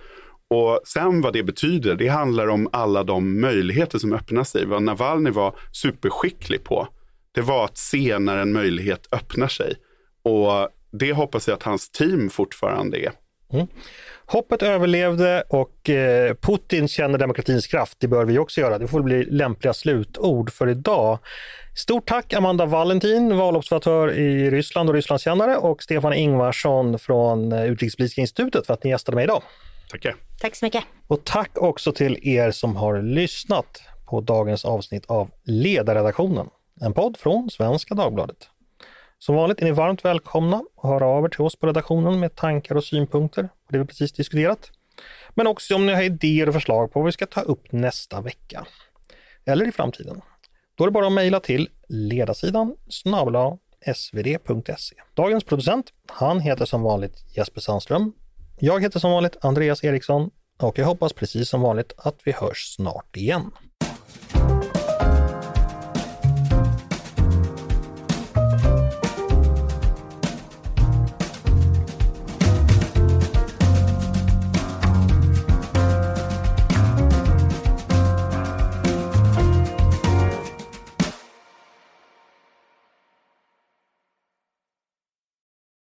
Och 0.51 0.81
sen 0.85 1.21
vad 1.21 1.33
det 1.33 1.43
betyder, 1.43 1.95
det 1.95 2.09
handlar 2.09 2.49
om 2.49 2.69
alla 2.73 3.05
de 3.05 3.41
möjligheter 3.41 3.99
som 3.99 4.13
öppnar 4.13 4.45
sig. 4.45 4.67
Vad 4.67 4.83
Navalny 4.83 5.31
var 5.31 5.55
superskicklig 5.73 6.65
på, 6.65 6.89
det 7.33 7.41
var 7.41 7.65
att 7.65 7.79
se 7.79 8.19
när 8.19 8.37
en 8.37 8.53
möjlighet 8.53 9.09
öppnar 9.13 9.49
sig. 9.49 9.75
Och 10.23 10.69
det 10.91 11.13
hoppas 11.13 11.49
jag 11.49 11.55
att 11.55 11.63
hans 11.63 11.91
team 11.91 12.31
fortfarande 12.31 12.99
är. 12.99 13.13
Mm. 13.53 13.67
Hoppet 14.27 14.63
överlevde 14.63 15.45
och 15.49 15.91
eh, 15.91 16.35
Putin 16.35 16.89
känner 16.89 17.19
demokratins 17.19 17.67
kraft. 17.67 17.97
Det 18.01 18.09
bör 18.09 18.25
vi 18.25 18.39
också 18.39 18.61
göra. 18.61 18.79
Det 18.79 18.89
får 18.89 19.03
bli 19.03 19.25
lämpliga 19.25 19.73
slutord 19.73 20.53
för 20.53 20.69
idag. 20.69 21.19
Stort 21.77 22.09
tack 22.09 22.33
Amanda 22.33 22.67
Valentin, 22.67 23.37
valobservatör 23.37 24.13
i 24.13 24.51
Ryssland 24.51 24.89
och 24.89 24.95
Rysslandskännare 24.95 25.57
och 25.57 25.83
Stefan 25.83 26.13
Ingvarsson 26.13 26.99
från 26.99 27.53
eh, 27.53 27.65
Utrikespolitiska 27.65 28.21
institutet 28.21 28.67
för 28.67 28.75
att 28.75 28.85
ni 28.85 28.91
gästade 28.91 29.15
mig 29.15 29.25
idag. 29.25 29.43
Tackar. 29.91 30.17
Tack 30.41 30.57
så 30.57 30.65
mycket. 30.65 30.85
Och 31.07 31.25
tack 31.25 31.59
också 31.59 31.93
till 31.93 32.29
er 32.29 32.51
som 32.51 32.77
har 32.77 33.03
lyssnat 33.03 33.83
på 34.07 34.21
dagens 34.21 34.65
avsnitt 34.65 35.07
av 35.07 35.31
Ledarredaktionen, 35.45 36.49
en 36.81 36.93
podd 36.93 37.17
från 37.17 37.51
Svenska 37.51 37.95
Dagbladet. 37.95 38.49
Som 39.19 39.35
vanligt 39.35 39.61
är 39.61 39.65
ni 39.65 39.71
varmt 39.71 40.05
välkomna 40.05 40.57
att 40.77 40.91
höra 40.91 41.07
av 41.07 41.25
er 41.25 41.29
till 41.29 41.41
oss 41.41 41.57
på 41.57 41.67
redaktionen 41.67 42.21
med 42.21 42.35
tankar 42.35 42.75
och 42.75 42.85
synpunkter 42.85 43.43
på 43.43 43.73
det 43.73 43.79
vi 43.79 43.85
precis 43.85 44.13
diskuterat. 44.13 44.71
Men 45.35 45.47
också 45.47 45.75
om 45.75 45.87
ni 45.87 45.95
har 45.95 46.03
idéer 46.03 46.49
och 46.49 46.55
förslag 46.55 46.93
på 46.93 47.01
vad 47.01 47.07
vi 47.07 47.13
ska 47.13 47.27
ta 47.27 47.41
upp 47.41 47.73
nästa 47.73 48.21
vecka. 48.21 48.67
Eller 49.45 49.69
i 49.69 49.73
framtiden. 49.73 50.21
Då 50.75 50.85
är 50.85 50.89
det 50.89 50.93
bara 50.93 51.07
att 51.07 51.13
mejla 51.13 51.41
till 51.41 51.69
ledarsidan 51.89 52.77
snabla 52.89 53.59
svd.se. 53.95 54.97
Dagens 55.15 55.45
producent, 55.45 55.93
han 56.07 56.41
heter 56.41 56.65
som 56.65 56.83
vanligt 56.83 57.37
Jesper 57.37 57.61
Sandström 57.61 58.13
jag 58.61 58.83
heter 58.83 59.01
som 59.01 59.11
vanligt 59.11 59.37
Andreas 59.41 59.85
Eriksson 59.85 60.31
och 60.63 60.79
jag 60.79 60.87
hoppas 60.87 61.13
precis 61.13 61.49
som 61.49 61.61
vanligt 61.61 61.93
att 61.97 62.21
vi 62.25 62.33
hörs 62.33 62.75
snart 62.77 63.17
igen. 63.17 63.51